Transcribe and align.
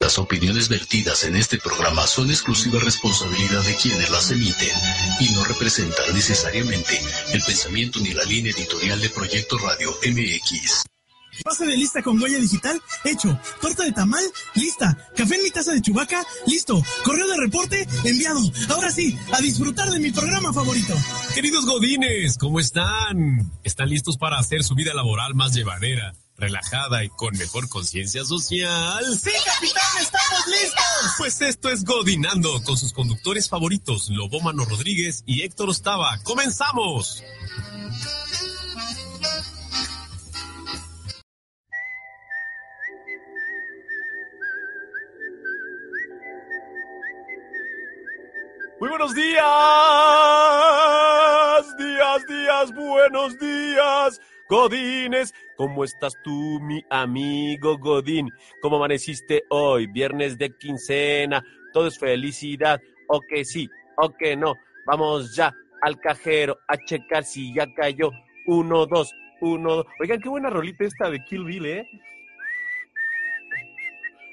las 0.00 0.18
opiniones 0.18 0.68
vertidas 0.68 1.24
en 1.24 1.36
este 1.36 1.58
programa 1.58 2.06
son 2.06 2.30
exclusiva 2.30 2.80
responsabilidad 2.80 3.62
de 3.62 3.76
quienes 3.76 4.10
las 4.10 4.30
emiten 4.30 4.70
y 5.20 5.28
no 5.34 5.44
representan 5.44 6.14
necesariamente 6.14 6.98
el 7.32 7.42
pensamiento 7.42 8.00
ni 8.00 8.12
la 8.12 8.24
línea 8.24 8.52
editorial 8.52 9.00
de 9.00 9.10
Proyecto 9.10 9.58
Radio 9.58 9.90
MX. 10.06 10.84
Pase 11.44 11.66
de 11.66 11.76
lista 11.76 12.02
con 12.02 12.20
huella 12.22 12.38
digital, 12.38 12.80
hecho. 13.04 13.38
Torta 13.60 13.84
de 13.84 13.92
tamal, 13.92 14.24
lista. 14.54 14.96
Café 15.14 15.34
en 15.36 15.42
mi 15.42 15.50
taza 15.50 15.72
de 15.72 15.82
chubaca, 15.82 16.24
listo. 16.46 16.82
Correo 17.04 17.26
de 17.26 17.36
reporte, 17.38 17.86
enviado. 18.04 18.40
Ahora 18.70 18.90
sí, 18.90 19.16
a 19.32 19.40
disfrutar 19.40 19.90
de 19.90 19.98
mi 19.98 20.10
programa 20.10 20.52
favorito. 20.52 20.94
Queridos 21.34 21.66
godines, 21.66 22.38
¿cómo 22.38 22.60
están? 22.60 23.50
¿Están 23.62 23.88
listos 23.88 24.16
para 24.16 24.38
hacer 24.38 24.62
su 24.62 24.74
vida 24.74 24.94
laboral 24.94 25.34
más 25.34 25.54
llevadera? 25.54 26.14
Relajada 26.42 27.04
y 27.04 27.08
con 27.08 27.36
mejor 27.38 27.68
conciencia 27.68 28.24
social. 28.24 29.04
¡Sí, 29.16 29.30
capitán! 29.44 29.82
¡Estamos 30.00 30.46
listos! 30.48 31.14
Pues 31.18 31.40
esto 31.40 31.70
es 31.70 31.84
Godinando 31.84 32.62
con 32.64 32.76
sus 32.76 32.92
conductores 32.92 33.48
favoritos, 33.48 34.10
Lobómano 34.10 34.64
Rodríguez 34.64 35.22
y 35.24 35.42
Héctor 35.42 35.70
Ostava. 35.70 36.18
¡Comenzamos! 36.24 37.22
Muy 48.80 48.88
buenos 48.88 49.14
días, 49.14 49.44
días, 51.78 52.26
días, 52.26 52.74
buenos 52.74 53.38
días. 53.38 54.20
Godines, 54.48 55.32
¿cómo 55.56 55.84
estás 55.84 56.14
tú, 56.22 56.60
mi 56.60 56.84
amigo 56.90 57.78
Godín? 57.78 58.28
¿Cómo 58.60 58.76
amaneciste 58.76 59.44
hoy? 59.48 59.86
Viernes 59.86 60.36
de 60.36 60.56
quincena, 60.56 61.42
todo 61.72 61.86
es 61.86 61.98
felicidad, 61.98 62.80
o 63.08 63.20
que 63.20 63.44
sí, 63.44 63.68
o 63.96 64.10
que 64.10 64.36
no. 64.36 64.54
Vamos 64.86 65.34
ya 65.34 65.54
al 65.80 65.98
cajero 65.98 66.58
a 66.68 66.76
checar 66.76 67.24
si 67.24 67.54
ya 67.54 67.66
cayó. 67.74 68.10
Uno, 68.46 68.86
dos, 68.86 69.12
uno, 69.40 69.76
dos. 69.76 69.86
Oigan, 70.00 70.20
qué 70.20 70.28
buena 70.28 70.50
rolita 70.50 70.84
esta 70.84 71.10
de 71.10 71.22
Kill 71.24 71.44
Bill, 71.44 71.66
¿eh? 71.66 71.86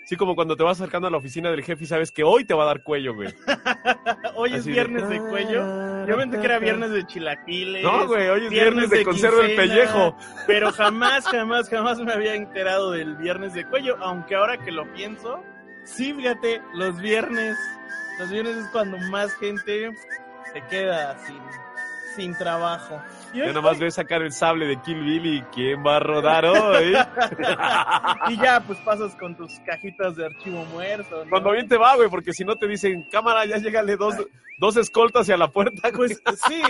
Sí, 0.10 0.18
como 0.18 0.34
cuando 0.34 0.58
te 0.58 0.64
vas 0.64 0.82
acercando 0.82 1.08
a 1.08 1.12
la 1.12 1.18
oficina 1.18 1.52
del 1.52 1.62
jefe 1.62 1.84
y 1.84 1.86
sabes 1.86 2.12
que 2.12 2.24
hoy 2.24 2.44
te 2.44 2.56
va 2.56 2.64
a 2.64 2.66
dar 2.66 2.82
cuello, 2.82 3.14
güey. 3.14 3.32
hoy 4.36 4.56
es 4.56 4.66
viernes 4.66 5.08
de, 5.08 5.20
cuello. 5.20 6.08
Yo 6.08 6.18
pensé 6.18 6.40
que 6.40 6.46
era 6.48 6.58
viernes 6.58 6.90
de 6.90 7.06
chilaquiles. 7.06 7.84
No, 7.84 8.08
güey, 8.08 8.28
hoy 8.28 8.46
es 8.46 8.50
viernes, 8.50 8.90
de, 8.90 9.04
conserva 9.04 9.46
el 9.46 9.56
pellejo. 9.56 10.18
Pero 10.48 10.72
jamás, 10.72 11.28
jamás, 11.28 11.70
jamás 11.70 12.00
me 12.00 12.12
había 12.12 12.34
enterado 12.34 12.90
del 12.90 13.18
viernes 13.18 13.54
de 13.54 13.68
cuello. 13.68 13.98
Aunque 14.00 14.34
ahora 14.34 14.58
que 14.58 14.72
lo 14.72 14.92
pienso, 14.94 15.44
sí, 15.84 16.12
fíjate, 16.12 16.60
los 16.74 17.00
viernes, 17.00 17.56
los 18.18 18.32
viernes 18.32 18.58
es 18.58 18.68
cuando 18.72 18.98
más 19.12 19.32
gente 19.36 19.92
se 20.52 20.62
queda 20.72 21.20
sin, 21.20 21.38
sin 22.20 22.36
trabajo. 22.36 23.02
Ya 23.34 23.54
nomás 23.54 23.80
ves 23.80 23.96
sacar 23.96 24.22
el 24.22 24.34
sable 24.34 24.66
de 24.66 24.82
Kill 24.82 25.02
Bill 25.02 25.26
y 25.26 25.42
quién 25.54 25.86
va 25.86 25.96
a 25.96 26.00
rodar 26.00 26.46
hoy. 26.46 26.94
y 28.30 28.38
ya, 28.38 28.62
pues 28.66 28.78
pasas 28.80 29.16
con 29.16 29.38
tus 29.38 29.58
cajitas 29.62 30.18
de 30.18 30.26
archivo 30.26 30.66
muerto. 30.66 31.24
Cuando 31.30 31.52
bien 31.52 31.68
te 31.70 31.78
va, 31.78 31.96
güey, 31.96 32.10
porque 32.10 32.34
si 32.34 32.44
no 32.44 32.58
te 32.58 32.68
dicen, 32.68 33.08
cámara, 33.10 33.46
ya 33.46 33.58
llegale 33.58 33.96
dos, 33.96 34.16
dos 34.58 34.76
escoltas 34.76 35.22
hacia 35.22 35.38
la 35.38 35.50
puerta. 35.50 35.90
Pues 35.96 36.22
sí, 36.48 36.62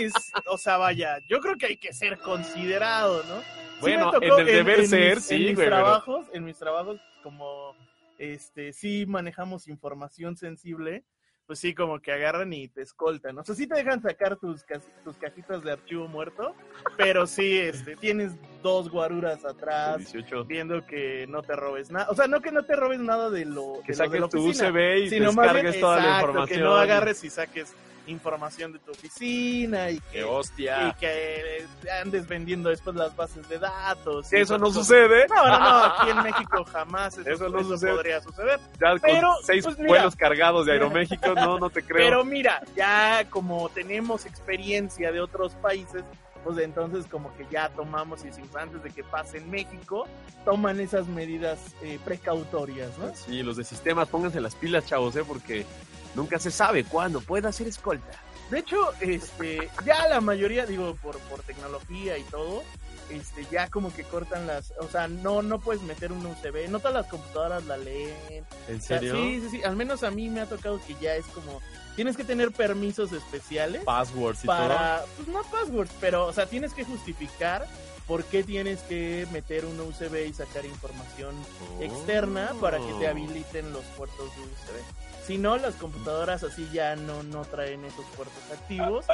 o 0.46 0.56
sea, 0.56 0.76
vaya, 0.76 1.18
yo 1.28 1.40
creo 1.40 1.56
que 1.56 1.66
hay 1.66 1.76
que 1.76 1.92
ser 1.92 2.18
considerado, 2.18 3.24
¿no? 3.24 3.42
Bueno, 3.80 4.12
en 4.20 4.38
el 4.38 4.46
deber 4.46 4.86
ser, 4.86 5.20
sí, 5.20 5.34
en 5.34 5.42
mis 5.42 5.54
güey. 5.56 5.66
Trabajos, 5.66 6.26
En 6.32 6.44
mis 6.44 6.58
trabajos, 6.58 7.00
como 7.24 7.74
este, 8.18 8.72
sí 8.72 9.04
manejamos 9.06 9.66
información 9.66 10.36
sensible 10.36 11.02
pues 11.50 11.58
sí, 11.58 11.74
como 11.74 11.98
que 11.98 12.12
agarran 12.12 12.52
y 12.52 12.68
te 12.68 12.80
escoltan. 12.80 13.36
O 13.36 13.42
sea, 13.42 13.56
sí 13.56 13.66
te 13.66 13.74
dejan 13.74 14.00
sacar 14.00 14.36
tus, 14.36 14.64
tus 15.02 15.16
cajitas 15.16 15.64
de 15.64 15.72
archivo 15.72 16.06
muerto, 16.06 16.54
pero 16.96 17.26
sí, 17.26 17.58
este, 17.58 17.96
tienes 17.96 18.34
dos 18.62 18.88
guaruras 18.88 19.44
atrás, 19.44 19.96
18. 20.12 20.44
viendo 20.44 20.86
que 20.86 21.26
no 21.28 21.42
te 21.42 21.56
robes 21.56 21.90
nada. 21.90 22.06
O 22.08 22.14
sea, 22.14 22.28
no 22.28 22.40
que 22.40 22.52
no 22.52 22.64
te 22.64 22.76
robes 22.76 23.00
nada 23.00 23.30
de 23.30 23.46
lo 23.46 23.80
que 23.84 23.90
de 23.90 23.94
saques 23.94 24.12
lo 24.12 24.12
de 24.12 24.20
la 24.20 24.28
tu 24.28 24.48
oficina, 24.48 24.70
USB 24.70 24.96
y 25.06 25.10
sino 25.10 25.26
descargues 25.32 25.72
bien, 25.72 25.80
toda 25.80 25.96
la 25.96 26.02
exacto, 26.02 26.26
información. 26.28 26.58
Que 26.60 26.64
no 26.64 26.76
agarres 26.76 27.24
y 27.24 27.30
saques 27.30 27.74
información 28.10 28.72
de 28.72 28.78
tu 28.80 28.90
oficina 28.90 29.90
y 29.90 29.98
que, 30.00 30.10
¡Qué 30.18 30.24
hostia! 30.24 30.88
y 30.88 30.92
que 31.00 31.66
andes 32.02 32.26
vendiendo 32.26 32.68
después 32.70 32.96
las 32.96 33.14
bases 33.16 33.48
de 33.48 33.58
datos. 33.58 34.32
Eso 34.32 34.58
no 34.58 34.70
sucede. 34.70 35.26
No, 35.28 35.46
no, 35.48 35.58
no, 35.58 35.84
aquí 35.84 36.10
en 36.10 36.22
México 36.22 36.64
jamás 36.64 37.16
eso, 37.18 37.30
Eso 37.30 37.48
no 37.48 37.60
eso 37.60 37.70
sucede. 37.70 37.92
podría 37.94 38.20
suceder. 38.20 38.60
Ya 38.80 38.94
Pero, 39.00 39.28
con 39.34 39.44
seis 39.44 39.64
pues, 39.64 39.78
mira. 39.78 39.88
vuelos 39.88 40.16
cargados 40.16 40.66
de 40.66 40.72
Aeroméxico, 40.72 41.34
no, 41.34 41.58
no 41.58 41.70
te 41.70 41.82
creo. 41.86 41.96
Pero 41.98 42.24
mira, 42.24 42.62
ya 42.76 43.24
como 43.30 43.68
tenemos 43.70 44.26
experiencia 44.26 45.12
de 45.12 45.20
otros 45.20 45.54
países, 45.54 46.02
pues 46.44 46.58
entonces 46.58 47.06
como 47.06 47.34
que 47.36 47.46
ya 47.50 47.68
tomamos 47.70 48.24
y 48.24 48.28
antes 48.58 48.82
de 48.82 48.90
que 48.90 49.04
pase 49.04 49.38
en 49.38 49.50
México, 49.50 50.06
toman 50.44 50.80
esas 50.80 51.06
medidas 51.06 51.58
eh, 51.82 51.98
precautorias, 52.04 52.96
¿no? 52.98 53.14
Sí, 53.14 53.42
los 53.42 53.56
de 53.56 53.64
sistemas, 53.64 54.08
pónganse 54.08 54.40
las 54.40 54.54
pilas, 54.54 54.86
chavos, 54.86 55.14
¿eh? 55.16 55.24
Porque 55.26 55.66
nunca 56.14 56.38
se 56.38 56.50
sabe 56.50 56.84
cuándo 56.84 57.20
pueda 57.20 57.52
ser 57.52 57.68
escolta. 57.68 58.10
De 58.50 58.58
hecho, 58.58 58.76
este, 59.00 59.70
ya 59.84 60.08
la 60.08 60.20
mayoría, 60.20 60.66
digo, 60.66 60.96
por, 60.96 61.18
por 61.20 61.40
tecnología 61.42 62.18
y 62.18 62.22
todo, 62.24 62.62
este, 63.08 63.46
ya 63.50 63.68
como 63.68 63.92
que 63.94 64.02
cortan 64.04 64.46
las, 64.46 64.72
o 64.80 64.88
sea, 64.88 65.06
no, 65.08 65.42
no 65.42 65.60
puedes 65.60 65.82
meter 65.82 66.10
un 66.12 66.24
USB, 66.26 66.68
no 66.68 66.78
todas 66.80 66.94
las 66.94 67.06
computadoras 67.06 67.64
la 67.66 67.76
leen. 67.76 68.44
¿En 68.68 68.78
O 68.78 68.80
sea, 68.80 68.98
serio? 68.98 69.14
sí, 69.14 69.40
sí, 69.42 69.48
sí, 69.50 69.62
al 69.62 69.76
menos 69.76 70.02
a 70.02 70.10
mí 70.10 70.28
me 70.28 70.40
ha 70.40 70.46
tocado 70.46 70.80
que 70.84 70.94
ya 71.00 71.14
es 71.14 71.26
como, 71.26 71.60
tienes 72.00 72.16
que 72.16 72.24
tener 72.24 72.50
permisos 72.50 73.12
especiales. 73.12 73.84
Passwords 73.84 74.42
y 74.42 74.46
todo. 74.46 74.56
para, 74.56 75.02
pues 75.16 75.28
no 75.28 75.42
passwords, 75.42 75.92
pero, 76.00 76.24
o 76.28 76.32
sea, 76.32 76.46
tienes 76.46 76.72
que 76.72 76.82
justificar 76.82 77.66
por 78.06 78.24
qué 78.24 78.42
tienes 78.42 78.80
que 78.84 79.26
meter 79.32 79.66
un 79.66 79.78
USB 79.78 80.26
y 80.26 80.32
sacar 80.32 80.64
información 80.64 81.34
Oh. 81.78 81.82
externa 81.82 82.52
para 82.58 82.78
que 82.78 82.90
te 82.98 83.06
habiliten 83.06 83.70
los 83.74 83.84
puertos 83.98 84.34
de 84.34 84.40
USB. 84.44 85.26
Si 85.26 85.36
no, 85.36 85.58
las 85.58 85.74
computadoras 85.74 86.42
así 86.42 86.66
ya 86.72 86.96
no, 86.96 87.22
no 87.22 87.42
traen 87.42 87.84
esos 87.84 88.06
puertos 88.16 88.42
activos 88.50 89.04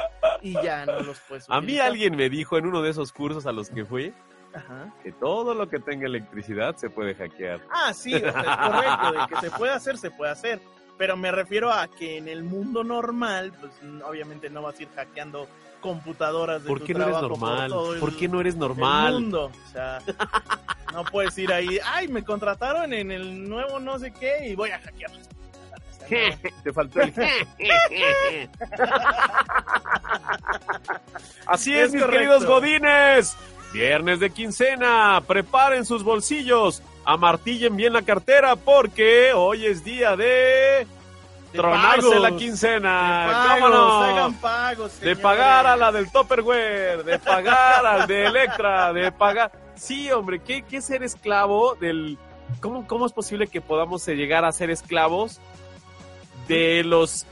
y 0.41 0.53
ya 0.53 0.85
no 0.85 1.01
los 1.01 1.19
puedes 1.27 1.43
A 1.49 1.59
mí 1.59 1.65
utilizar. 1.65 1.87
alguien 1.87 2.15
me 2.15 2.29
dijo 2.29 2.57
en 2.57 2.67
uno 2.67 2.81
de 2.81 2.91
esos 2.91 3.11
cursos 3.11 3.45
a 3.47 3.51
los 3.51 3.69
que 3.69 3.83
fui 3.83 4.13
Ajá. 4.53 4.93
que 5.03 5.11
todo 5.11 5.53
lo 5.53 5.67
que 5.67 5.79
tenga 5.79 6.05
electricidad 6.07 6.77
se 6.77 6.89
puede 6.89 7.15
hackear. 7.15 7.59
Ah, 7.69 7.93
sí, 7.93 8.15
o 8.15 8.19
sea, 8.19 8.29
es 8.29 8.71
correcto, 8.71 9.11
de 9.11 9.27
que 9.27 9.41
se 9.41 9.51
puede 9.57 9.73
hacer, 9.73 9.97
se 9.97 10.09
puede 10.09 10.31
hacer. 10.31 10.61
Pero 10.97 11.15
me 11.17 11.31
refiero 11.31 11.71
a 11.71 11.87
que 11.87 12.17
en 12.17 12.27
el 12.27 12.43
mundo 12.43 12.83
normal, 12.83 13.53
pues 13.59 13.71
obviamente 14.03 14.49
no 14.49 14.61
vas 14.63 14.79
a 14.79 14.83
ir 14.83 14.89
hackeando 14.95 15.47
computadoras 15.81 16.63
de 16.63 16.67
¿Por 16.67 16.79
tu 16.79 16.85
qué 16.85 16.93
no 16.95 17.03
eres 17.03 17.15
por 17.17 17.29
normal? 17.29 17.69
todo 17.69 17.93
el- 17.93 17.99
¿Por 17.99 18.15
qué 18.17 18.27
no 18.27 18.41
eres 18.41 18.55
el 18.55 18.59
normal? 18.59 19.13
mundo. 19.13 19.51
O 19.67 19.71
sea, 19.71 19.99
no 20.91 21.03
puedes 21.05 21.37
ir 21.37 21.53
ahí, 21.53 21.77
ay, 21.85 22.07
me 22.07 22.23
contrataron 22.23 22.91
en 22.93 23.11
el 23.11 23.47
nuevo 23.47 23.79
no 23.79 23.99
sé 23.99 24.11
qué 24.11 24.47
y 24.49 24.55
voy 24.55 24.71
a 24.71 24.79
hackearles. 24.79 25.27
O 25.99 26.09
sea, 26.09 26.29
no. 26.29 26.61
Te 26.63 26.73
faltó 26.73 27.01
el 27.01 27.13
Así 31.45 31.73
es, 31.73 31.87
Es 31.87 31.93
mis 31.93 32.01
correcto. 32.03 32.11
queridos 32.11 32.45
godines. 32.45 33.35
Viernes 33.73 34.19
de 34.21 34.29
quincena, 34.29 35.21
preparen 35.27 35.85
sus 35.85 36.01
bolsillos, 36.03 36.81
amartillen 37.03 37.75
bien 37.75 37.91
la 37.93 38.01
cartera 38.01 38.55
porque 38.55 39.33
hoy 39.33 39.65
es 39.65 39.83
día 39.83 40.15
De 40.15 40.87
tronarse 41.53 42.01
pagos, 42.01 42.21
la 42.21 42.29
de 42.31 42.35
quincena. 42.37 43.27
pagos, 43.31 43.61
¡Vámonos! 43.61 44.03
hagan 44.03 44.33
pagos, 44.35 44.99
De 44.99 45.15
pagar 45.15 45.67
a 45.67 45.75
la 45.75 45.91
del 45.91 46.11
Topperware, 46.11 47.03
de 47.03 47.19
pagar 47.19 47.85
al 47.85 48.07
de 48.07 48.25
Electra, 48.25 48.93
de 48.93 49.11
pagar. 49.11 49.51
Sí, 49.75 50.11
hombre, 50.11 50.39
¿qué, 50.41 50.63
qué 50.63 50.81
ser 50.81 51.03
esclavo 51.03 51.75
del. 51.75 52.17
¿Cómo, 52.61 52.87
¿Cómo 52.87 53.05
es 53.05 53.11
posible 53.13 53.47
que 53.47 53.61
podamos 53.61 54.07
eh, 54.07 54.15
llegar 54.15 54.45
a 54.45 54.51
ser 54.51 54.69
esclavos 54.69 55.39
de 56.47 56.83
los. 56.83 57.25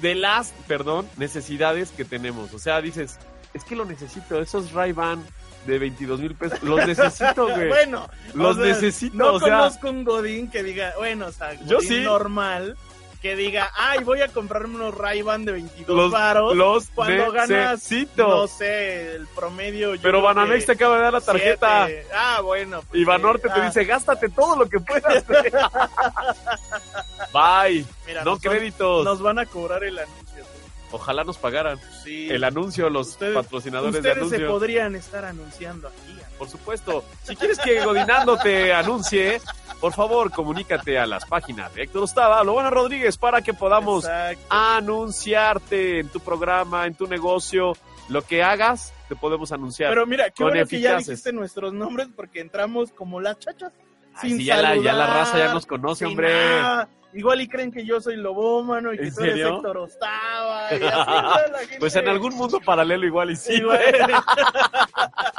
de 0.00 0.14
las, 0.14 0.52
perdón, 0.68 1.08
necesidades 1.16 1.90
que 1.90 2.04
tenemos? 2.04 2.52
O 2.54 2.58
sea, 2.58 2.80
dices, 2.80 3.18
es 3.54 3.64
que 3.64 3.74
lo 3.76 3.84
necesito, 3.84 4.40
esos 4.40 4.72
Ray-Ban 4.72 5.24
de 5.66 5.78
22 5.78 6.20
mil 6.20 6.34
pesos. 6.34 6.62
Los 6.62 6.86
necesito, 6.86 7.46
güey. 7.54 7.68
bueno, 7.68 8.08
Los 8.34 8.56
o 8.56 8.62
sea, 8.62 8.72
necesito, 8.72 9.16
No 9.16 9.32
o 9.34 9.40
sea. 9.40 9.58
conozco 9.58 9.90
un 9.90 10.04
Godín 10.04 10.50
que 10.50 10.62
diga, 10.62 10.92
bueno, 10.98 11.26
o 11.26 11.32
sea, 11.32 11.52
Yo 11.64 11.76
Godín 11.76 11.88
sí. 11.88 12.00
normal, 12.00 12.76
que 13.20 13.36
diga, 13.36 13.70
ay, 13.76 14.02
voy 14.02 14.22
a 14.22 14.28
comprarme 14.28 14.76
unos 14.76 14.94
Ray-Ban 14.94 15.44
de 15.44 15.52
22 15.52 15.94
Los, 15.96 16.10
varos. 16.10 16.56
los 16.56 16.86
cuando 16.94 17.30
ganas, 17.32 17.50
necesito. 17.82 18.26
no 18.26 18.46
sé, 18.46 19.14
el 19.16 19.26
promedio. 19.28 19.94
yo 19.94 20.00
Pero 20.02 20.22
Banamex 20.22 20.64
te 20.66 20.72
acaba 20.72 20.96
de 20.96 21.02
dar 21.02 21.12
la 21.12 21.20
tarjeta. 21.20 21.86
siete. 21.86 22.06
Ah, 22.14 22.40
bueno. 22.42 22.82
pues 22.88 23.00
Y. 23.00 23.04
Banorte 23.04 23.48
te 23.48 23.60
Ah, 23.60 23.66
dice, 23.66 23.84
gástate 23.84 24.28
todo 24.30 24.56
lo 24.56 24.68
que 24.68 24.80
puedas. 24.80 25.26
güey". 25.26 25.42
Bye. 27.32 27.84
mira, 28.06 28.24
no 28.24 28.32
nos 28.32 28.40
van- 28.42 28.52
créditos. 28.56 29.04
Nos 29.04 29.20
van 29.22 29.38
a 29.38 29.46
cobrar 29.46 29.84
el 29.84 29.98
anuncio. 29.98 30.44
Ojalá 30.92 31.22
nos 31.22 31.38
pagaran. 31.38 31.78
Sí. 32.02 32.28
El 32.30 32.42
anuncio, 32.42 32.90
los 32.90 33.08
Ustedes- 33.10 33.34
patrocinadores 33.34 33.92
de 33.92 33.98
Ustedes 34.00 34.16
se 34.16 34.36
anuncio. 34.36 34.48
podrían 34.48 34.96
estar 34.96 35.24
anunciando 35.24 35.88
aquí. 35.88 36.16
Por 36.36 36.48
supuesto. 36.48 37.04
Si 37.22 37.36
quieres 37.36 37.58
que 37.58 37.84
Godinando 37.84 38.36
te 38.38 38.72
anuncie, 38.72 39.40
por 39.80 39.92
favor, 39.92 40.30
comunícate 40.30 40.98
a 40.98 41.06
las 41.06 41.24
páginas 41.24 41.74
de 41.74 41.82
Héctor 41.84 42.02
Ostava, 42.04 42.42
Lobana 42.44 42.70
Rodríguez, 42.70 43.16
para 43.16 43.40
que 43.42 43.54
podamos 43.54 44.04
Exacto. 44.04 44.44
anunciarte 44.50 46.00
en 46.00 46.08
tu 46.08 46.20
programa, 46.20 46.86
en 46.86 46.94
tu 46.94 47.06
negocio. 47.06 47.72
Lo 48.08 48.22
que 48.22 48.42
hagas, 48.42 48.92
te 49.08 49.14
podemos 49.16 49.52
anunciar. 49.52 49.90
Pero 49.90 50.04
mira, 50.06 50.30
qué 50.30 50.42
bueno 50.42 50.66
que 50.66 50.80
ya 50.80 50.96
dijiste 50.96 51.32
nuestros 51.32 51.72
nombres 51.72 52.08
porque 52.14 52.40
entramos 52.40 52.90
como 52.92 53.20
las 53.20 53.38
chachas. 53.38 53.72
Ay, 54.16 54.30
sin 54.30 54.38
sí, 54.38 54.44
ya, 54.46 54.56
la, 54.60 54.74
ya 54.76 54.92
la 54.92 55.06
saludar, 55.06 55.08
raza 55.16 55.38
ya 55.38 55.54
nos 55.54 55.64
conoce, 55.66 56.04
hombre. 56.06 56.28
nada. 56.34 56.88
Igual 57.12 57.40
y 57.40 57.48
creen 57.48 57.72
que 57.72 57.84
yo 57.84 58.00
soy 58.00 58.16
Lobómano 58.16 58.92
y 58.92 58.96
que 58.98 59.08
¿En 59.08 59.14
tú 59.14 59.22
eres? 59.22 59.46
Héctor 59.46 59.78
Ostava. 59.78 60.68
Y 60.72 60.74
así. 60.76 60.82
La 61.52 61.58
gente- 61.58 61.76
Pues 61.80 61.96
en 61.96 62.08
algún 62.08 62.34
mundo 62.36 62.60
paralelo 62.60 63.04
igual 63.06 63.30
y 63.32 63.36
sí. 63.36 63.54
Igual- 63.54 63.78
güey. 63.80 64.14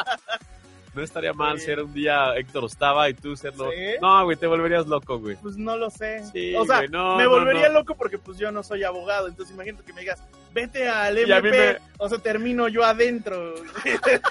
No 0.94 1.02
estaría 1.02 1.32
mal 1.34 1.58
Sí. 1.60 1.66
ser 1.68 1.82
un 1.84 1.94
día 1.94 2.36
Héctor 2.36 2.66
Ostava 2.66 3.10
y 3.10 3.14
tú 3.14 3.36
serlo. 3.38 3.72
¿Sí? 3.72 3.78
No, 4.02 4.26
güey, 4.26 4.36
te 4.36 4.46
volverías 4.48 4.88
loco, 4.88 5.20
güey. 5.20 5.38
Pues 5.38 5.56
no 5.58 5.78
lo 5.78 5.90
sé. 5.90 6.22
Sí, 6.34 6.54
o 6.56 6.66
sea, 6.66 6.78
güey, 6.80 6.90
no, 6.90 7.16
me 7.16 7.28
volvería 7.28 7.70
no. 7.70 7.76
loco 7.80 7.96
porque 7.96 8.18
pues 8.18 8.38
yo 8.38 8.52
no 8.52 8.62
soy 8.62 8.84
abogado. 8.84 9.28
Entonces 9.30 9.54
imagínate 9.56 9.84
que 9.86 9.94
me 9.94 10.02
digas, 10.02 10.22
vete 10.54 10.90
al 10.90 11.18
MP. 11.18 11.50
me- 11.50 11.78
O 11.98 12.10
sea, 12.10 12.18
termino 12.18 12.68
yo 12.68 12.84
adentro. 12.84 13.54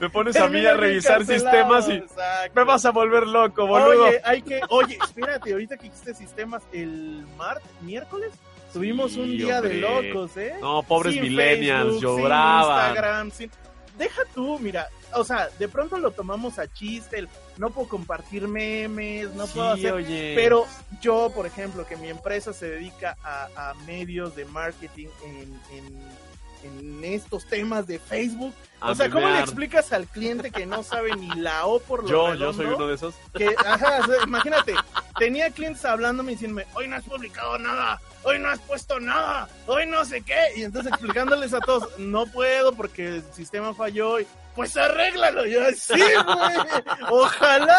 Me 0.00 0.10
pones 0.10 0.36
a 0.36 0.48
mí 0.48 0.64
a 0.66 0.74
revisar 0.74 1.24
sistemas 1.24 1.88
y 1.88 1.92
exacto. 1.92 2.52
me 2.54 2.64
vas 2.64 2.84
a 2.84 2.90
volver 2.90 3.26
loco, 3.26 3.66
boludo. 3.66 4.04
Oye, 4.08 4.20
hay 4.24 4.42
que, 4.42 4.60
oye, 4.68 4.98
espérate, 5.02 5.52
ahorita 5.52 5.76
que 5.76 5.86
hiciste 5.86 6.14
sistemas 6.14 6.62
el 6.72 7.24
martes, 7.38 7.70
miércoles, 7.80 8.32
tuvimos 8.72 9.12
Sí, 9.12 9.20
un 9.20 9.30
día 9.38 9.60
de 9.62 9.74
locos, 9.74 10.36
¿eh? 10.36 10.54
No, 10.60 10.82
pobres 10.82 11.14
Sin 11.14 11.22
millennials, 11.22 11.94
Facebook, 11.94 12.00
sin 12.00 12.22
lloraban. 12.22 12.88
Instagram, 12.90 13.30
sin- 13.30 13.50
Deja 13.98 14.22
tú, 14.34 14.58
mira, 14.58 14.88
o 15.14 15.24
sea, 15.24 15.48
de 15.58 15.68
pronto 15.68 15.98
lo 15.98 16.10
tomamos 16.10 16.58
a 16.58 16.66
chiste, 16.72 17.18
el, 17.18 17.28
no 17.58 17.70
puedo 17.70 17.88
compartir 17.88 18.48
memes, 18.48 19.32
no 19.34 19.46
puedo 19.46 19.68
hacer... 19.70 19.92
oye. 19.92 20.32
Pero 20.34 20.66
yo, 21.00 21.30
por 21.34 21.46
ejemplo, 21.46 21.86
que 21.86 21.96
mi 21.96 22.08
empresa 22.08 22.52
se 22.52 22.68
dedica 22.68 23.16
a, 23.22 23.70
a 23.70 23.74
medios 23.86 24.34
de 24.36 24.44
marketing 24.46 25.08
en, 25.24 25.60
en- 25.76 26.26
en 26.64 27.04
estos 27.04 27.44
temas 27.46 27.86
de 27.86 28.00
Facebook, 28.00 28.52
A 28.80 28.90
o 28.90 28.94
sea, 28.94 29.08
¿cómo 29.08 29.28
le 29.28 29.38
explicas 29.38 29.92
al 29.92 30.06
cliente 30.08 30.50
que 30.50 30.66
no 30.66 30.82
sabe 30.82 31.14
ni 31.14 31.28
la 31.36 31.64
O 31.66 31.78
por 31.78 32.02
lo 32.02 32.08
Yo, 32.08 32.26
yo 32.28 32.32
redondo? 32.32 32.52
soy 32.54 32.66
uno 32.66 32.86
de 32.88 32.94
esos. 32.94 33.14
que, 33.36 33.54
ajá, 33.64 34.00
o 34.02 34.06
sea, 34.06 34.24
imagínate, 34.24 34.74
tenía 35.16 35.50
clientes 35.50 35.84
hablándome 35.84 36.32
y 36.32 36.34
diciéndome, 36.34 36.66
hoy 36.74 36.88
no 36.88 36.96
has 36.96 37.04
publicado 37.04 37.56
nada, 37.58 38.00
hoy 38.24 38.40
no 38.40 38.48
has 38.48 38.58
puesto 38.60 38.98
nada, 38.98 39.48
hoy 39.66 39.86
no 39.86 40.04
sé 40.04 40.22
qué, 40.22 40.38
y 40.56 40.62
entonces 40.64 40.90
explicándoles 40.92 41.54
a 41.54 41.60
todos, 41.60 41.96
no 41.98 42.26
puedo 42.26 42.72
porque 42.72 43.06
el 43.06 43.24
sistema 43.32 43.72
falló, 43.72 44.18
y, 44.18 44.26
pues 44.56 44.76
arréglalo, 44.76 45.46
y 45.46 45.52
yo, 45.52 45.60
sí, 45.76 45.94
güey, 45.94 46.56
ojalá, 47.10 47.78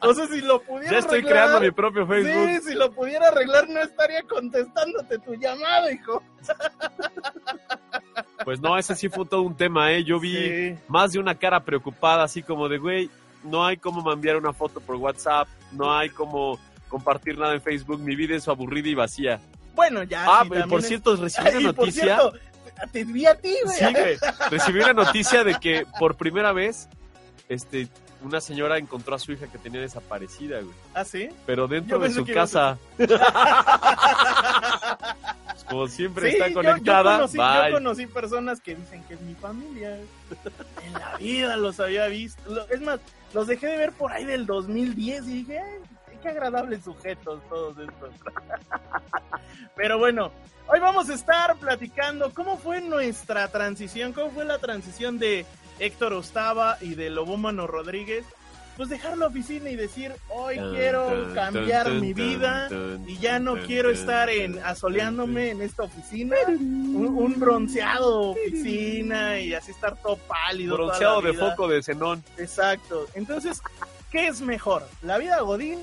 o 0.00 0.14
sea, 0.14 0.26
si 0.28 0.40
lo 0.40 0.62
pudiera 0.62 0.92
Ya 0.92 0.98
estoy 1.00 1.18
arreglar, 1.18 1.32
creando 1.44 1.60
mi 1.60 1.70
propio 1.72 2.06
Facebook. 2.06 2.48
Sí, 2.62 2.70
si 2.70 2.74
lo 2.74 2.90
pudiera 2.92 3.28
arreglar 3.28 3.68
no 3.68 3.82
estaría 3.82 4.22
contestándote 4.22 5.18
tu 5.18 5.34
llamada, 5.34 5.92
hijo. 5.92 6.22
Pues 8.44 8.60
no, 8.60 8.76
ese 8.76 8.94
sí 8.96 9.08
fue 9.08 9.24
todo 9.26 9.42
un 9.42 9.56
tema, 9.56 9.92
¿eh? 9.92 10.02
Yo 10.04 10.18
vi 10.18 10.32
Sí. 10.36 10.78
más 10.88 11.12
de 11.12 11.18
una 11.18 11.34
cara 11.36 11.60
preocupada, 11.64 12.24
así 12.24 12.42
como 12.42 12.68
de, 12.68 12.78
güey, 12.78 13.10
no 13.44 13.64
hay 13.64 13.76
como 13.76 14.10
enviar 14.12 14.36
una 14.36 14.52
foto 14.52 14.80
por 14.80 14.96
WhatsApp, 14.96 15.48
no 15.72 15.92
hay 15.96 16.08
como 16.10 16.58
compartir 16.88 17.38
nada 17.38 17.54
en 17.54 17.62
Facebook, 17.62 18.00
mi 18.00 18.16
vida 18.16 18.36
es 18.36 18.48
aburrida 18.48 18.88
y 18.88 18.94
vacía. 18.94 19.40
Bueno, 19.74 20.02
ya. 20.02 20.24
Ah, 20.26 20.42
y 20.44 20.48
también 20.48 20.68
por 20.68 20.80
es- 20.80 20.88
cierto, 20.88 21.16
recibí 21.16 21.48
una 21.56 21.72
noticia. 21.72 22.02
cierto, 22.04 22.32
te 22.92 23.04
vi 23.04 23.26
a 23.26 23.34
ti, 23.34 23.54
güey. 23.64 23.76
Sí, 23.78 23.84
güey. 23.92 24.18
Recibí 24.50 24.80
una 24.80 24.92
noticia 24.92 25.44
de 25.44 25.54
que 25.60 25.86
por 25.98 26.16
primera 26.16 26.52
vez, 26.52 26.88
este, 27.48 27.88
una 28.22 28.40
señora 28.40 28.78
encontró 28.78 29.14
a 29.14 29.18
su 29.18 29.32
hija 29.32 29.46
que 29.46 29.58
tenía 29.58 29.80
desaparecida, 29.80 30.60
güey. 30.60 30.74
¿Ah, 30.94 31.04
sí? 31.04 31.28
Pero 31.46 31.68
dentro 31.68 31.98
Yo 31.98 32.04
de 32.04 32.10
su 32.10 32.26
casa. 32.26 32.78
Pues 32.96 33.10
como 35.64 35.88
siempre 35.88 36.30
Sí, 36.30 36.36
está 36.36 36.52
conectada, 36.52 37.12
Yo, 37.12 37.16
conocí, 37.18 37.36
yo 37.38 37.62
bye. 37.62 37.72
conocí 37.72 38.06
personas 38.06 38.60
que 38.60 38.74
dicen 38.74 39.02
que 39.04 39.14
es 39.14 39.20
mi 39.20 39.34
familia. 39.34 39.96
En 40.84 40.92
la 40.92 41.16
vida 41.18 41.56
los 41.56 41.80
había 41.80 42.06
visto. 42.06 42.68
Es 42.68 42.80
más, 42.80 43.00
los 43.34 43.46
dejé 43.46 43.66
de 43.68 43.76
ver 43.78 43.92
por 43.92 44.12
ahí 44.12 44.24
del 44.24 44.46
2010 44.46 45.24
y 45.26 45.44
dije, 45.44 45.58
"Ay, 45.60 46.18
qué 46.22 46.28
agradables 46.28 46.84
sujetos 46.84 47.40
todos 47.48 47.76
estos. 47.78 48.10
Pero 49.76 49.98
bueno, 49.98 50.30
hoy 50.72 50.80
vamos 50.80 51.10
a 51.10 51.14
estar 51.14 51.54
platicando 51.56 52.32
cómo 52.32 52.56
fue 52.56 52.80
nuestra 52.80 53.48
transición, 53.48 54.14
cómo 54.14 54.30
fue 54.30 54.46
la 54.46 54.58
transición 54.58 55.18
de 55.18 55.44
Héctor 55.78 56.14
Ostava 56.14 56.78
y 56.80 56.94
de 56.94 57.10
Lobómano 57.10 57.66
Rodríguez. 57.66 58.24
Pues 58.74 58.88
dejar 58.88 59.18
la 59.18 59.26
oficina 59.26 59.68
y 59.68 59.76
decir, 59.76 60.14
hoy 60.30 60.56
quiero 60.72 61.34
cambiar 61.34 61.90
mi 61.90 62.14
vida 62.14 62.70
y 63.06 63.18
ya 63.18 63.38
no 63.38 63.56
quiero 63.66 63.90
estar 63.90 64.30
en 64.30 64.58
asoleándome 64.64 65.50
en 65.50 65.60
esta 65.60 65.82
oficina, 65.82 66.36
un, 66.48 67.06
un 67.06 67.38
bronceado 67.38 68.30
oficina 68.30 69.38
y 69.38 69.52
así 69.52 69.72
estar 69.72 70.00
todo 70.00 70.16
pálido. 70.16 70.76
toda 70.76 70.86
Bronceado 70.86 71.20
de 71.20 71.34
foco 71.34 71.68
de 71.68 71.82
xenón. 71.82 72.24
Exacto. 72.38 73.06
Entonces, 73.12 73.60
¿qué 74.10 74.28
es 74.28 74.40
mejor? 74.40 74.88
¿La 75.02 75.18
vida 75.18 75.38
Godín 75.40 75.78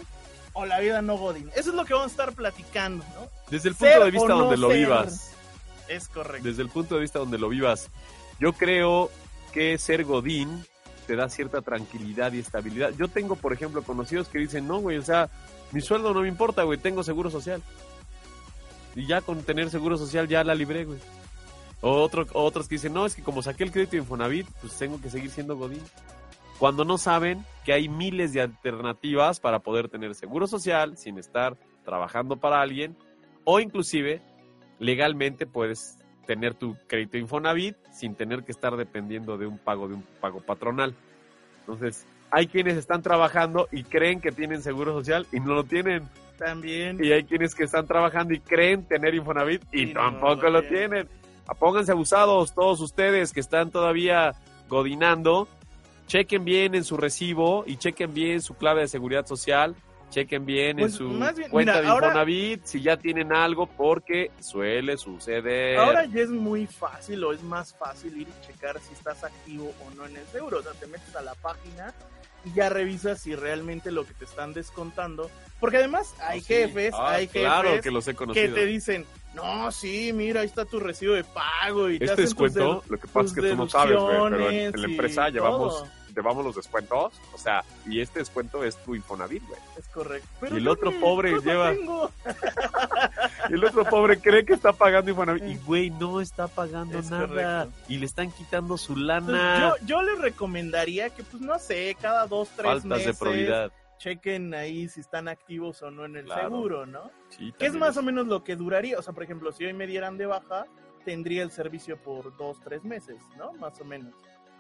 o 0.54 0.66
la 0.66 0.80
vida 0.80 1.04
no 1.04 1.16
Godín? 1.16 1.52
Eso 1.56 1.70
es 1.70 1.76
lo 1.76 1.86
que 1.86 1.94
vamos 1.94 2.08
a 2.08 2.12
estar 2.12 2.34
platicando, 2.34 3.06
¿no? 3.14 3.39
Desde 3.50 3.70
el 3.70 3.76
Ser 3.76 3.94
punto 3.94 4.06
de 4.06 4.12
vista 4.12 4.28
no 4.28 4.40
donde 4.40 4.58
lo 4.58 4.70
vivas. 4.70 5.36
Es 5.88 6.08
correcto. 6.08 6.48
Desde 6.48 6.62
el 6.62 6.70
punto 6.70 6.96
de 6.96 7.02
vista 7.02 7.20
donde 7.20 7.38
lo 7.38 7.50
vivas. 7.50 7.90
Yo 8.40 8.54
creo 8.54 9.10
que 9.52 9.78
ser 9.78 10.06
Godín 10.06 10.64
te 11.08 11.16
da 11.16 11.28
cierta 11.30 11.62
tranquilidad 11.62 12.32
y 12.34 12.40
estabilidad. 12.40 12.92
Yo 12.98 13.08
tengo, 13.08 13.36
por 13.36 13.52
ejemplo, 13.52 13.82
conocidos 13.82 14.28
que 14.28 14.38
dicen, 14.38 14.68
no, 14.68 14.80
güey, 14.80 14.98
o 14.98 15.02
sea, 15.02 15.30
mi 15.72 15.82
sueldo 15.82 16.14
no 16.14 16.22
me 16.22 16.28
importa, 16.28 16.64
güey, 16.64 16.78
tengo 16.78 17.04
seguro 17.04 17.32
social. 17.32 17.62
Y 18.96 19.08
ya 19.08 19.22
con 19.22 19.42
tener 19.44 19.70
seguro 19.70 19.98
social 19.98 20.28
ya 20.28 20.44
la 20.44 20.54
libré, 20.54 20.86
güey. 20.86 21.00
O 21.82 22.02
otro, 22.02 22.28
otros 22.34 22.68
que 22.68 22.76
dicen, 22.76 22.94
no, 22.94 23.06
es 23.06 23.16
que 23.16 23.24
como 23.24 23.42
saqué 23.42 23.64
el 23.64 23.72
crédito 23.72 23.92
de 23.92 23.98
Infonavit, 24.00 24.48
pues 24.62 24.78
tengo 24.78 25.02
que 25.02 25.10
seguir 25.10 25.32
siendo 25.32 25.56
Godín. 25.56 25.82
Cuando 26.60 26.84
no 26.86 26.98
saben 26.98 27.46
que 27.66 27.74
hay 27.74 27.88
miles 27.88 28.34
de 28.34 28.42
alternativas 28.42 29.40
para 29.40 29.60
poder 29.60 29.88
tener 29.90 30.14
seguro 30.14 30.46
social 30.46 30.98
sin 30.98 31.18
estar 31.18 31.58
trabajando 31.86 32.36
para 32.38 32.62
alguien, 32.62 32.98
o 33.44 33.60
inclusive 33.60 34.22
legalmente 34.80 35.46
puedes 35.46 35.98
tener 36.26 36.54
tu 36.54 36.78
crédito 36.88 37.18
Infonavit 37.18 37.76
sin 37.92 38.16
tener 38.16 38.44
que 38.44 38.52
estar 38.52 38.78
dependiendo 38.78 39.38
de 39.38 39.48
un 39.48 39.58
pago 39.58 39.88
de 39.88 39.96
un 39.96 40.04
pago 40.22 40.42
patronal. 40.42 40.94
Entonces, 41.62 42.06
hay 42.32 42.48
quienes 42.48 42.78
están 42.78 43.02
trabajando 43.02 43.68
y 43.72 43.84
creen 43.84 44.22
que 44.22 44.32
tienen 44.32 44.62
seguro 44.62 44.94
social 44.94 45.26
y 45.32 45.40
no 45.40 45.54
lo 45.54 45.64
tienen. 45.64 46.08
También. 46.38 47.04
Y 47.04 47.12
hay 47.12 47.24
quienes 47.24 47.54
que 47.54 47.64
están 47.64 47.86
trabajando 47.86 48.34
y 48.34 48.40
creen 48.40 48.84
tener 48.84 49.14
Infonavit 49.14 49.64
y, 49.74 49.82
Y 49.82 49.86
no 49.94 50.02
tampoco 50.02 50.44
lo 50.44 50.62
lo 50.62 50.64
tienen. 50.64 51.08
Ah, 51.48 51.54
Pónganse 51.54 51.92
abusados 51.92 52.54
todos 52.54 52.80
ustedes 52.80 53.34
que 53.34 53.40
están 53.40 53.72
todavía 53.72 54.34
godinando. 54.70 55.48
Chequen 56.08 56.46
bien 56.46 56.76
en 56.76 56.84
su 56.84 56.96
recibo 56.96 57.64
y 57.68 57.78
chequen 57.78 58.14
bien 58.14 58.42
su 58.42 58.54
clave 58.56 58.82
de 58.82 58.88
seguridad 58.88 59.26
social. 59.26 59.76
Chequen 60.10 60.46
bien 60.46 60.78
Pues, 60.78 60.94
en 60.94 60.98
su 60.98 61.10
bien, 61.10 61.50
cuenta 61.52 61.74
mira, 61.74 61.82
de 61.82 61.88
ahora- 61.88 62.08
Infonavit 62.08 62.66
si 62.66 62.82
ya 62.82 62.98
tienen 62.98 63.32
algo 63.32 63.68
porque 63.68 64.32
suele 64.40 64.98
suceder. 64.98 65.78
Ahora 65.78 66.06
ya 66.06 66.22
es 66.22 66.30
muy 66.30 66.66
fácil 66.66 67.24
o 67.24 67.32
es 67.34 67.44
más 67.44 67.76
fácil 67.76 68.18
ir 68.18 68.28
y 68.28 68.46
checar 68.48 68.80
si 68.80 68.94
estás 68.94 69.24
activo 69.24 69.72
o 69.86 69.96
no 69.96 70.06
en 70.06 70.18
el 70.18 70.26
seguro. 70.28 70.60
O 70.60 70.64
sea, 70.64 70.72
te 70.74 70.88
metes 70.88 71.16
a 71.16 71.22
la 71.22 71.36
página 71.36 71.94
y 72.46 72.54
ya 72.54 72.70
revisas 72.70 73.22
si 73.22 73.36
realmente 73.36 73.92
lo 73.92 74.06
que 74.06 74.14
te 74.14 74.26
están 74.26 74.54
descontando. 74.54 75.30
Porque 75.60 75.78
además 75.78 76.16
hay 76.22 76.40
Oh, 76.40 76.42
sí. 76.42 76.48
jefes, 76.54 76.94
Ah, 76.98 77.12
hay 77.12 77.28
jefes 77.28 77.42
Claro 77.42 77.82
que 77.82 77.92
los 77.92 78.08
he 78.08 78.16
que 78.16 78.48
te 78.48 78.66
dicen, 78.66 79.06
no, 79.36 79.72
sí, 79.72 80.12
mira, 80.14 80.42
ahí 80.42 80.48
está 80.48 80.66
tu 80.66 80.80
recibo 80.80 81.14
de 81.14 81.24
pago 81.24 81.90
y 81.90 82.00
te 82.00 82.06
Este 82.06 82.22
descuento, 82.24 82.84
lo 82.90 82.98
que 82.98 83.08
pasa 83.08 83.28
es 83.28 83.34
que 83.34 83.50
tú 83.50 83.56
no 83.56 83.70
sabes, 83.70 83.98
pero 83.98 84.50
en, 84.50 84.56
en 84.74 84.82
la 84.82 84.88
empresa 84.88 85.30
llevamos, 85.30 85.80
todo. 85.84 85.99
Llevamos 86.16 86.44
los 86.46 86.56
descuentos, 86.56 87.14
o 87.34 87.38
sea, 87.38 87.64
y 87.86 88.02
este 88.02 88.20
descuento 88.20 88.64
es 88.64 88.76
tu 88.78 88.96
Infonavit, 88.96 89.46
güey. 89.48 89.60
Es 89.78 89.88
correcto. 89.90 90.28
Pero 90.40 90.56
Y 90.56 90.58
el 90.60 90.68
otro 90.68 90.92
pobre 91.00 91.32
lleva- 91.40 91.72
tengo. 91.74 92.12
El 93.50 93.64
otro 93.66 93.84
pobre 93.86 94.20
cree 94.20 94.46
que 94.46 94.54
está 94.54 94.74
pagando 94.74 95.10
Infonavit. 95.12 95.44
Y 95.44 95.56
güey, 95.58 95.90
no 95.90 96.22
está 96.22 96.48
pagando 96.48 97.00
Es 97.00 97.10
nada. 97.10 97.28
correcto. 97.28 97.72
Y 97.88 97.98
le 97.98 98.06
están 98.06 98.32
quitando 98.32 98.78
su 98.78 98.96
lana. 98.96 99.76
yo, 99.80 99.86
yo 99.86 100.02
les 100.04 100.20
recomendaría 100.20 101.10
que, 101.10 101.24
pues 101.24 101.42
no 101.42 101.58
sé, 101.60 101.96
cada 102.02 102.28
dos, 102.28 102.50
tres 102.50 102.66
Faltas 102.66 102.86
meses 102.86 103.06
de 103.06 103.14
probidad. 103.26 103.72
chequen 103.98 104.54
ahí 104.54 104.88
si 104.88 105.00
están 105.02 105.28
activos 105.28 105.82
o 105.82 105.92
no 105.92 106.06
en 106.06 106.18
el 106.18 106.26
Claro. 106.26 106.42
seguro, 106.44 106.86
¿no? 106.86 107.12
Sí, 107.30 107.54
Que 107.58 107.66
es 107.66 107.74
más 107.76 107.98
o 107.98 108.02
menos 108.04 108.28
lo 108.28 108.44
que 108.44 108.56
duraría. 108.56 108.98
O 109.00 109.02
sea, 109.02 109.14
por 109.14 109.24
ejemplo, 109.24 109.52
si 109.52 109.66
hoy 109.66 109.74
me 109.74 109.88
dieran 109.88 110.18
de 110.18 110.26
baja, 110.26 110.66
tendría 111.06 111.44
el 111.44 111.52
servicio 111.52 111.98
por 111.98 112.36
dos, 112.38 112.60
tres 112.62 112.84
meses, 112.84 113.18
¿no? 113.38 113.54
Más 113.54 113.80
o 113.82 113.86
menos. 113.86 114.14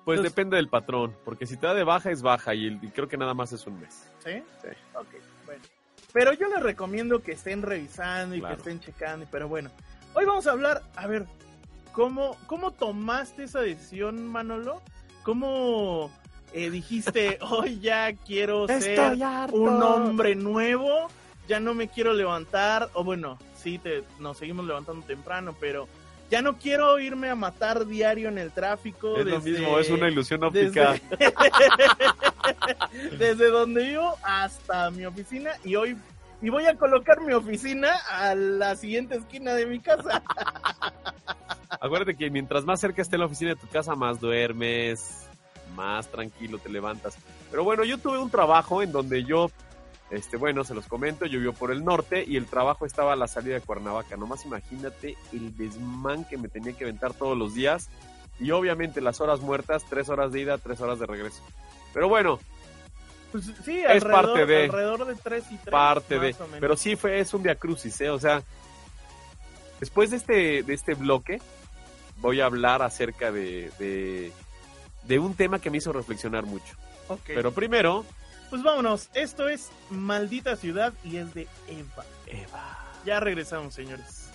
Pues 0.09 0.17
Entonces- 0.17 0.35
depende 0.35 0.55
del 0.57 0.69
patrón, 0.69 1.15
porque 1.23 1.45
si 1.45 1.55
te 1.55 1.67
da 1.67 1.75
de 1.75 1.83
baja 1.83 2.09
es 2.09 2.23
baja 2.23 2.55
y, 2.55 2.65
el- 2.65 2.79
y 2.83 2.87
creo 2.87 3.07
que 3.07 3.15
nada 3.15 3.35
más 3.35 3.51
es 3.53 3.67
un 3.67 3.79
mes. 3.79 4.09
¿Sí? 4.25 4.41
Sí. 4.59 4.67
Ok, 4.95 5.07
bueno. 5.45 5.61
Pero 6.11 6.33
yo 6.33 6.47
les 6.47 6.63
recomiendo 6.63 7.21
que 7.21 7.33
estén 7.33 7.61
revisando 7.61 8.33
y 8.35 8.39
Claro. 8.39 8.55
que 8.55 8.59
estén 8.61 8.79
checando. 8.79 9.27
Pero 9.31 9.47
bueno, 9.47 9.69
hoy 10.15 10.25
vamos 10.25 10.47
a 10.47 10.51
hablar, 10.51 10.81
a 10.95 11.05
ver, 11.05 11.27
¿cómo, 11.91 12.35
cómo 12.47 12.71
tomaste 12.71 13.43
esa 13.43 13.59
decisión, 13.61 14.25
Manolo? 14.27 14.81
¿Cómo 15.21 16.09
eh, 16.53 16.71
dijiste, 16.71 17.37
hoy 17.41 17.79
ya 17.79 18.11
quiero 18.13 18.67
ser 18.67 18.99
un 19.51 19.83
hombre 19.83 20.33
nuevo? 20.33 21.07
Ya 21.47 21.59
no 21.59 21.75
me 21.75 21.87
quiero 21.87 22.13
levantar, 22.13 22.89
o 22.93 23.03
bueno, 23.03 23.37
sí, 23.55 23.77
te, 23.77 24.03
nos 24.17 24.39
seguimos 24.39 24.65
levantando 24.65 25.05
temprano, 25.05 25.55
pero 25.59 25.87
ya 26.29 26.41
no 26.41 26.57
quiero 26.57 26.99
irme 26.99 27.29
a 27.29 27.35
matar 27.35 27.85
diario 27.85 28.29
en 28.29 28.37
el 28.37 28.51
tráfico. 28.51 29.17
Es 29.17 29.25
lo 29.25 29.41
mismo, 29.41 29.79
es 29.79 29.89
una 29.89 30.07
ilusión 30.07 30.43
óptica. 30.43 30.95
desde, 31.09 31.33
desde 33.17 33.49
donde 33.49 33.83
vivo 33.83 34.15
hasta 34.23 34.91
mi 34.91 35.05
oficina 35.05 35.51
y 35.63 35.75
hoy 35.75 35.97
y 36.41 36.49
voy 36.49 36.65
a 36.65 36.75
colocar 36.75 37.21
mi 37.21 37.33
oficina 37.33 37.95
a 38.09 38.33
la 38.33 38.75
siguiente 38.75 39.15
esquina 39.15 39.53
de 39.53 39.65
mi 39.65 39.79
casa. 39.79 40.23
Acuérdate 41.81 42.15
que 42.15 42.29
mientras 42.29 42.65
más 42.65 42.79
cerca 42.79 43.01
esté 43.01 43.17
la 43.17 43.25
oficina 43.25 43.51
de 43.51 43.55
tu 43.57 43.67
casa, 43.67 43.95
más 43.95 44.19
duermes, 44.19 45.27
más 45.75 46.07
tranquilo 46.07 46.57
te 46.57 46.69
levantas. 46.69 47.17
Pero 47.51 47.63
bueno, 47.63 47.83
yo 47.83 47.97
tuve 47.97 48.19
un 48.19 48.29
trabajo 48.29 48.81
en 48.81 48.91
donde 48.91 49.23
yo, 49.23 49.51
este, 50.11 50.37
bueno, 50.37 50.63
se 50.63 50.73
los 50.73 50.87
comento, 50.87 51.25
vivo 51.25 51.53
por 51.53 51.71
el 51.71 51.83
norte 51.83 52.23
y 52.25 52.35
el 52.37 52.45
trabajo 52.47 52.85
estaba 52.85 53.13
a 53.13 53.15
la 53.15 53.27
salida 53.27 53.55
de 53.55 53.61
Cuernavaca. 53.61 54.17
Nomás 54.17 54.45
imagínate 54.45 55.15
el 55.33 55.55
desmán 55.55 56.25
que 56.25 56.37
me 56.37 56.47
tenía 56.49 56.73
que 56.73 56.83
aventar 56.85 57.13
todos 57.13 57.37
los 57.37 57.53
días. 57.53 57.89
Y 58.39 58.51
obviamente 58.51 59.01
las 59.01 59.19
horas 59.21 59.41
muertas, 59.41 59.83
tres 59.89 60.07
horas 60.09 60.31
de 60.31 60.39
ida, 60.41 60.57
tres 60.57 60.79
horas 60.81 60.97
de 60.99 61.05
regreso. 61.05 61.43
Pero 61.93 62.07
bueno, 62.07 62.39
Pues 63.31 63.45
sí, 63.63 63.79
Es 63.81 63.85
alrededor, 64.03 64.11
parte 64.25 64.45
de- 64.47 64.63
alrededor 64.63 65.05
de 65.05 65.15
tres 65.15 65.43
y 65.51 65.57
tres. 65.57 65.69
parte 65.71 66.17
de. 66.19 66.31
más 66.31 66.41
o 66.41 66.45
menos. 66.45 66.59
Pero 66.61 66.75
sí 66.77 66.95
fue, 66.95 67.19
es 67.19 67.31
un 67.33 67.43
via 67.43 67.53
crucis, 67.55 68.01
¿eh? 68.01 68.09
O 68.09 68.17
sea, 68.17 68.41
después 69.79 70.09
de 70.11 70.17
este, 70.17 70.63
de 70.63 70.73
este 70.73 70.95
bloque, 70.95 71.39
voy 72.17 72.41
a 72.41 72.45
hablar 72.45 72.81
acerca 72.81 73.31
de, 73.31 73.71
de, 73.77 74.31
de 75.03 75.19
un 75.19 75.35
tema 75.35 75.59
que 75.59 75.69
me 75.69 75.77
hizo 75.77 75.93
reflexionar 75.93 76.45
mucho. 76.45 76.75
Pero 77.27 77.51
primero, 77.51 78.05
Pues 78.49 78.63
vámonos, 78.63 79.09
esto 79.13 79.47
es 79.47 79.69
Maldita 79.89 80.55
Ciudad 80.55 80.93
y 81.03 81.17
es 81.17 81.33
de 81.33 81.47
Eva. 81.67 82.05
Eva. 82.25 82.79
Ya 83.05 83.19
regresamos, 83.19 83.75
señores. 83.75 84.28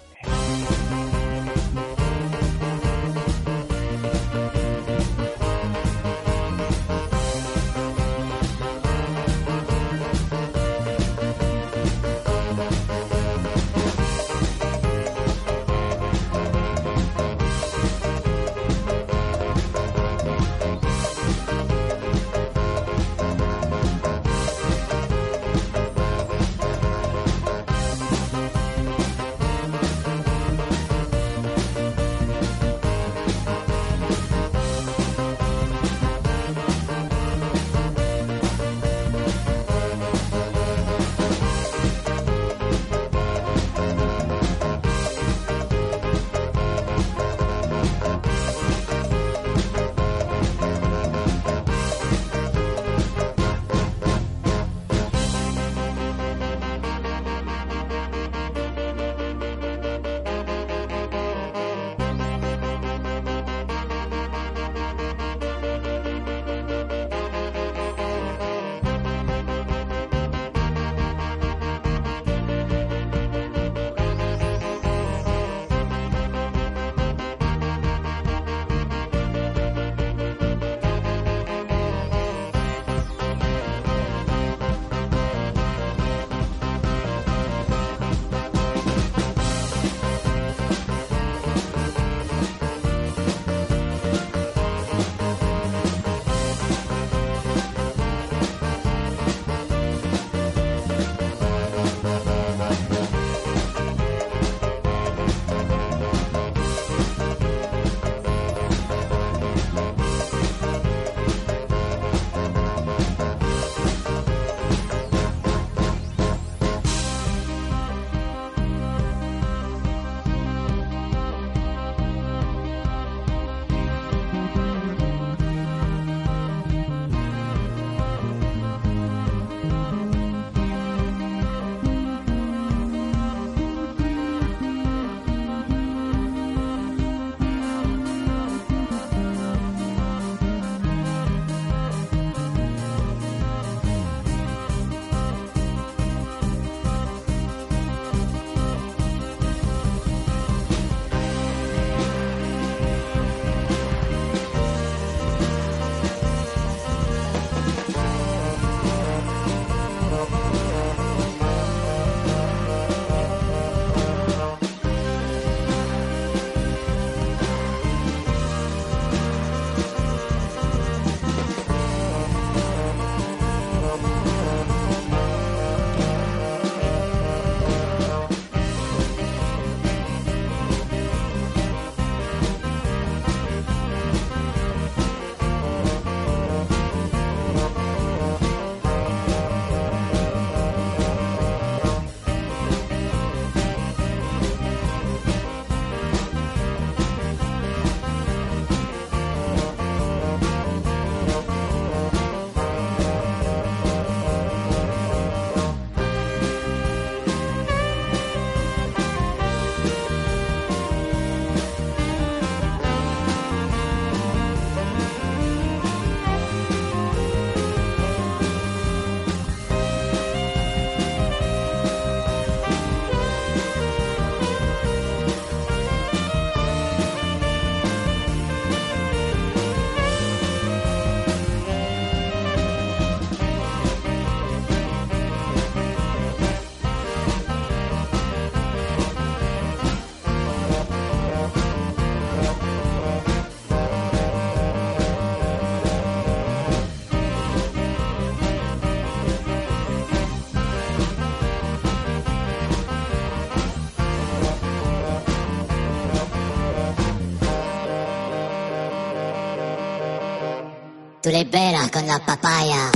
Peras 261.42 261.90
con 261.90 262.06
la 262.06 262.20
papaya. 262.20 262.92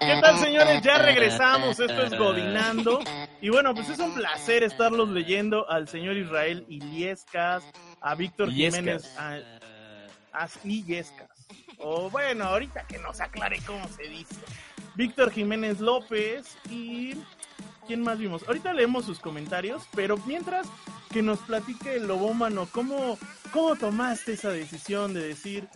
¿Qué 0.00 0.20
tal, 0.22 0.38
señores? 0.38 0.80
Ya 0.82 0.96
regresamos. 0.96 1.78
Esto 1.78 2.02
es 2.02 2.16
Godinando. 2.16 3.00
Y 3.42 3.50
bueno, 3.50 3.74
pues 3.74 3.90
es 3.90 3.98
un 3.98 4.14
placer 4.14 4.62
estarlos 4.62 5.10
leyendo 5.10 5.68
al 5.68 5.86
señor 5.86 6.16
Israel 6.16 6.64
Iliescas, 6.68 7.62
a 8.06 8.14
Víctor. 8.14 8.50
Jiménez. 8.52 9.12
A. 9.18 9.40
O 11.78 12.08
bueno, 12.10 12.44
ahorita 12.44 12.86
que 12.86 12.98
nos 12.98 13.20
aclare 13.20 13.58
cómo 13.66 13.86
se 13.88 14.04
dice. 14.04 14.36
Víctor 14.94 15.30
Jiménez 15.32 15.80
López 15.80 16.56
y. 16.70 17.14
¿Quién 17.86 18.02
más 18.02 18.18
vimos? 18.18 18.42
Ahorita 18.48 18.72
leemos 18.72 19.04
sus 19.04 19.20
comentarios, 19.20 19.84
pero 19.94 20.16
mientras 20.26 20.66
que 21.10 21.22
nos 21.22 21.38
platique 21.40 21.96
el 21.96 22.06
lobómano, 22.06 22.68
¿cómo, 22.72 23.18
¿cómo 23.52 23.76
tomaste 23.76 24.32
esa 24.32 24.50
decisión 24.50 25.14
de 25.14 25.28
decir, 25.28 25.68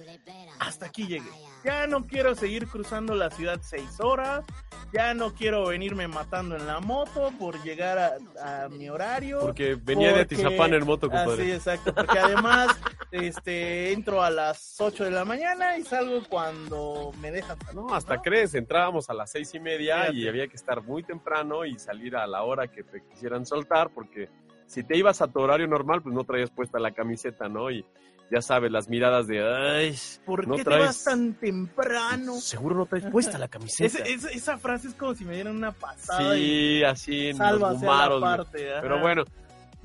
hasta 0.58 0.86
aquí 0.86 1.06
llegué? 1.06 1.30
Ya 1.64 1.86
no 1.86 2.06
quiero 2.06 2.34
seguir 2.34 2.66
cruzando 2.66 3.14
la 3.14 3.30
ciudad 3.30 3.60
seis 3.62 4.00
horas, 4.00 4.44
ya 4.92 5.12
no 5.14 5.34
quiero 5.34 5.66
venirme 5.68 6.08
matando 6.08 6.56
en 6.56 6.66
la 6.66 6.80
moto 6.80 7.30
por 7.38 7.62
llegar 7.62 7.98
a, 8.42 8.64
a 8.64 8.68
mi 8.70 8.88
horario. 8.88 9.40
Porque 9.40 9.74
venía 9.76 10.12
de 10.12 10.22
Atizapán 10.22 10.72
en 10.74 10.84
moto, 10.86 11.06
Ah, 11.12 11.24
compadre. 11.24 11.44
sí, 11.44 11.52
exacto, 11.52 11.94
porque 11.94 12.18
además 12.18 12.68
este 13.12 13.92
entro 13.92 14.22
a 14.22 14.30
las 14.30 14.80
8 14.80 15.04
de 15.04 15.10
la 15.10 15.24
mañana 15.24 15.76
y 15.78 15.84
salgo 15.84 16.22
cuando 16.28 17.12
me 17.20 17.30
dejan 17.30 17.58
salir, 17.60 17.74
No, 17.74 17.94
hasta 17.94 18.16
¿no? 18.16 18.22
crees, 18.22 18.54
entrábamos 18.54 19.10
a 19.10 19.14
las 19.14 19.30
seis 19.30 19.54
y 19.54 19.60
media 19.60 20.10
y 20.12 20.26
había 20.28 20.48
que 20.48 20.56
estar 20.56 20.82
muy 20.82 21.02
temprano 21.02 21.64
y 21.64 21.78
salir 21.78 22.16
a 22.16 22.26
la 22.26 22.42
hora 22.42 22.68
que 22.68 22.82
te 22.82 23.02
quisieran 23.02 23.44
soltar, 23.46 23.90
porque 23.90 24.28
si 24.70 24.84
te 24.84 24.96
ibas 24.96 25.20
a 25.20 25.26
tu 25.26 25.40
horario 25.40 25.66
normal, 25.66 26.00
pues 26.02 26.14
no 26.14 26.22
traías 26.24 26.50
puesta 26.50 26.78
la 26.78 26.92
camiseta, 26.92 27.48
¿no? 27.48 27.70
Y 27.70 27.84
ya 28.30 28.40
sabes, 28.40 28.70
las 28.70 28.88
miradas 28.88 29.26
de, 29.26 29.42
ay, 29.42 29.96
¿Por 30.24 30.46
no 30.46 30.54
qué 30.54 30.62
te 30.62 30.70
traes- 30.70 30.86
vas 30.86 31.04
tan 31.04 31.34
temprano? 31.34 32.34
seguro 32.36 32.76
no 32.76 32.86
traes 32.86 33.04
puesta 33.10 33.36
la 33.38 33.48
camiseta. 33.48 33.86
Ese- 34.04 34.12
esa, 34.12 34.28
esa 34.30 34.58
frase 34.58 34.86
es 34.88 34.94
como 34.94 35.14
si 35.14 35.24
me 35.24 35.34
dieran 35.34 35.56
una 35.56 35.72
pasada 35.72 36.36
y 36.38 36.78
Sí, 36.78 36.84
así 36.84 37.26
en 37.28 37.38
los 37.38 37.38
sálvase 37.38 37.64
a 37.86 37.88
la 37.88 37.92
gumaros, 38.08 38.20
güey. 38.20 38.36
parte. 38.36 38.68
Pero 38.80 39.00
bueno, 39.00 39.24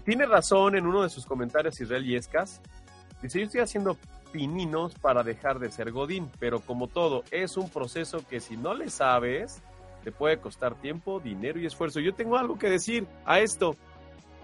tiene 0.06 0.26
razón 0.28 0.76
en 0.76 0.86
uno 0.86 1.02
de 1.02 1.10
sus 1.10 1.26
comentarios 1.26 1.82
Israel 1.82 2.06
Yescas. 2.06 2.62
Dice, 3.24 3.40
yo 3.40 3.46
estoy 3.46 3.62
haciendo 3.62 3.98
pininos 4.32 4.94
para 4.96 5.24
dejar 5.24 5.58
de 5.60 5.72
ser 5.72 5.92
Godín, 5.92 6.30
pero 6.38 6.60
como 6.60 6.88
todo, 6.88 7.24
es 7.32 7.58
un 7.58 7.70
proceso 7.70 8.20
que 8.30 8.40
si 8.40 8.58
no 8.58 8.76
le 8.76 8.90
sabes, 8.92 9.64
te 10.04 10.12
puede 10.12 10.38
costar 10.38 10.76
tiempo, 10.76 11.20
dinero 11.20 11.60
y 11.60 11.66
esfuerzo. 11.66 12.00
Yo 12.00 12.14
tengo 12.14 12.38
algo 12.38 12.60
que 12.60 12.70
decir 12.70 13.08
a 13.26 13.40
esto. 13.40 13.76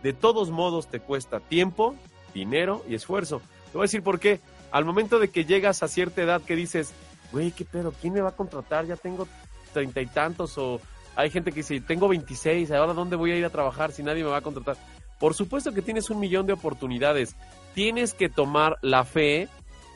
De 0.04 0.14
todos 0.14 0.50
modos 0.50 0.88
te 0.88 1.00
cuesta 1.00 1.40
tiempo, 1.40 1.96
dinero 2.34 2.84
y 2.88 2.96
esfuerzo. 2.96 3.42
Te 3.72 3.78
voy 3.78 3.82
a 3.82 3.90
decir 3.90 4.04
por 4.04 4.20
qué. 4.20 4.40
Al 4.72 4.86
momento 4.86 5.20
de 5.20 5.30
que 5.30 5.46
llegas 5.46 5.84
a 5.84 5.88
cierta 5.88 6.22
edad 6.22 6.42
que 6.42 6.56
dices, 6.56 6.94
güey, 7.32 7.52
¿qué 7.52 7.66
pedo? 7.66 7.94
¿Quién 8.02 8.14
me 8.14 8.22
va 8.22 8.30
a 8.30 8.36
contratar? 8.36 8.86
Ya 8.86 8.96
tengo 8.96 9.28
treinta 9.74 10.02
y 10.02 10.08
tantos 10.08 10.58
o 10.58 10.80
hay 11.16 11.30
gente 11.30 11.52
que 11.52 11.58
dice, 11.58 11.82
tengo 11.82 12.08
26, 12.08 12.72
ahora 12.72 12.94
dónde 12.94 13.16
voy 13.16 13.32
a 13.32 13.36
ir 13.36 13.46
a 13.46 13.50
trabajar 13.50 13.92
si 13.92 14.02
nadie 14.02 14.24
me 14.24 14.30
va 14.30 14.38
a 14.38 14.42
contratar. 14.42 14.78
Por 15.20 15.34
supuesto 15.34 15.74
que 15.74 15.82
tienes 15.82 16.10
un 16.10 16.20
millón 16.20 16.48
de 16.48 16.54
oportunidades. 16.54 17.36
Tienes 17.76 18.14
que 18.14 18.30
tomar 18.30 18.78
la 18.82 19.04
fe 19.04 19.50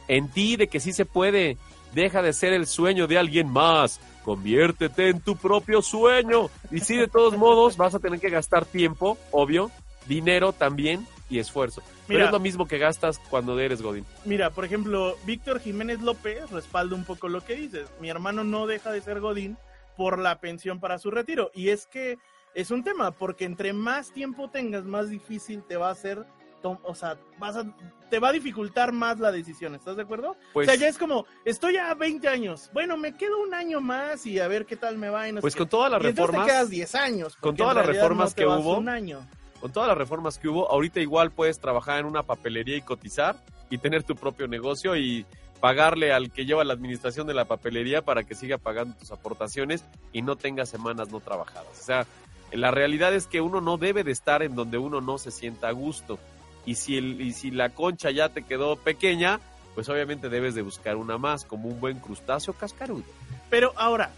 en 0.08 0.30
ti 0.30 0.56
de 0.56 0.68
que 0.68 0.80
sí 0.80 0.94
se 0.94 1.06
puede. 1.06 1.58
Deja 1.94 2.22
de 2.22 2.34
ser 2.34 2.54
el 2.54 2.68
sueño 2.68 3.08
de 3.08 3.18
alguien 3.18 3.50
más. 3.50 4.00
Conviértete 4.24 5.10
en 5.10 5.22
tu 5.22 5.36
propio 5.36 5.82
sueño. 5.82 6.50
Y 6.70 6.82
sí, 6.82 6.96
de 6.96 7.08
todos 7.08 7.38
modos, 7.38 7.78
vas 7.78 7.96
a 7.96 8.00
tener 8.00 8.20
que 8.20 8.30
gastar 8.30 8.66
tiempo, 8.66 9.18
obvio, 9.32 9.72
dinero 10.08 10.54
también 10.54 11.06
y 11.30 11.40
esfuerzo. 11.40 11.82
Pero 12.08 12.26
es 12.26 12.32
lo 12.32 12.40
mismo 12.40 12.68
que 12.68 12.78
gastas 12.78 13.18
cuando 13.30 13.60
eres 13.60 13.82
Godín. 13.82 14.06
Mira, 14.26 14.52
por 14.52 14.64
ejemplo, 14.66 15.18
Víctor 15.26 15.60
Jiménez 15.60 16.02
López 16.02 16.52
respalda 16.52 16.96
un 16.96 17.04
poco 17.04 17.28
lo 17.30 17.44
que 17.44 17.56
dices. 17.56 17.90
Mi 18.00 18.10
hermano 18.10 18.44
no 18.44 18.68
deja 18.68 18.92
de 18.92 19.02
ser 19.02 19.20
Godín 19.20 19.58
por 19.98 20.20
la 20.20 20.40
pensión 20.40 20.80
para 20.80 21.00
su 21.00 21.10
retiro. 21.10 21.50
Y 21.56 21.70
es 21.70 21.88
que 21.88 22.18
es 22.54 22.70
un 22.70 22.84
tema, 22.84 23.12
porque 23.12 23.46
entre 23.46 23.74
más 23.74 24.12
tiempo 24.12 24.50
tengas, 24.50 24.84
más 24.86 25.10
difícil 25.10 25.64
te 25.64 25.78
va 25.78 25.88
a 25.90 25.94
hacer, 25.94 26.26
tom- 26.62 26.78
o 26.84 26.94
sea, 26.94 27.18
vas 27.40 27.56
a, 27.56 27.66
te 28.12 28.20
va 28.20 28.30
a 28.30 28.32
dificultar 28.32 28.92
más 28.92 29.20
la 29.20 29.32
decisión. 29.32 29.74
¿Estás 29.74 29.96
de 29.96 30.04
acuerdo? 30.04 30.38
Pues, 30.54 30.68
o 30.68 30.72
sea, 30.72 30.80
ya 30.80 30.88
es 30.88 30.98
como, 31.00 31.26
estoy 31.44 31.78
a 31.78 31.94
20 31.96 32.28
años. 32.28 32.70
Bueno, 32.72 32.98
me 32.98 33.18
quedo 33.18 33.42
un 33.42 33.54
año 33.56 33.82
más 33.82 34.28
y 34.28 34.40
a 34.40 34.48
ver 34.48 34.68
qué 34.68 34.76
tal 34.76 34.98
me 35.00 35.10
va. 35.10 35.28
Y 35.28 35.32
no 35.32 35.42
pues 35.42 35.56
con 35.56 35.68
todas 35.68 35.92
las 35.92 36.02
reformas... 36.04 36.46
te 36.46 36.52
quedas 36.52 36.70
10 36.70 36.96
años. 36.96 37.36
con 37.38 37.56
todas 37.56 37.76
las 37.76 37.86
reformas 37.88 38.30
no 38.32 38.36
que 38.36 38.46
hubo, 38.46 38.78
Un 38.78 38.90
año. 38.90 39.28
Con 39.66 39.72
todas 39.72 39.90
las 39.90 39.98
reformas 39.98 40.38
que 40.38 40.48
hubo, 40.48 40.70
ahorita 40.70 41.00
igual 41.00 41.32
puedes 41.32 41.58
trabajar 41.60 41.98
en 41.98 42.06
una 42.06 42.22
papelería 42.22 42.78
y 42.78 42.82
cotizar 42.82 43.36
y 43.72 43.80
tener 43.80 44.04
tu 44.04 44.16
propio 44.16 44.48
negocio 44.48 44.96
y 44.96 45.26
pagarle 45.60 46.14
al 46.14 46.32
que 46.32 46.46
lleva 46.46 46.64
la 46.64 46.74
administración 46.74 47.26
de 47.26 47.34
la 47.34 47.46
papelería 47.46 48.04
para 48.04 48.22
que 48.22 48.36
siga 48.36 48.60
pagando 48.60 48.96
tus 48.96 49.10
aportaciones 49.10 49.84
y 50.14 50.22
no 50.22 50.36
tenga 50.36 50.68
semanas 50.68 51.10
no 51.10 51.20
trabajadas. 51.20 51.82
O 51.82 51.84
sea, 51.84 52.06
la 52.52 52.70
realidad 52.70 53.16
es 53.16 53.26
que 53.26 53.42
uno 53.42 53.60
no 53.60 53.78
debe 53.78 54.04
de 54.04 54.12
estar 54.12 54.44
en 54.44 54.54
donde 54.54 54.78
uno 54.78 55.02
no 55.02 55.18
se 55.18 55.32
sienta 55.32 55.70
a 55.70 55.72
gusto. 55.72 56.20
Y 56.68 56.76
si, 56.76 56.98
y 56.98 57.34
si 57.34 57.50
la 57.50 57.72
concha 57.72 58.12
ya 58.12 58.30
te 58.30 58.44
quedó 58.44 58.76
pequeña, 58.76 59.40
pues 59.74 59.90
obviamente 59.90 60.30
debes 60.30 60.54
de 60.54 60.62
buscar 60.62 60.96
una 60.96 61.18
más, 61.18 61.44
como 61.44 61.70
un 61.70 61.80
buen 61.80 61.98
crustáceo 61.98 62.54
cascarudo. 62.54 63.06
Pero 63.50 63.74
ahora, 63.78 64.12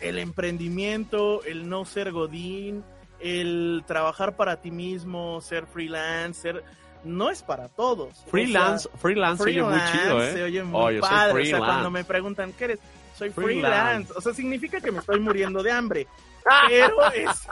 el 0.00 0.18
emprendimiento, 0.18 1.44
el 1.44 1.68
no 1.68 1.84
ser 1.84 2.10
godín, 2.10 2.82
el 3.20 3.82
trabajar 3.86 4.36
para 4.36 4.60
ti 4.60 4.70
mismo, 4.70 5.40
ser 5.40 5.66
freelance, 5.66 6.40
ser- 6.42 6.64
no 7.04 7.30
es 7.30 7.42
para 7.42 7.68
todos. 7.68 8.22
O 8.26 8.30
Freelance, 8.30 8.88
sea, 8.88 8.98
freelance, 8.98 9.44
se 9.44 9.50
oye 9.50 9.62
muy 9.62 9.78
chido, 9.92 10.22
¿eh? 10.22 10.32
Se 10.32 10.42
oye 10.42 10.62
muy 10.64 10.98
padre. 11.00 11.42
O 11.42 11.44
sea, 11.46 11.58
cuando 11.58 11.90
me 11.90 12.04
preguntan, 12.04 12.52
¿qué 12.54 12.64
eres? 12.64 12.78
Soy 13.16 13.30
Freelance. 13.30 13.60
freelance. 13.68 14.12
O 14.16 14.20
sea, 14.20 14.32
significa 14.34 14.80
que 14.80 14.90
me 14.90 14.98
estoy 15.00 15.20
muriendo 15.20 15.62
de 15.62 15.70
hambre. 15.70 16.06
Pero, 16.68 17.10
es- 17.12 17.48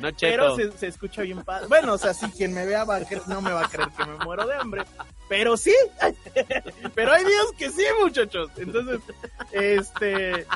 No, 0.00 0.08
pero 0.20 0.56
se, 0.56 0.72
se 0.72 0.86
escucha 0.88 1.22
bien 1.22 1.42
padre. 1.42 1.66
Bueno, 1.68 1.94
o 1.94 1.98
sea, 1.98 2.12
sí, 2.14 2.26
quien 2.36 2.52
me 2.52 2.66
vea 2.66 2.84
va 2.84 2.96
a 2.96 3.00
no 3.26 3.40
me 3.40 3.52
va 3.52 3.64
a 3.64 3.68
creer 3.68 3.88
que 3.96 4.04
me 4.04 4.16
muero 4.24 4.46
de 4.46 4.54
hambre. 4.54 4.82
Pero 5.28 5.56
sí. 5.56 5.74
Pero 6.94 7.12
hay 7.12 7.24
días 7.24 7.46
que 7.56 7.70
sí, 7.70 7.84
muchachos. 8.00 8.50
Entonces, 8.56 9.00
este. 9.52 10.46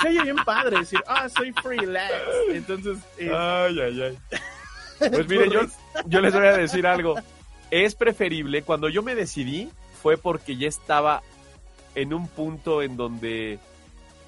Se 0.00 0.08
oye 0.08 0.22
bien 0.22 0.36
padre 0.44 0.78
decir, 0.78 1.00
ah, 1.06 1.28
soy 1.28 1.52
freelance. 1.52 2.14
Entonces, 2.50 2.98
eh, 3.18 3.30
Ay, 3.34 3.80
ay, 3.80 4.02
ay. 4.02 4.18
Pues 5.10 5.26
miren, 5.28 5.50
yo, 5.50 5.60
yo 6.06 6.20
les 6.20 6.32
voy 6.32 6.46
a 6.46 6.56
decir 6.56 6.86
algo. 6.86 7.16
Es 7.72 7.96
preferible, 7.96 8.62
cuando 8.62 8.88
yo 8.88 9.02
me 9.02 9.16
decidí, 9.16 9.68
fue 10.00 10.16
porque 10.16 10.56
ya 10.56 10.68
estaba 10.68 11.22
en 11.96 12.14
un 12.14 12.28
punto 12.28 12.82
en 12.82 12.96
donde 12.96 13.58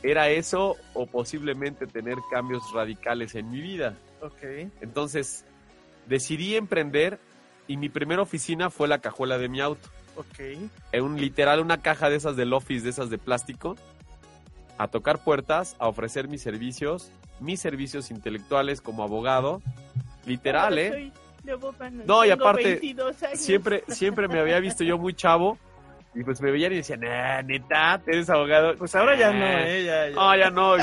era 0.05 0.29
eso 0.29 0.77
o 0.93 1.07
posiblemente 1.07 1.87
tener 1.87 2.19
cambios 2.31 2.71
radicales 2.73 3.35
en 3.35 3.51
mi 3.51 3.61
vida. 3.61 3.97
ok. 4.21 4.71
Entonces, 4.83 5.45
decidí 6.07 6.57
emprender 6.57 7.19
y 7.67 7.79
mi 7.79 7.89
primera 7.89 8.21
oficina 8.21 8.69
fue 8.69 8.87
la 8.87 8.99
cajuela 8.99 9.39
de 9.39 9.49
mi 9.49 9.61
auto. 9.61 9.89
Ok. 10.17 10.41
En 10.93 11.03
un 11.03 11.19
literal, 11.19 11.61
una 11.61 11.81
caja 11.81 12.11
de 12.11 12.17
esas 12.17 12.37
del 12.37 12.53
office, 12.53 12.85
de 12.85 12.91
esas 12.91 13.09
de 13.09 13.17
plástico, 13.17 13.77
a 14.77 14.89
tocar 14.89 15.25
puertas, 15.25 15.75
a 15.79 15.89
ofrecer 15.89 16.29
mis 16.29 16.43
servicios, 16.43 17.11
mis 17.41 17.61
servicios 17.61 18.11
intelectuales 18.11 18.83
como 18.83 19.03
abogado. 19.03 19.63
Literal, 20.27 20.79
¿eh? 20.79 21.13
No, 22.07 22.25
y 22.25 22.31
aparte, 22.31 22.81
siempre, 23.35 23.85
siempre 23.89 24.29
me 24.29 24.39
había 24.39 24.61
visto 24.61 24.85
yo 24.85 24.99
muy 24.99 25.15
chavo 25.15 25.59
y 26.15 26.23
pues 26.25 26.41
me 26.41 26.51
veían 26.51 26.73
y 26.73 26.77
decían, 26.77 27.05
"Ah, 27.05 27.43
neta, 27.43 28.01
eres 28.07 28.31
abogado. 28.31 28.77
Pues 28.77 28.95
ahora 28.95 29.17
ya 29.17 29.29
Ah, 29.31 29.33
no, 29.33 29.47
¿eh? 29.47 29.85
Ya, 29.85 30.09
ya. 30.09 30.15
No, 30.15 30.37
ya 30.37 30.51
no. 30.51 30.77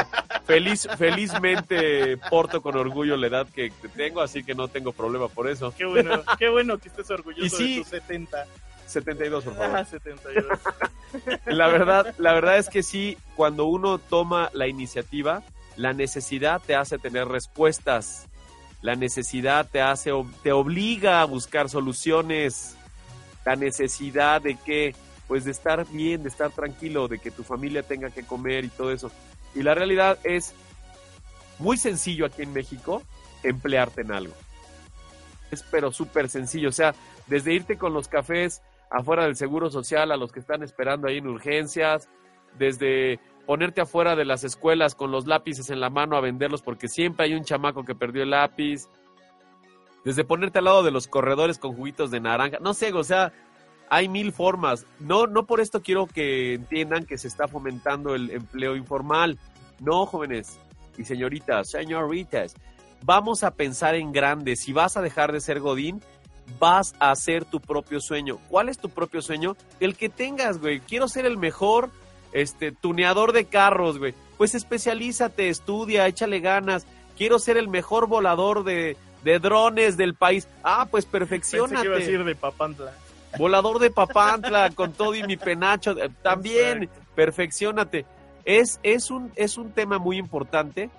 Feliz, 0.45 0.87
felizmente 0.97 2.17
porto 2.29 2.61
con 2.61 2.75
orgullo 2.77 3.15
la 3.17 3.27
edad 3.27 3.47
que 3.53 3.71
tengo, 3.95 4.21
así 4.21 4.43
que 4.43 4.53
no 4.55 4.67
tengo 4.67 4.91
problema 4.91 5.27
por 5.29 5.49
eso. 5.49 5.73
Qué 5.77 5.85
bueno, 5.85 6.21
qué 6.37 6.49
bueno 6.49 6.77
que 6.77 6.89
estés 6.89 7.09
orgulloso 7.11 7.45
Y 7.45 7.49
sí. 7.49 7.73
de 7.75 7.79
tus 7.81 7.87
70. 7.89 8.45
72, 8.87 9.43
por 9.45 9.55
favor. 9.55 9.77
Ah, 9.77 9.85
72. 9.89 10.59
La 11.45 11.67
verdad, 11.67 12.13
la 12.17 12.33
verdad 12.33 12.57
es 12.57 12.67
que 12.69 12.83
sí, 12.83 13.17
cuando 13.35 13.65
uno 13.65 13.99
toma 13.99 14.49
la 14.53 14.67
iniciativa, 14.67 15.43
la 15.77 15.93
necesidad 15.93 16.61
te 16.65 16.75
hace 16.75 16.97
tener 16.97 17.27
respuestas. 17.29 18.27
La 18.81 18.95
necesidad 18.95 19.69
te 19.71 19.79
hace, 19.81 20.11
te 20.43 20.51
obliga 20.51 21.21
a 21.21 21.25
buscar 21.25 21.69
soluciones. 21.69 22.75
La 23.45 23.55
necesidad 23.55 24.41
de 24.41 24.55
que, 24.55 24.93
pues 25.31 25.45
de 25.45 25.51
estar 25.51 25.87
bien, 25.87 26.23
de 26.23 26.27
estar 26.27 26.51
tranquilo, 26.51 27.07
de 27.07 27.17
que 27.17 27.31
tu 27.31 27.43
familia 27.43 27.83
tenga 27.83 28.09
que 28.09 28.25
comer 28.25 28.65
y 28.65 28.67
todo 28.67 28.91
eso. 28.91 29.09
Y 29.55 29.63
la 29.63 29.73
realidad 29.73 30.19
es 30.25 30.53
muy 31.57 31.77
sencillo 31.77 32.25
aquí 32.25 32.41
en 32.41 32.51
México 32.51 33.01
emplearte 33.41 34.01
en 34.01 34.11
algo. 34.11 34.33
Es 35.49 35.63
pero 35.71 35.93
súper 35.93 36.27
sencillo. 36.27 36.67
O 36.67 36.73
sea, 36.73 36.93
desde 37.27 37.53
irte 37.53 37.77
con 37.77 37.93
los 37.93 38.09
cafés 38.09 38.61
afuera 38.89 39.23
del 39.23 39.37
Seguro 39.37 39.71
Social 39.71 40.11
a 40.11 40.17
los 40.17 40.33
que 40.33 40.41
están 40.41 40.63
esperando 40.63 41.07
ahí 41.07 41.19
en 41.19 41.27
urgencias, 41.27 42.09
desde 42.59 43.21
ponerte 43.45 43.79
afuera 43.79 44.17
de 44.17 44.25
las 44.25 44.43
escuelas 44.43 44.95
con 44.95 45.11
los 45.11 45.27
lápices 45.27 45.69
en 45.69 45.79
la 45.79 45.89
mano 45.89 46.17
a 46.17 46.19
venderlos 46.19 46.61
porque 46.61 46.89
siempre 46.89 47.27
hay 47.27 47.35
un 47.35 47.45
chamaco 47.45 47.85
que 47.85 47.95
perdió 47.95 48.23
el 48.23 48.31
lápiz, 48.31 48.89
desde 50.03 50.25
ponerte 50.25 50.59
al 50.59 50.65
lado 50.65 50.83
de 50.83 50.91
los 50.91 51.07
corredores 51.07 51.57
con 51.57 51.73
juguitos 51.73 52.11
de 52.11 52.19
naranja, 52.19 52.57
no 52.59 52.73
sé, 52.73 52.91
o 52.91 53.03
sea, 53.05 53.31
hay 53.91 54.07
mil 54.07 54.31
formas. 54.31 54.85
No, 54.99 55.27
no 55.27 55.45
por 55.45 55.59
esto 55.59 55.81
quiero 55.81 56.07
que 56.07 56.53
entiendan 56.53 57.05
que 57.05 57.17
se 57.17 57.27
está 57.27 57.49
fomentando 57.49 58.15
el 58.15 58.31
empleo 58.31 58.77
informal. 58.77 59.37
No, 59.81 60.05
jóvenes 60.05 60.59
y 60.97 61.03
señoritas, 61.03 61.71
señoritas, 61.71 62.55
vamos 63.03 63.43
a 63.43 63.51
pensar 63.51 63.95
en 63.95 64.13
grande. 64.13 64.55
Si 64.55 64.71
vas 64.71 64.95
a 64.95 65.01
dejar 65.01 65.33
de 65.33 65.41
ser 65.41 65.59
Godín, 65.59 66.01
vas 66.57 66.95
a 66.99 67.11
hacer 67.11 67.43
tu 67.43 67.59
propio 67.59 67.99
sueño. 67.99 68.39
¿Cuál 68.47 68.69
es 68.69 68.77
tu 68.77 68.87
propio 68.87 69.21
sueño? 69.21 69.57
El 69.81 69.97
que 69.97 70.07
tengas, 70.07 70.59
güey. 70.59 70.79
Quiero 70.79 71.09
ser 71.09 71.25
el 71.25 71.37
mejor 71.37 71.89
este 72.31 72.71
tuneador 72.71 73.33
de 73.33 73.43
carros, 73.43 73.99
güey. 73.99 74.13
Pues 74.37 74.55
especialízate, 74.55 75.49
estudia, 75.49 76.07
échale 76.07 76.39
ganas. 76.39 76.87
Quiero 77.17 77.39
ser 77.39 77.57
el 77.57 77.67
mejor 77.67 78.07
volador 78.07 78.63
de, 78.63 78.95
de 79.25 79.39
drones 79.39 79.97
del 79.97 80.15
país. 80.15 80.47
Ah, 80.63 80.87
pues 80.89 81.05
perfeccionate. 81.05 81.73
Pensé 81.73 81.81
que 81.81 81.87
iba 81.87 81.95
a 81.97 81.99
decir 81.99 82.23
de 82.23 82.35
Papantla. 82.35 82.93
Volador 83.37 83.79
de 83.79 83.91
Papantla 83.91 84.69
con 84.71 84.93
todo 84.93 85.15
y 85.15 85.23
mi 85.23 85.37
penacho. 85.37 85.91
eh, 85.91 86.09
También, 86.21 86.89
perfeccionate. 87.15 88.05
Es, 88.45 88.79
es, 88.83 89.11
un, 89.11 89.31
es 89.35 89.57
un 89.57 89.71
tema 89.71 89.99
muy 89.99 90.17
importante 90.17 90.89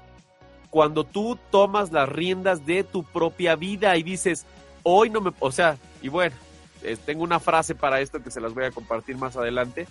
cuando 0.71 1.05
tú 1.05 1.39
tomas 1.51 1.93
las 1.93 2.09
riendas 2.09 2.65
de 2.65 2.85
tu 2.85 3.05
propia 3.05 3.57
vida 3.57 3.97
y 3.97 4.03
dices, 4.03 4.47
hoy 4.83 5.11
no 5.11 5.21
me... 5.21 5.33
O 5.41 5.53
sea, 5.53 5.77
y 6.01 6.09
bueno, 6.09 6.35
tengo 7.05 7.23
una 7.23 7.41
frase 7.41 7.75
para 7.75 8.01
esto 8.01 8.23
que 8.23 8.31
se 8.31 8.41
las 8.41 8.55
voy 8.55 8.65
a 8.65 8.71
compartir 8.71 9.17
más 9.17 9.37
adelante. 9.37 9.87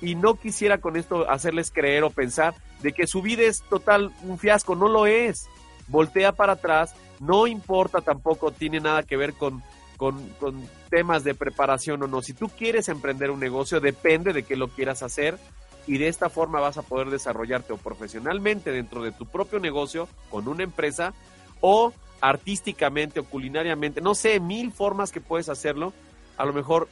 Y 0.00 0.14
no 0.14 0.34
quisiera 0.34 0.78
con 0.78 0.96
esto 0.96 1.28
hacerles 1.30 1.70
creer 1.70 2.04
o 2.04 2.10
pensar 2.10 2.54
de 2.82 2.92
que 2.92 3.06
su 3.06 3.20
vida 3.22 3.42
es 3.42 3.62
total 3.62 4.12
un 4.22 4.38
fiasco. 4.38 4.74
No 4.74 4.88
lo 4.88 5.06
es. 5.06 5.46
Voltea 5.88 6.32
para 6.32 6.54
atrás. 6.54 6.94
No 7.20 7.46
importa 7.46 8.00
tampoco, 8.00 8.52
tiene 8.52 8.78
nada 8.80 9.02
que 9.02 9.16
ver 9.16 9.34
con, 9.34 9.62
con, 9.96 10.28
con 10.40 10.62
temas 10.88 11.24
de 11.24 11.34
preparación 11.34 12.02
o 12.02 12.06
no. 12.06 12.22
Si 12.22 12.32
tú 12.32 12.48
quieres 12.48 12.88
emprender 12.88 13.30
un 13.30 13.40
negocio, 13.40 13.80
depende 13.80 14.32
de 14.32 14.42
qué 14.42 14.56
lo 14.56 14.68
quieras 14.68 15.02
hacer 15.02 15.38
y 15.86 15.98
de 15.98 16.08
esta 16.08 16.28
forma 16.28 16.60
vas 16.60 16.78
a 16.78 16.82
poder 16.82 17.08
desarrollarte 17.08 17.72
o 17.72 17.76
profesionalmente 17.76 18.70
dentro 18.70 19.02
de 19.02 19.12
tu 19.12 19.26
propio 19.26 19.58
negocio 19.58 20.08
con 20.30 20.46
una 20.48 20.62
empresa 20.62 21.14
o 21.60 21.92
artísticamente 22.20 23.20
o 23.20 23.24
culinariamente, 23.24 24.00
no 24.00 24.14
sé, 24.14 24.40
mil 24.40 24.72
formas 24.72 25.12
que 25.12 25.20
puedes 25.20 25.48
hacerlo, 25.48 25.92
a 26.36 26.44
lo 26.44 26.52
mejor 26.52 26.88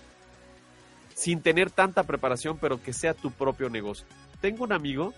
sin 1.14 1.40
tener 1.40 1.70
tanta 1.70 2.04
preparación, 2.04 2.58
pero 2.58 2.82
que 2.82 2.92
sea 2.92 3.14
tu 3.14 3.30
propio 3.30 3.68
negocio. 3.70 4.06
Tengo 4.40 4.64
un 4.64 4.72
amigo 4.72 5.14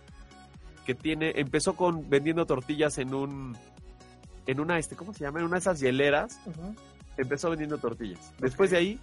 que 0.87 0.95
tiene, 0.95 1.33
empezó 1.37 1.77
con 1.77 2.09
vendiendo 2.09 2.47
tortillas 2.47 2.99
en 2.99 3.15
un, 3.15 3.57
en 4.47 4.61
una, 4.61 4.79
este, 4.79 4.97
¿cómo 4.97 5.13
se 5.13 5.25
llama? 5.25 5.41
En 5.41 5.45
una 5.45 5.57
de 5.57 5.61
esas 5.61 5.81
hieleras. 5.81 6.41
Empezó 7.19 7.51
vendiendo 7.51 7.79
tortillas. 7.79 8.33
Después 8.39 8.71
de 8.71 8.79
ahí, 8.79 9.01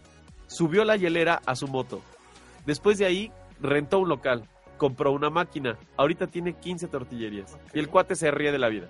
subió 0.47 0.83
la 0.83 0.95
hielera 0.95 1.41
a 1.45 1.55
su 1.55 1.67
moto. 1.67 2.01
Después 2.65 2.97
de 2.97 3.05
ahí, 3.05 3.31
rentó 3.61 3.99
un 3.99 4.09
local, 4.09 4.43
compró 4.77 5.11
una 5.11 5.29
máquina. 5.29 5.77
Ahorita 5.97 6.27
tiene 6.27 6.53
15 6.53 6.87
tortillerías. 6.87 7.55
Y 7.73 7.79
el 7.79 7.89
cuate 7.89 8.15
se 8.15 8.31
ríe 8.31 8.51
de 8.51 8.59
la 8.59 8.69
vida. 8.69 8.87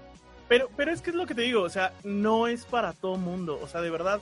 Pero, 0.48 0.70
pero 0.78 0.92
es 0.92 1.02
que 1.02 1.10
es 1.10 1.16
lo 1.16 1.26
que 1.26 1.36
te 1.36 1.42
digo, 1.42 1.64
o 1.64 1.70
sea, 1.70 1.94
no 2.04 2.48
es 2.48 2.66
para 2.66 2.94
todo 2.94 3.18
mundo, 3.18 3.60
o 3.62 3.68
sea, 3.68 3.82
de 3.82 3.90
verdad, 3.90 4.22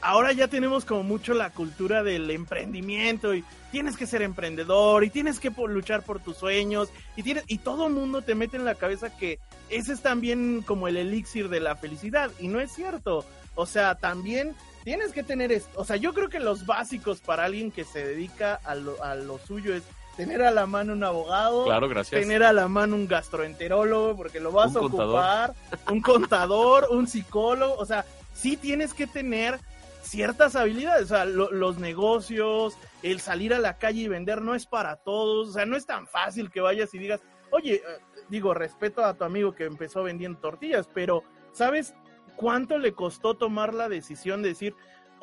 ahora 0.00 0.32
ya 0.32 0.46
tenemos 0.46 0.84
como 0.84 1.02
mucho 1.02 1.34
la 1.34 1.50
cultura 1.50 2.04
del 2.04 2.30
emprendimiento 2.30 3.34
y 3.34 3.42
tienes 3.72 3.96
que 3.96 4.06
ser 4.06 4.22
emprendedor 4.22 5.02
y 5.02 5.10
tienes 5.10 5.40
que 5.40 5.50
luchar 5.50 6.02
por 6.02 6.20
tus 6.20 6.36
sueños 6.36 6.90
y 7.16 7.22
tienes 7.24 7.42
y 7.48 7.58
todo 7.58 7.88
mundo 7.88 8.22
te 8.22 8.36
mete 8.36 8.56
en 8.56 8.64
la 8.64 8.76
cabeza 8.76 9.16
que 9.16 9.40
ese 9.70 9.94
es 9.94 10.00
también 10.00 10.62
como 10.62 10.86
el 10.86 10.96
elixir 10.96 11.48
de 11.48 11.58
la 11.58 11.74
felicidad 11.74 12.30
y 12.38 12.48
no 12.48 12.60
es 12.60 12.70
cierto, 12.70 13.24
o 13.54 13.66
sea, 13.66 13.94
también 13.96 14.54
tienes 14.84 15.12
que 15.12 15.22
tener 15.22 15.50
esto, 15.52 15.80
o 15.80 15.84
sea, 15.84 15.96
yo 15.96 16.12
creo 16.12 16.28
que 16.28 16.40
los 16.40 16.66
básicos 16.66 17.20
para 17.20 17.44
alguien 17.44 17.70
que 17.70 17.84
se 17.84 18.04
dedica 18.06 18.60
a 18.64 18.74
lo, 18.74 19.02
a 19.02 19.14
lo 19.14 19.38
suyo 19.38 19.74
es 19.74 19.82
tener 20.16 20.42
a 20.42 20.50
la 20.50 20.66
mano 20.66 20.92
un 20.92 21.02
abogado, 21.02 21.64
Claro, 21.64 21.88
gracias. 21.88 22.20
tener 22.20 22.42
a 22.44 22.52
la 22.52 22.68
mano 22.68 22.94
un 22.94 23.08
gastroenterólogo 23.08 24.16
porque 24.16 24.40
lo 24.40 24.52
vas 24.52 24.72
Un 24.72 24.76
a 24.76 24.80
contador. 24.80 25.08
ocupar, 25.08 25.54
un 25.90 26.00
contador, 26.02 26.86
un 26.90 27.06
psicólogo, 27.06 27.74
o 27.76 27.86
sea, 27.86 28.04
sí 28.34 28.56
tienes 28.56 28.92
que 28.94 29.06
tener 29.06 29.58
ciertas 30.02 30.54
habilidades, 30.54 31.04
o 31.04 31.08
sea, 31.08 31.24
lo- 31.24 31.50
los 31.50 31.78
negocios, 31.78 32.76
el 33.02 33.20
salir 33.20 33.54
a 33.54 33.58
la 33.58 33.78
calle 33.78 34.02
y 34.02 34.08
vender 34.08 34.42
no 34.42 34.54
es 34.54 34.66
para 34.66 34.96
todos, 34.96 35.48
o 35.48 35.52
sea, 35.52 35.64
no 35.66 35.76
es 35.76 35.86
tan 35.86 36.06
fácil 36.06 36.50
que 36.50 36.60
vayas 36.60 36.92
y 36.94 36.98
digas, 36.98 37.20
oye, 37.50 37.76
eh, 37.76 37.82
digo, 38.28 38.52
respeto 38.54 39.02
a 39.04 39.14
tu 39.14 39.24
amigo 39.24 39.54
que 39.54 39.64
empezó 39.64 40.02
vendiendo 40.02 40.38
tortillas, 40.38 40.88
pero 40.92 41.22
¿sabes 41.52 41.94
cuánto 42.36 42.78
le 42.78 42.92
costó 42.92 43.34
tomar 43.34 43.74
la 43.74 43.88
decisión 43.88 44.42
de 44.42 44.50
decir, 44.50 44.74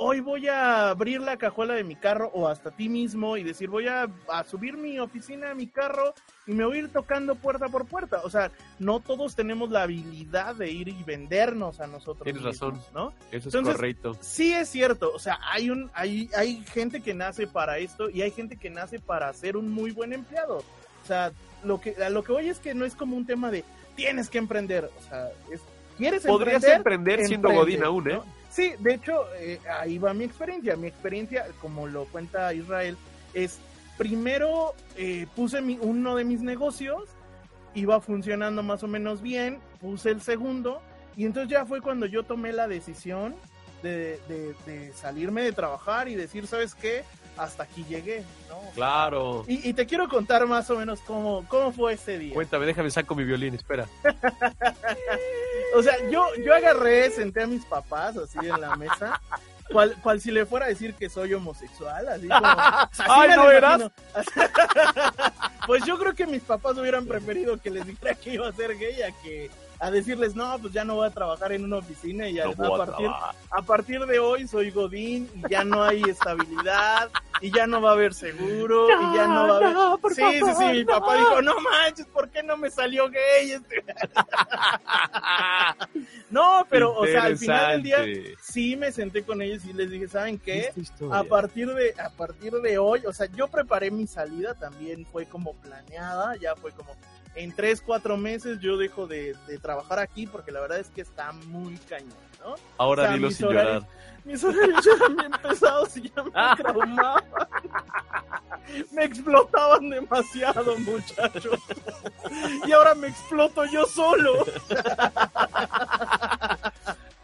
hoy 0.04 0.20
voy 0.20 0.48
a 0.48 0.90
abrir 0.90 1.22
la 1.22 1.38
cajuela 1.38 1.76
de 1.76 1.84
mi 1.84 1.96
carro 1.96 2.32
o 2.34 2.48
hasta 2.48 2.72
ti 2.72 2.90
mismo 2.90 3.38
y 3.38 3.44
decir 3.44 3.70
voy 3.70 3.88
a, 3.88 4.10
a 4.30 4.44
subir 4.44 4.76
mi 4.76 5.00
oficina 5.00 5.52
a 5.52 5.54
mi 5.54 5.68
carro 5.68 6.16
y 6.48 6.54
me 6.54 6.66
voy 6.66 6.78
a 6.78 6.80
ir 6.80 6.92
tocando 6.92 7.36
puerta 7.36 7.70
por 7.70 7.86
puerta. 7.86 8.22
O 8.24 8.30
sea, 8.30 8.52
no 8.80 9.00
todos 9.00 9.36
tenemos 9.36 9.70
la 9.70 9.84
habilidad 9.84 10.56
de 10.56 10.72
ir 10.72 10.88
y 10.88 11.04
vendernos 11.04 11.80
a 11.80 11.88
nosotros. 11.88 12.24
Tienes 12.24 12.42
mismos, 12.42 12.60
razón. 12.60 12.82
¿no? 12.96 13.14
Eso 13.32 13.50
es 13.50 13.54
Entonces, 13.54 13.76
correcto. 13.76 14.18
Sí 14.22 14.54
es 14.54 14.70
cierto, 14.70 15.12
o 15.14 15.20
sea, 15.20 15.40
hay 15.52 15.70
un 15.70 15.92
hay 15.94 16.30
hay 16.36 16.64
gente 16.66 17.02
que 17.02 17.14
nace 17.14 17.46
para 17.46 17.78
esto 17.78 18.10
y 18.10 18.24
hay 18.24 18.32
gente 18.32 18.58
que 18.58 18.72
nace 18.72 19.00
para 19.00 19.32
ser 19.34 19.56
un 19.56 19.70
muy 19.72 19.92
buen 19.92 20.14
empleado. 20.14 20.64
O 21.04 21.08
sea, 21.08 21.32
lo 21.64 21.80
que 21.80 21.96
a 22.04 22.10
lo 22.10 22.24
que 22.24 22.32
voy 22.32 22.50
es 22.50 22.60
que 22.60 22.74
no 22.74 22.86
es 22.86 22.96
como 22.96 23.16
un 23.16 23.28
tema 23.28 23.52
de 23.52 23.64
tienes 23.96 24.30
que 24.30 24.40
emprender, 24.40 24.90
o 24.98 25.10
sea, 25.10 25.30
es 25.52 25.62
quieres 26.02 26.26
Podrías 26.26 26.64
emprender, 26.64 26.78
emprender 26.78 27.26
siendo 27.28 27.50
emprende, 27.50 27.78
Godín 27.78 27.84
aún, 27.84 28.10
¿eh? 28.10 28.14
¿no? 28.16 28.26
Sí, 28.50 28.74
de 28.80 28.94
hecho, 28.96 29.26
eh, 29.38 29.60
ahí 29.80 29.98
va 29.98 30.14
mi 30.14 30.26
experiencia. 30.26 30.76
Mi 30.76 30.88
experiencia, 30.88 31.46
como 31.62 31.88
lo 31.88 32.06
cuenta 32.06 32.54
Israel, 32.54 32.98
es 33.34 33.60
primero 33.98 34.74
eh, 34.98 35.28
puse 35.36 35.62
mi- 35.62 35.78
uno 35.82 36.16
de 36.16 36.26
mis 36.26 36.42
negocios, 36.42 37.04
iba 37.76 38.02
funcionando 38.02 38.62
más 38.64 38.84
o 38.84 38.88
menos 38.88 39.22
bien, 39.22 39.60
puse 39.80 40.10
el 40.10 40.22
segundo, 40.22 40.82
y 41.16 41.26
entonces 41.26 41.50
ya 41.52 41.66
fue 41.66 41.82
cuando 41.82 42.06
yo 42.08 42.24
tomé 42.24 42.52
la 42.52 42.68
decisión 42.68 43.36
de, 43.84 44.20
de- 44.28 44.54
de 44.66 44.92
salirme 44.94 45.44
de 45.44 45.52
trabajar 45.54 46.08
y 46.10 46.16
decir, 46.16 46.46
¿sabes 46.48 46.76
qué? 46.76 47.04
Hasta 47.38 47.64
aquí 47.64 47.86
llegué, 47.88 48.24
¿no? 48.50 48.60
Claro. 48.76 49.46
Y, 49.48 49.70
y 49.70 49.74
te 49.74 49.86
quiero 49.86 50.10
contar 50.10 50.46
más 50.48 50.70
o 50.70 50.78
menos 50.78 51.00
cómo, 51.02 51.46
cómo 51.48 51.72
fue 51.72 51.94
ese 51.94 52.20
día. 52.20 52.34
Cuéntame, 52.34 52.66
déjame 52.66 52.92
saco 52.92 53.16
mi 53.16 53.24
violín, 53.24 53.56
espera. 53.56 53.88
O 55.76 55.84
sea, 55.84 55.96
yo, 56.10 56.26
yo 56.44 56.54
agarré, 56.54 57.10
senté 57.12 57.44
a 57.44 57.48
mis 57.48 57.66
papás 57.66 58.18
así 58.18 58.38
en 58.40 58.60
la 58.60 58.76
mesa, 58.76 59.22
cual, 59.72 59.96
cual 60.02 60.22
si 60.22 60.32
le 60.32 60.46
fuera 60.46 60.66
a 60.66 60.70
decir 60.70 60.94
que 60.96 61.10
soy 61.10 61.34
homosexual, 61.34 62.08
así 62.08 62.28
como... 62.28 62.46
así 62.46 63.04
Ay, 63.08 63.30
¿no 63.36 63.58
imagino. 63.58 63.92
Pues 65.68 65.86
yo 65.86 65.98
creo 65.98 66.16
que 66.16 66.26
mis 66.26 66.42
papás 66.42 66.78
hubieran 66.78 67.06
preferido 67.06 67.58
que 67.58 67.70
les 67.70 67.86
dijera 67.86 68.16
que 68.16 68.34
iba 68.34 68.48
a 68.48 68.52
ser 68.52 68.78
gay 68.78 69.04
a 69.04 69.12
que 69.22 69.50
a 69.80 69.90
decirles, 69.90 70.36
no, 70.36 70.58
pues 70.60 70.74
ya 70.74 70.84
no 70.84 70.96
voy 70.96 71.08
a 71.08 71.12
trabajar 71.12 71.52
en 71.54 71.64
una 71.64 71.78
oficina 71.78 72.28
y 72.28 72.34
ya 72.34 72.46
No 72.46 72.76
a, 72.76 72.86
partir, 72.86 73.10
a 73.50 73.62
partir 73.64 74.06
de 74.06 74.20
hoy 74.20 74.48
soy 74.48 74.70
Godín 74.70 75.30
y 75.34 75.50
ya 75.50 75.64
no 75.64 75.84
hay 75.84 76.04
estabilidad 76.04 77.10
y 77.42 77.52
ya 77.52 77.68
no 77.68 77.82
va 77.82 77.90
a 77.90 77.94
haber 77.94 78.14
seguro 78.14 78.88
y 78.88 79.16
ya 79.16 79.28
no 79.28 79.48
va 79.48 79.54
a 79.54 79.58
haber... 79.58 79.74
no, 79.74 79.98
por 79.98 80.14
sí, 80.14 80.22
sí, 80.34 80.40
favor, 80.40 80.56
sí, 80.58 80.66
mi 80.72 80.84
no. 80.84 81.00
papá 81.00 81.16
dijo, 81.18 81.42
no 81.42 81.60
manches, 81.60 82.06
¿por 82.08 82.30
qué 82.30 82.44
no 82.44 82.58
me 82.58 82.70
salió 82.70 83.10
gay? 83.10 83.52
este?" 83.52 83.84
no, 86.30 86.66
pero, 86.70 86.94
o 86.96 87.06
sea, 87.06 87.24
al 87.24 87.38
final 87.38 87.72
del 87.72 87.84
día 87.84 87.98
sí 88.42 88.76
me 88.76 88.92
senté 88.92 89.24
con 89.24 89.42
ellos 89.42 89.64
y 89.66 89.74
les 89.74 89.90
dije, 89.90 90.08
¿saben 90.08 90.40
qué? 90.40 90.72
A 91.12 91.24
partir 91.24 91.74
de 91.74 91.94
a 92.02 92.10
partir 92.10 92.54
de 92.54 92.78
hoy, 92.78 93.02
o 93.06 93.14
sea, 93.14 93.28
yo 93.36 93.48
preparé 93.48 93.92
mi 93.92 94.08
salida, 94.08 94.54
también 94.54 95.06
fue 95.06 95.26
como 95.26 95.54
planeada, 95.56 96.36
ya 96.38 96.56
fue 96.56 96.72
como 96.72 96.96
en 97.36 97.56
tres, 97.56 97.82
cuatro 97.82 98.18
meses 98.18 98.60
yo 98.60 98.78
dejo 98.78 99.08
de, 99.08 99.36
de 99.48 99.58
trabajar 99.58 100.00
aquí 100.00 100.28
porque 100.28 100.52
la 100.52 100.60
verdad 100.60 100.80
es 100.80 100.90
que 100.90 101.02
está 101.02 101.32
muy 101.32 101.78
cañón, 101.90 102.10
¿no? 102.44 102.56
Ahora 102.78 103.04
o 103.04 103.06
sea, 103.06 103.16
dilo 103.16 103.32
sin 103.32 103.48
horarios- 103.48 103.84
llorar. 103.84 103.88
Mis 104.24 104.44
horarios 104.44 104.86
eran 104.88 105.16
bien 105.16 105.32
pesados 105.42 105.98
y 105.98 106.10
ya 106.16 106.24
me 106.24 106.64
traumaban. 106.64 107.24
Me 108.92 109.04
explotaban 109.06 109.90
demasiado, 109.90 110.78
muchachos. 110.80 111.60
Y 112.66 112.72
ahora 112.72 112.94
me 112.96 113.08
exploto 113.08 113.66
yo 113.66 113.86
solo. 113.86 114.46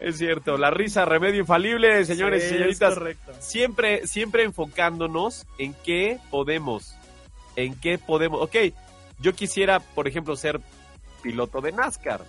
Es 0.00 0.18
cierto, 0.18 0.56
la 0.56 0.70
risa, 0.70 1.04
remedio 1.04 1.40
infalible, 1.40 2.04
señores 2.04 2.44
y 2.44 2.48
Sí, 2.48 2.54
señoritas. 2.54 2.94
Correcto. 2.94 3.32
Siempre, 3.40 4.06
siempre 4.06 4.44
enfocándonos 4.44 5.46
en 5.58 5.74
qué 5.74 6.18
podemos. 6.30 6.94
En 7.56 7.78
qué 7.80 7.98
podemos. 7.98 8.40
Ok, 8.42 8.56
yo 9.18 9.32
quisiera, 9.34 9.80
por 9.80 10.06
ejemplo, 10.06 10.36
ser 10.36 10.60
piloto 11.22 11.60
de 11.60 11.72
NASCAR. 11.72 12.20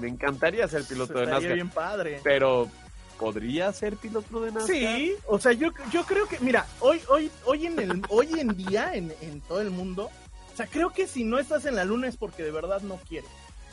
Me 0.00 0.08
encantaría 0.08 0.66
ser 0.68 0.84
piloto 0.84 1.14
de 1.14 1.24
Estaría 1.24 1.34
NASCAR. 1.40 1.54
bien 1.54 1.68
padre. 1.70 2.20
Pero 2.24 2.68
podría 3.18 3.72
ser 3.72 3.96
piloto 3.96 4.40
de 4.40 4.52
NASCAR. 4.52 4.66
Sí, 4.74 5.14
o 5.26 5.38
sea, 5.38 5.52
yo, 5.52 5.70
yo 5.92 6.04
creo 6.04 6.26
que, 6.26 6.38
mira, 6.40 6.66
hoy, 6.80 7.00
hoy, 7.08 7.30
hoy 7.44 7.66
en 7.66 7.78
el, 7.78 8.02
hoy 8.08 8.28
en 8.38 8.56
día, 8.56 8.94
en, 8.94 9.12
en 9.20 9.40
todo 9.42 9.60
el 9.60 9.70
mundo, 9.70 10.10
o 10.52 10.56
sea, 10.56 10.66
creo 10.66 10.90
que 10.90 11.06
si 11.06 11.24
no 11.24 11.38
estás 11.38 11.66
en 11.66 11.76
la 11.76 11.84
luna 11.84 12.08
es 12.08 12.16
porque 12.16 12.42
de 12.42 12.50
verdad 12.50 12.80
no 12.82 12.96
quieres. 13.08 13.30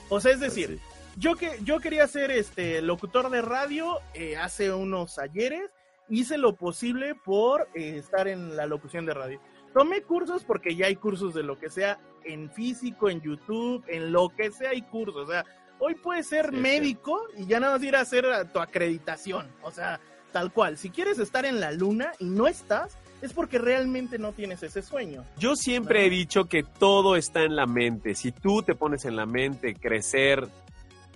O 0.09 0.19
sea, 0.19 0.31
es 0.33 0.39
decir, 0.39 0.67
Pues 0.67 0.79
sí. 0.79 1.19
yo 1.19 1.35
que 1.35 1.59
yo 1.63 1.79
quería 1.79 2.07
ser 2.07 2.29
este 2.31 2.81
locutor 2.81 3.29
de 3.29 3.41
radio 3.41 3.99
eh, 4.13 4.37
hace 4.37 4.71
unos 4.71 5.17
ayeres, 5.17 5.71
hice 6.09 6.37
lo 6.37 6.55
posible 6.55 7.15
por 7.15 7.67
eh, 7.73 7.97
estar 7.97 8.27
en 8.27 8.55
la 8.55 8.67
locución 8.67 9.05
de 9.05 9.13
radio. 9.15 9.39
Tomé 9.73 10.03
cursos 10.03 10.43
porque 10.43 10.75
ya 10.75 10.85
hay 10.85 10.95
cursos 10.95 11.33
de 11.33 11.43
lo 11.43 11.57
que 11.57 11.69
sea 11.69 11.99
en 12.23 12.49
físico, 12.51 13.09
en 13.09 13.21
YouTube, 13.21 13.83
en 13.87 14.11
lo 14.11 14.29
que 14.29 14.51
sea 14.51 14.69
hay 14.69 14.83
cursos. 14.83 15.27
O 15.27 15.31
sea, 15.31 15.43
hoy 15.79 15.95
puedes 15.95 16.27
ser 16.27 16.51
Sí, 16.51 16.57
médico 16.57 17.21
y 17.37 17.45
ya 17.45 17.59
nada 17.59 17.73
más 17.73 17.83
ir 17.83 17.95
a 17.95 18.01
hacer 18.01 18.25
tu 18.51 18.59
acreditación. 18.59 19.47
O 19.61 19.71
sea, 19.71 19.99
tal 20.31 20.51
cual. 20.51 20.77
Si 20.77 20.89
quieres 20.89 21.19
estar 21.19 21.45
en 21.45 21.59
la 21.59 21.71
luna 21.71 22.11
y 22.19 22.25
no 22.25 22.47
estás, 22.47 22.97
es 23.21 23.33
porque 23.33 23.57
realmente 23.57 24.17
no 24.17 24.33
tienes 24.33 24.61
ese 24.63 24.81
sueño. 24.81 25.23
Yo 25.37 25.55
siempre 25.55 26.05
he 26.05 26.09
dicho 26.09 26.45
que 26.45 26.63
todo 26.63 27.15
está 27.15 27.43
en 27.43 27.55
la 27.55 27.65
mente. 27.65 28.15
Si 28.15 28.31
tú 28.31 28.61
te 28.61 28.75
pones 28.75 29.05
en 29.05 29.15
la 29.15 29.25
mente 29.25 29.75
crecer 29.75 30.47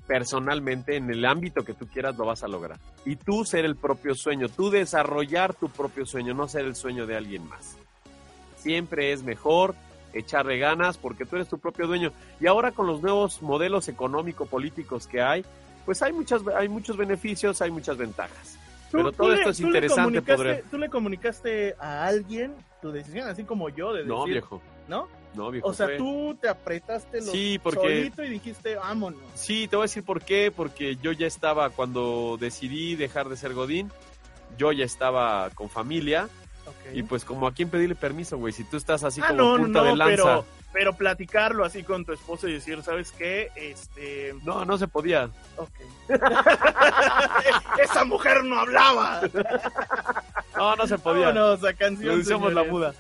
personalmente 0.08 0.96
en 0.96 1.12
el 1.12 1.24
ámbito 1.24 1.64
que 1.64 1.76
tú 1.76 1.88
quieras, 1.88 2.18
lo 2.18 2.26
vas 2.26 2.44
a 2.44 2.48
lograr. 2.48 2.80
Y 3.06 3.16
tú 3.16 3.46
ser 3.46 3.64
el 3.64 3.76
propio 3.76 4.16
sueño, 4.16 4.50
tú 4.50 4.72
desarrollar 4.72 5.54
tu 5.54 5.70
propio 5.70 6.06
sueño, 6.06 6.34
no 6.34 6.48
ser 6.48 6.66
el 6.66 6.76
sueño 6.76 7.06
de 7.06 7.16
alguien 7.16 7.48
más. 7.48 7.78
Siempre 8.58 9.14
es 9.14 9.22
mejor 9.22 9.76
echarle 10.14 10.58
ganas 10.58 10.98
porque 10.98 11.26
tú 11.26 11.36
eres 11.36 11.48
tu 11.48 11.58
propio 11.60 11.88
dueño. 11.88 12.12
Y 12.40 12.48
ahora 12.48 12.72
con 12.72 12.88
los 12.88 13.02
nuevos 13.02 13.42
modelos 13.42 13.88
económico-políticos 13.88 15.08
que 15.08 15.22
hay, 15.22 15.46
pues 15.86 16.02
hay, 16.02 16.14
muchas, 16.14 16.42
hay 16.56 16.68
muchos 16.70 16.98
beneficios, 16.98 17.62
hay 17.62 17.72
muchas 17.72 17.98
ventajas. 17.98 18.58
Pero 18.92 19.12
todo 19.12 19.30
le- 19.30 19.36
esto 19.36 19.50
es 19.52 19.60
interesante. 19.60 20.22
Podré... 20.22 20.64
Tú 20.70 20.78
le 20.78 20.90
comunicaste 20.90 21.76
a 21.80 22.06
alguien 22.08 22.54
tu 22.82 22.92
decisión, 22.92 23.28
así 23.28 23.44
como 23.44 23.70
yo, 23.70 23.94
de 23.94 24.00
decir, 24.00 24.14
No, 24.14 24.26
viejo. 24.26 24.62
¿no? 24.88 25.08
No, 25.36 25.52
viejo. 25.52 25.68
O 25.68 25.74
sea, 25.74 25.86
fue- 25.88 25.98
tú 25.98 26.36
te 26.42 26.50
apretaste 26.50 27.18
los 27.18 27.30
Sí, 27.32 27.60
porque- 27.62 27.80
solito 27.82 28.24
y 28.24 28.30
dijiste, 28.30 28.76
vámonos. 28.76 29.20
Sí, 29.36 29.68
te 29.68 29.76
voy 29.76 29.84
a 29.84 29.86
decir 29.86 30.04
por 30.04 30.22
qué, 30.24 30.52
porque 30.56 30.96
yo 30.96 31.12
ya 31.12 31.28
estaba, 31.28 31.70
cuando 31.70 32.38
decidí 32.40 32.96
dejar 32.96 33.30
de 33.30 33.38
ser 33.38 33.54
Godín, 33.54 33.92
yo 34.58 34.72
ya 34.72 34.86
estaba 34.86 35.52
con 35.52 35.70
familia, 35.70 36.28
Y 36.94 37.04
pues 37.04 37.26
como 37.26 37.48
a 37.48 37.54
quién 37.54 37.70
pedirle 37.70 37.96
permiso, 37.96 38.38
güey, 38.38 38.54
si 38.54 38.64
tú 38.64 38.78
estás 38.78 39.04
así 39.04 39.22
ah, 39.24 39.28
como 39.30 39.42
no, 39.42 39.58
no, 39.58 39.64
punta 39.64 39.84
de 39.84 39.90
no, 39.90 39.96
lanza. 39.96 40.16
pero, 40.16 40.46
pero 40.74 40.94
platicarlo 40.94 41.66
así 41.66 41.84
con 41.84 42.06
tu 42.06 42.14
esposo 42.14 42.48
y 42.48 42.54
decir, 42.54 42.82
¿sabes 42.84 43.12
qué? 43.12 43.50
Este, 43.56 44.36
No, 44.44 44.66
no 44.66 44.78
se 44.78 44.88
podía. 44.88 45.30
ok. 45.58 45.70
Esa 47.84 48.04
mujer 48.04 48.44
no 48.44 48.60
hablaba. 48.60 49.22
No, 50.56 50.76
no 50.76 50.88
se 50.88 50.98
podía. 50.98 51.28
Vámonos 51.28 51.64
a 51.64 51.74
canción. 51.74 52.20
Le 52.20 52.54
la 52.54 52.64
muda. 52.64 52.94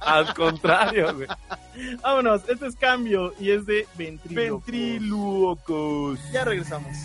Al 0.00 0.34
contrario, 0.34 1.14
güey. 1.14 1.28
Vámonos, 2.02 2.42
este 2.48 2.66
es 2.66 2.76
cambio 2.76 3.32
y 3.38 3.50
es 3.50 3.64
de 3.64 3.86
Ventrilo. 3.96 4.58
Ventrílocos. 4.58 6.18
Ya 6.32 6.44
regresamos. 6.44 6.96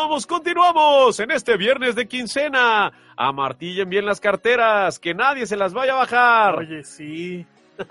Continuamos, 0.00 0.26
continuamos 0.26 1.20
en 1.20 1.30
este 1.30 1.58
viernes 1.58 1.94
de 1.94 2.08
quincena. 2.08 2.90
Amartillen 3.16 3.90
bien 3.90 4.06
las 4.06 4.18
carteras, 4.18 4.98
que 4.98 5.12
nadie 5.12 5.46
se 5.46 5.56
las 5.56 5.74
vaya 5.74 5.92
a 5.92 5.96
bajar. 5.96 6.58
Oye, 6.60 6.84
sí. 6.84 7.44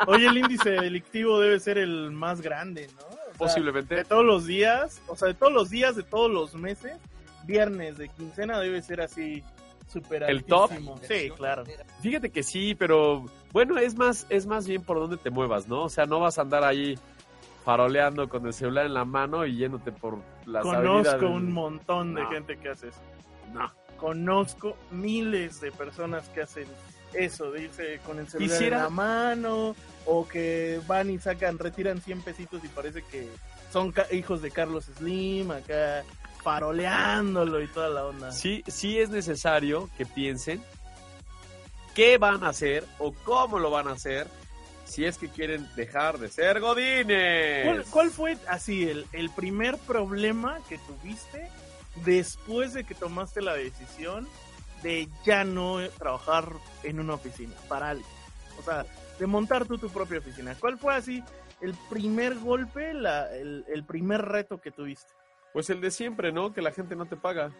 Oye, 0.07 0.25
el 0.25 0.37
índice 0.37 0.71
delictivo 0.71 1.39
debe 1.39 1.59
ser 1.59 1.77
el 1.77 2.09
más 2.09 2.41
grande, 2.41 2.87
¿no? 2.97 3.05
O 3.05 3.11
sea, 3.11 3.33
Posiblemente. 3.37 3.95
De 3.95 4.05
todos 4.05 4.25
los 4.25 4.47
días, 4.47 5.03
o 5.07 5.15
sea, 5.15 5.27
de 5.27 5.35
todos 5.35 5.53
los 5.53 5.69
días, 5.69 5.95
de 5.95 6.01
todos 6.01 6.31
los 6.31 6.55
meses, 6.55 6.97
viernes 7.43 7.99
de 7.99 8.09
quincena 8.09 8.59
debe 8.59 8.81
ser 8.81 9.01
así 9.01 9.43
súper 9.87 10.23
¿El 10.23 10.43
top? 10.43 10.71
Sí, 11.07 11.29
claro. 11.37 11.63
Fíjate 12.01 12.31
que 12.31 12.41
sí, 12.41 12.73
pero 12.73 13.23
bueno, 13.51 13.77
es 13.77 13.95
más, 13.95 14.25
es 14.29 14.47
más 14.47 14.67
bien 14.67 14.81
por 14.81 14.97
donde 14.97 15.17
te 15.17 15.29
muevas, 15.29 15.67
¿no? 15.67 15.83
O 15.83 15.89
sea, 15.89 16.07
no 16.07 16.19
vas 16.19 16.39
a 16.39 16.41
andar 16.41 16.63
ahí 16.63 16.97
faroleando 17.69 18.27
con 18.27 18.47
el 18.47 18.53
celular 18.53 18.87
en 18.87 18.95
la 18.95 19.05
mano 19.05 19.45
y 19.45 19.55
yéndote 19.55 19.91
por 19.91 20.17
las 20.47 20.63
Conozco 20.63 21.17
del- 21.17 21.25
un 21.25 21.51
montón 21.51 22.15
de 22.15 22.23
No. 22.23 22.29
gente 22.31 22.57
que 22.57 22.69
hace 22.69 22.87
eso. 22.87 22.99
No. 23.53 23.71
Conozco 23.97 24.75
miles 24.89 25.61
de 25.61 25.71
personas 25.71 26.27
que 26.29 26.41
hacen 26.41 26.65
eso, 27.13 27.51
de 27.51 27.65
irse 27.65 27.99
con 28.07 28.17
el 28.17 28.27
celular 28.27 28.49
Quisiera- 28.57 28.77
en 28.77 28.83
la 28.85 28.89
mano, 28.89 29.75
o 30.07 30.27
que 30.27 30.81
van 30.87 31.11
y 31.11 31.19
sacan, 31.19 31.59
retiran 31.59 32.01
100 32.01 32.23
pesitos 32.23 32.59
y 32.63 32.69
parece 32.69 33.03
que 33.03 33.27
son 33.71 33.91
ca- 33.91 34.11
hijos 34.11 34.41
de 34.41 34.49
Carlos 34.49 34.85
Slim, 34.97 35.51
acá 35.51 36.03
paroleándolo 36.43 37.61
y 37.61 37.67
toda 37.67 37.89
la 37.89 38.05
onda. 38.07 38.31
Sí, 38.31 38.63
sí 38.65 38.97
es 38.97 39.11
necesario 39.11 39.91
que 39.95 40.07
piensen 40.07 40.59
qué 41.93 42.17
van 42.17 42.43
a 42.43 42.49
hacer 42.49 42.83
o 42.97 43.13
cómo 43.13 43.59
lo 43.59 43.69
van 43.69 43.87
a 43.87 43.91
hacer 43.91 44.27
si 44.89 45.05
es 45.05 45.17
que 45.17 45.29
quieren 45.29 45.67
dejar 45.75 46.17
de 46.17 46.27
ser 46.29 46.59
godines. 46.59 47.65
¿Cuál, 47.65 47.85
cuál 47.91 48.09
fue 48.09 48.37
así 48.47 48.89
el, 48.89 49.05
el 49.13 49.29
primer 49.29 49.77
problema 49.77 50.59
que 50.67 50.77
tuviste 50.79 51.49
después 52.03 52.73
de 52.73 52.83
que 52.83 52.95
tomaste 52.95 53.41
la 53.41 53.53
decisión 53.53 54.27
de 54.83 55.07
ya 55.25 55.43
no 55.43 55.79
trabajar 55.97 56.51
en 56.83 56.99
una 56.99 57.13
oficina 57.13 57.53
para 57.67 57.89
alguien? 57.89 58.09
O 58.57 58.63
sea, 58.63 58.85
de 59.17 59.27
montar 59.27 59.65
tú 59.65 59.77
tu 59.77 59.89
propia 59.89 60.19
oficina. 60.19 60.55
¿Cuál 60.59 60.77
fue 60.77 60.95
así 60.95 61.23
el 61.61 61.73
primer 61.89 62.35
golpe, 62.35 62.93
la, 62.93 63.33
el, 63.35 63.65
el 63.67 63.83
primer 63.85 64.21
reto 64.23 64.59
que 64.59 64.71
tuviste? 64.71 65.13
Pues 65.53 65.69
el 65.69 65.81
de 65.81 65.91
siempre, 65.91 66.31
¿no? 66.31 66.53
Que 66.53 66.61
la 66.61 66.71
gente 66.71 66.95
no 66.95 67.05
te 67.05 67.15
paga. 67.15 67.51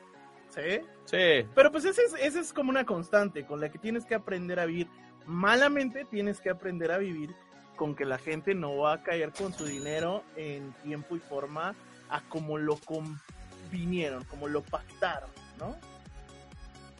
¿Sí? 0.49 0.81
Sí. 1.05 1.47
Pero 1.53 1.71
pues 1.71 1.85
ese 1.85 2.03
es, 2.03 2.13
ese 2.19 2.39
es 2.39 2.53
como 2.53 2.71
una 2.71 2.85
constante 2.85 3.45
con 3.45 3.59
la 3.59 3.69
que 3.69 3.77
tienes 3.77 4.05
que 4.05 4.15
aprender 4.15 4.59
a 4.59 4.65
vivir. 4.65 4.87
Malamente 5.29 6.05
tienes 6.05 6.41
que 6.41 6.49
aprender 6.49 6.91
a 6.91 6.97
vivir 6.97 7.35
con 7.75 7.95
que 7.95 8.03
la 8.03 8.17
gente 8.17 8.55
no 8.55 8.75
va 8.77 8.93
a 8.95 9.03
caer 9.03 9.31
con 9.31 9.53
su 9.53 9.65
dinero 9.65 10.23
en 10.35 10.73
tiempo 10.83 11.15
y 11.15 11.19
forma 11.19 11.75
a 12.09 12.21
como 12.21 12.57
lo 12.57 12.77
convinieron, 12.77 14.23
como 14.25 14.47
lo 14.47 14.61
pactaron, 14.63 15.29
¿no? 15.59 15.75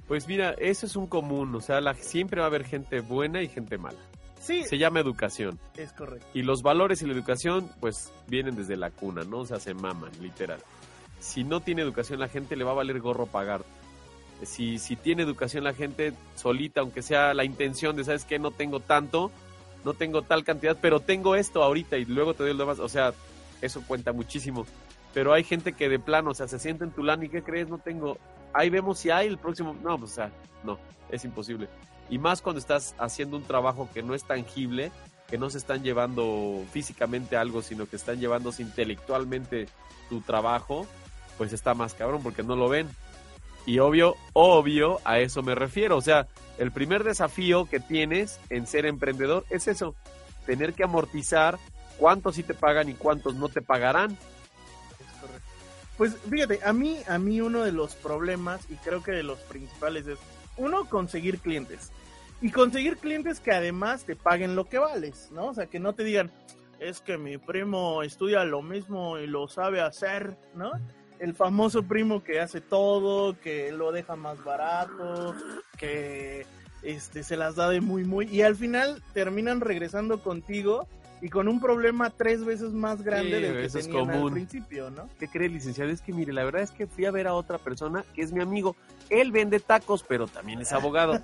Pues 0.08 0.28
mira, 0.28 0.52
eso 0.60 0.86
es 0.86 0.96
un 0.96 1.08
común, 1.08 1.54
o 1.56 1.60
sea, 1.60 1.82
la- 1.82 1.96
siempre 1.96 2.39
va 2.39 2.46
a 2.46 2.50
haber 2.50 2.65
gente 2.65 3.02
buena 3.02 3.42
y 3.42 3.48
gente 3.48 3.78
mala. 3.78 4.00
Sí, 4.39 4.63
Se 4.63 4.78
llama 4.78 5.00
educación. 5.00 5.60
es 5.76 5.92
correcto. 5.94 6.26
Y 6.34 6.44
los 6.44 6.62
valores 6.62 7.02
y 7.02 7.08
la 7.08 7.13
educación, 7.13 7.70
pues 7.80 8.13
vienen 8.28 8.56
desde 8.56 8.78
la 8.78 8.89
cuna, 8.92 9.24
¿no? 9.24 9.39
O 9.39 9.46
sea, 9.46 9.60
se 9.60 9.74
maman, 9.74 10.12
literal. 10.22 10.60
Si 11.20 11.44
no 11.44 11.60
tiene 11.62 11.82
educación 11.82 12.20
la 12.20 12.30
gente, 12.30 12.56
le 12.56 12.63
va 12.63 12.72
a 12.72 12.76
valer 12.76 13.00
gorro 13.02 13.26
pagar. 13.26 13.63
Si, 14.43 14.80
si 14.80 14.95
tiene 14.95 15.23
educación 15.23 15.63
la 15.63 15.73
gente 15.73 16.13
solita, 16.36 16.82
aunque 16.82 17.02
sea 17.02 17.34
la 17.34 17.43
intención 17.43 17.95
de, 17.95 18.04
¿sabes 18.04 18.25
qué? 18.25 18.39
No 18.39 18.52
tengo 18.52 18.80
tanto, 18.80 19.32
no 19.84 19.93
tengo 19.93 20.21
tal 20.21 20.43
cantidad, 20.43 20.78
pero 20.82 20.99
tengo 20.99 21.36
esto 21.36 21.63
ahorita 21.63 21.97
y 21.97 22.06
luego 22.06 22.34
te 22.34 22.43
doy 22.43 22.54
lo 22.54 22.60
demás. 22.60 22.80
O 22.80 22.89
sea, 22.89 23.13
eso 23.62 23.84
cuenta 23.88 24.13
muchísimo. 24.13 24.65
Pero 25.13 25.34
hay 25.34 25.43
gente 25.43 25.73
que 25.73 25.89
de 25.89 25.99
plano, 25.99 26.32
o 26.32 26.34
sea, 26.34 26.47
se 26.47 26.60
siente 26.60 26.84
en 26.84 26.91
tu 26.91 27.04
lana 27.04 27.25
y 27.25 27.30
¿qué 27.30 27.43
crees? 27.43 27.67
No 27.67 27.80
tengo. 27.80 28.17
Ahí 28.54 28.69
vemos 28.69 28.99
si 28.99 29.10
hay 29.10 29.28
el 29.28 29.38
próximo. 29.38 29.75
No, 29.84 29.97
pues, 29.97 30.12
o 30.12 30.15
sea, 30.15 30.32
no, 30.63 30.80
es 31.10 31.25
imposible. 31.25 31.67
Y 32.10 32.17
más 32.17 32.41
cuando 32.41 32.60
estás 32.60 32.95
haciendo 32.97 33.38
un 33.38 33.43
trabajo 33.43 33.89
que 33.93 34.04
no 34.04 34.15
es 34.15 34.23
tangible, 34.23 34.91
que 35.28 35.38
no 35.38 35.49
se 35.49 35.60
están 35.60 35.84
llevando 35.84 36.63
físicamente 36.71 37.38
algo, 37.38 37.62
sino 37.62 37.88
que 37.88 37.95
están 37.95 38.19
llevándose 38.19 38.63
intelectualmente 38.63 39.67
tu 40.10 40.21
trabajo, 40.21 40.88
pues 41.38 41.54
está 41.54 41.73
más 41.73 41.93
cabrón 41.93 42.21
porque 42.23 42.43
no 42.43 42.56
lo 42.56 42.67
ven. 42.67 42.89
Y 43.69 43.77
obvio, 43.77 44.15
obvio, 44.34 44.99
a 45.05 45.19
eso 45.19 45.43
me 45.43 45.53
refiero. 45.53 45.95
O 45.95 46.01
sea, 46.01 46.25
el 46.58 46.71
primer 46.71 47.03
desafío 47.03 47.65
que 47.65 47.79
tienes 47.79 48.39
en 48.49 48.65
ser 48.65 48.88
emprendedor 48.88 49.45
es 49.51 49.67
eso, 49.67 49.93
tener 50.47 50.73
que 50.73 50.86
amortizar 50.86 51.60
cuántos 51.99 52.38
sí 52.38 52.41
te 52.41 52.55
pagan 52.55 52.89
y 52.89 52.95
cuántos 52.95 53.36
no 53.36 53.47
te 53.47 53.62
pagarán. 53.62 54.13
Es 54.13 55.21
correcto. 55.21 55.47
Pues 55.99 56.17
fíjate, 56.17 56.62
a 56.65 56.73
mí, 56.73 56.97
a 57.08 57.19
mí 57.19 57.41
uno 57.41 57.62
de 57.62 57.71
los 57.71 57.93
problemas, 57.93 58.62
y 58.71 58.75
creo 58.77 59.03
que 59.03 59.12
de 59.12 59.21
los 59.21 59.38
principales, 59.41 60.08
es 60.08 60.17
uno, 60.58 60.89
conseguir 60.89 61.38
clientes. 61.38 61.91
Y 62.41 62.49
conseguir 62.49 62.97
clientes 62.97 63.39
que 63.39 63.51
además 63.51 64.03
te 64.03 64.15
paguen 64.15 64.55
lo 64.55 64.65
que 64.65 64.79
vales, 64.79 65.29
¿no? 65.32 65.45
O 65.45 65.53
sea, 65.53 65.67
que 65.67 65.79
no 65.79 65.93
te 65.93 66.03
digan, 66.03 66.32
es 66.79 67.01
que 67.01 67.19
mi 67.19 67.38
primo 67.38 68.01
estudia 68.01 68.43
lo 68.45 68.63
mismo 68.63 69.19
y 69.19 69.27
lo 69.27 69.47
sabe 69.47 69.79
hacer, 69.79 70.36
¿no? 70.55 70.71
El 71.19 71.34
famoso 71.36 71.84
primo 71.84 72.23
que 72.23 72.39
hace 72.39 72.62
todo, 72.62 73.38
que 73.39 73.71
lo 73.71 73.91
deja 73.91 74.15
más 74.15 74.43
barato, 74.43 75.36
que 75.77 76.45
este 76.82 77.23
se 77.23 77.36
las 77.36 77.55
da 77.55 77.69
de 77.69 77.82
muy 77.82 78.05
muy 78.05 78.25
y 78.27 78.41
al 78.41 78.55
final 78.55 79.03
terminan 79.13 79.60
regresando 79.60 80.21
contigo 80.21 80.88
y 81.21 81.27
con 81.27 81.49
un 81.49 81.60
problema 81.60 82.10
tres 82.10 82.45
veces 82.45 82.71
más 82.71 83.01
grande 83.01 83.36
Sí, 83.36 83.41
del 83.43 83.53
que 83.53 83.65
eso 83.65 83.79
es 83.79 83.86
tenían 83.88 84.10
al 84.10 84.15
común. 84.15 84.34
principio, 84.34 84.89
¿no? 84.89 85.10
¿Qué 85.19 85.27
cree, 85.27 85.49
licenciado? 85.49 85.91
Es 85.91 86.01
que 86.01 86.13
mire, 86.13 86.32
la 86.32 86.45
verdad 86.45 86.62
es 86.62 86.71
que 86.71 86.88
fui 86.88 87.05
a 87.05 87.12
ver 87.12 87.27
a 87.27 87.34
otra 87.34 87.58
persona 87.58 88.05
que 88.15 88.21
es 88.21 88.32
mi 88.32 88.41
amigo. 88.41 88.77
Él 89.10 89.34
vende 89.34 89.60
tacos, 89.60 90.05
pero 90.08 90.27
también 90.27 90.62
es 90.62 90.71
abogado. 90.71 91.21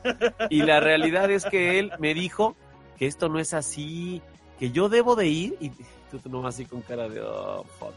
Y 0.49 0.63
la 0.63 0.81
realidad 0.81 1.31
es 1.31 1.45
que 1.45 1.79
él 1.79 1.93
me 1.99 2.13
dijo 2.13 2.57
que 2.97 3.05
esto 3.07 3.29
no 3.29 3.39
es 3.39 3.53
así, 3.53 4.21
que 4.59 4.71
yo 4.71 4.89
debo 4.89 5.15
de 5.15 5.27
ir. 5.27 5.55
Y 5.61 5.69
tú, 6.11 6.19
tú 6.21 6.29
nomás 6.29 6.55
así 6.55 6.65
con 6.65 6.81
cara 6.81 7.07
de, 7.07 7.21
oh, 7.21 7.63
fuck. 7.79 7.93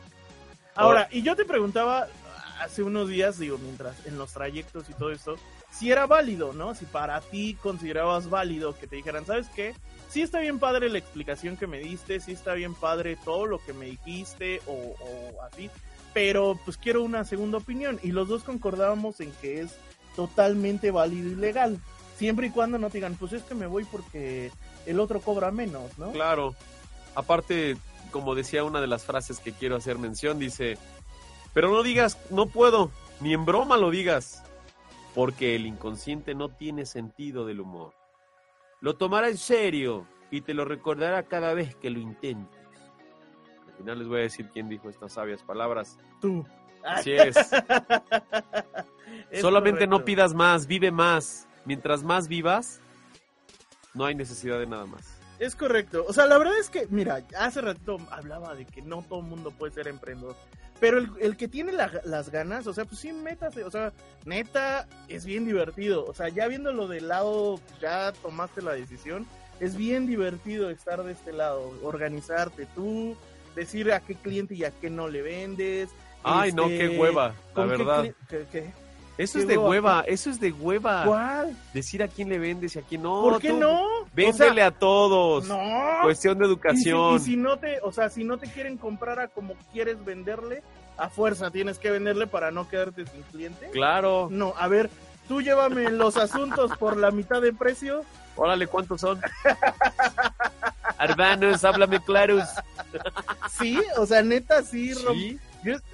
Ahora, 0.78 1.08
y 1.10 1.22
yo 1.22 1.34
te 1.34 1.44
preguntaba 1.44 2.08
hace 2.60 2.82
unos 2.82 3.08
días, 3.08 3.38
digo, 3.38 3.58
mientras 3.58 4.06
en 4.06 4.18
los 4.18 4.32
trayectos 4.32 4.88
y 4.88 4.94
todo 4.94 5.10
esto, 5.10 5.36
si 5.70 5.90
era 5.90 6.06
válido, 6.06 6.52
¿no? 6.52 6.74
Si 6.74 6.84
para 6.84 7.20
ti 7.20 7.56
considerabas 7.60 8.30
válido 8.30 8.76
que 8.76 8.86
te 8.86 8.96
dijeran, 8.96 9.26
¿sabes 9.26 9.48
qué? 9.54 9.74
Sí 10.08 10.22
está 10.22 10.40
bien 10.40 10.58
padre 10.58 10.88
la 10.88 10.98
explicación 10.98 11.56
que 11.56 11.66
me 11.66 11.78
diste, 11.78 12.20
sí 12.20 12.32
está 12.32 12.54
bien 12.54 12.74
padre 12.74 13.16
todo 13.24 13.46
lo 13.46 13.58
que 13.58 13.72
me 13.72 13.86
dijiste 13.86 14.60
o, 14.66 14.72
o 14.72 15.42
así, 15.42 15.70
pero 16.14 16.58
pues 16.64 16.76
quiero 16.76 17.02
una 17.02 17.24
segunda 17.24 17.58
opinión 17.58 18.00
y 18.02 18.12
los 18.12 18.28
dos 18.28 18.44
concordábamos 18.44 19.20
en 19.20 19.32
que 19.32 19.60
es 19.60 19.74
totalmente 20.16 20.90
válido 20.90 21.28
y 21.28 21.34
legal, 21.34 21.78
siempre 22.16 22.48
y 22.48 22.50
cuando 22.50 22.78
no 22.78 22.88
te 22.88 22.98
digan, 22.98 23.14
pues 23.16 23.32
es 23.32 23.42
que 23.42 23.54
me 23.54 23.66
voy 23.66 23.84
porque 23.84 24.50
el 24.86 24.98
otro 25.00 25.20
cobra 25.20 25.50
menos, 25.50 25.96
¿no? 25.98 26.10
Claro. 26.12 26.54
Aparte, 27.14 27.76
como 28.10 28.34
decía 28.34 28.64
una 28.64 28.80
de 28.80 28.86
las 28.86 29.04
frases 29.04 29.40
que 29.40 29.52
quiero 29.52 29.76
hacer 29.76 29.98
mención, 29.98 30.38
dice, 30.38 30.78
pero 31.52 31.70
no 31.70 31.82
digas, 31.82 32.18
no 32.30 32.46
puedo, 32.46 32.90
ni 33.20 33.34
en 33.34 33.44
broma 33.44 33.76
lo 33.76 33.90
digas, 33.90 34.42
porque 35.14 35.56
el 35.56 35.66
inconsciente 35.66 36.34
no 36.34 36.48
tiene 36.48 36.86
sentido 36.86 37.46
del 37.46 37.60
humor. 37.60 37.94
Lo 38.80 38.96
tomará 38.96 39.28
en 39.28 39.38
serio 39.38 40.06
y 40.30 40.42
te 40.42 40.54
lo 40.54 40.64
recordará 40.64 41.24
cada 41.24 41.54
vez 41.54 41.74
que 41.74 41.90
lo 41.90 41.98
intentes. 41.98 42.60
Al 43.66 43.74
final 43.78 43.98
les 43.98 44.08
voy 44.08 44.18
a 44.20 44.22
decir 44.22 44.48
quién 44.52 44.68
dijo 44.68 44.88
estas 44.88 45.12
sabias 45.12 45.42
palabras. 45.42 45.98
Tú. 46.20 46.46
Así 46.84 47.12
es. 47.12 47.36
Es 49.30 49.40
Solamente 49.40 49.86
no 49.86 50.04
pidas 50.04 50.34
más, 50.34 50.66
vive 50.66 50.90
más. 50.90 51.46
Mientras 51.64 52.02
más 52.02 52.28
vivas, 52.28 52.80
no 53.94 54.04
hay 54.04 54.14
necesidad 54.14 54.58
de 54.58 54.66
nada 54.66 54.86
más. 54.86 55.17
Es 55.38 55.54
correcto. 55.54 56.04
O 56.08 56.12
sea, 56.12 56.26
la 56.26 56.36
verdad 56.38 56.58
es 56.58 56.68
que, 56.70 56.86
mira, 56.90 57.22
hace 57.38 57.60
ratito 57.60 57.98
hablaba 58.10 58.54
de 58.54 58.64
que 58.64 58.82
no 58.82 59.02
todo 59.08 59.20
el 59.20 59.26
mundo 59.26 59.50
puede 59.52 59.72
ser 59.72 59.88
emprendedor. 59.88 60.36
Pero 60.80 60.98
el, 60.98 61.10
el 61.20 61.36
que 61.36 61.48
tiene 61.48 61.72
la- 61.72 62.00
las 62.04 62.30
ganas, 62.30 62.66
o 62.66 62.72
sea, 62.72 62.84
pues 62.84 63.00
sí, 63.00 63.12
métase. 63.12 63.64
O 63.64 63.70
sea, 63.70 63.92
neta, 64.24 64.86
es 65.08 65.24
bien 65.24 65.44
divertido. 65.44 66.04
O 66.06 66.14
sea, 66.14 66.28
ya 66.28 66.46
viéndolo 66.48 66.86
del 66.88 67.08
lado, 67.08 67.60
ya 67.80 68.12
tomaste 68.12 68.62
la 68.62 68.72
decisión. 68.72 69.26
Es 69.60 69.76
bien 69.76 70.06
divertido 70.06 70.70
estar 70.70 71.02
de 71.02 71.12
este 71.12 71.32
lado. 71.32 71.72
Organizarte 71.82 72.66
tú, 72.76 73.16
decir 73.56 73.92
a 73.92 74.00
qué 74.00 74.14
cliente 74.14 74.54
y 74.54 74.64
a 74.64 74.70
qué 74.70 74.88
no 74.90 75.08
le 75.08 75.22
vendes. 75.22 75.90
Ay, 76.22 76.52
no, 76.52 76.64
este, 76.66 76.78
qué 76.90 76.98
hueva, 76.98 77.34
la 77.56 77.62
qué 77.62 77.68
verdad. 77.68 78.02
qué- 78.28 78.46
qué- 78.52 78.72
Eso 79.18 79.38
es 79.40 79.46
de 79.48 79.58
hueva. 79.58 80.04
eso 80.06 80.30
es 80.30 80.38
de 80.40 80.52
hueva. 80.52 81.04
¿Cuál? 81.04 81.56
Decir 81.74 82.02
a 82.02 82.08
quién 82.08 82.28
le 82.28 82.38
vendes 82.38 82.76
y 82.76 82.78
a 82.78 82.82
quién 82.82 83.02
no. 83.02 83.20
¿Por 83.22 83.40
qué 83.40 83.48
tú 83.50 83.56
no? 83.58 83.82
Véndele 84.14 84.62
a 84.62 84.70
todos. 84.70 85.44
No. 85.46 85.58
Cuestión 86.02 86.38
de 86.38 86.44
Y 86.44 86.48
si, 86.48 86.52
educación. 86.52 87.16
y 87.16 87.18
si 87.18 87.36
no 87.36 87.58
te, 87.58 87.80
o 87.82 87.92
sea, 87.92 88.08
si 88.10 88.22
no 88.24 88.38
te 88.38 88.46
quieren 88.48 88.76
comprar 88.78 89.18
a 89.18 89.28
como 89.28 89.54
quieres 89.72 90.02
venderle, 90.04 90.62
a 90.96 91.08
fuerza 91.08 91.50
tienes 91.50 91.78
que 91.78 91.90
venderle 91.90 92.26
para 92.26 92.50
no 92.50 92.68
quedarte 92.68 93.04
sin 93.06 93.22
cliente. 93.22 93.68
Claro. 93.72 94.28
No, 94.30 94.54
a 94.56 94.68
ver, 94.68 94.88
tú 95.26 95.42
llévame 95.42 95.90
los 95.90 96.16
asuntos 96.16 96.70
por 96.78 96.96
la 96.96 97.10
mitad 97.10 97.42
de 97.42 97.52
precio. 97.52 98.04
Órale, 98.36 98.66
¿cuántos 98.68 99.00
son? 99.00 99.20
Hermanos, 100.98 101.64
háblame 101.64 102.00
claros. 102.02 102.44
Sí, 103.58 103.78
o 103.96 104.06
sea, 104.06 104.22
neta, 104.22 104.62
sí, 104.62 104.92
rom- 104.94 105.14
Sí. 105.14 105.38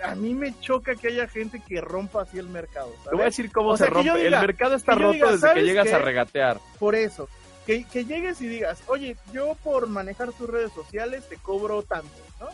A 0.02 0.14
mí 0.14 0.34
me 0.34 0.58
choca 0.60 0.94
que 0.94 1.08
haya 1.08 1.26
gente 1.26 1.60
que 1.66 1.80
rompa 1.80 2.22
así 2.22 2.38
el 2.38 2.48
mercado. 2.48 2.92
Te 3.04 3.10
voy 3.12 3.22
a 3.22 3.24
decir 3.26 3.50
cómo 3.50 3.70
O 3.70 3.76
se 3.76 3.86
rompe. 3.86 4.10
diga- 4.10 4.40
el 4.40 4.46
mercado 4.46 4.74
está 4.74 4.94
roto 4.94 5.12
diga, 5.12 5.26
desde 5.32 5.40
que 5.40 5.48
¿sabes 5.48 5.64
llegas 5.64 5.86
qué? 5.88 5.94
a 5.94 5.98
regatear. 5.98 6.60
Por 6.78 6.94
eso, 6.94 7.28
que, 7.66 7.84
que 7.84 8.04
llegues 8.04 8.40
y 8.42 8.46
digas, 8.48 8.82
oye, 8.88 9.16
yo 9.32 9.56
por 9.64 9.88
manejar 9.88 10.32
tus 10.32 10.48
redes 10.50 10.72
sociales 10.72 11.28
te 11.28 11.36
cobro 11.36 11.82
tanto, 11.82 12.08
¿no? 12.40 12.48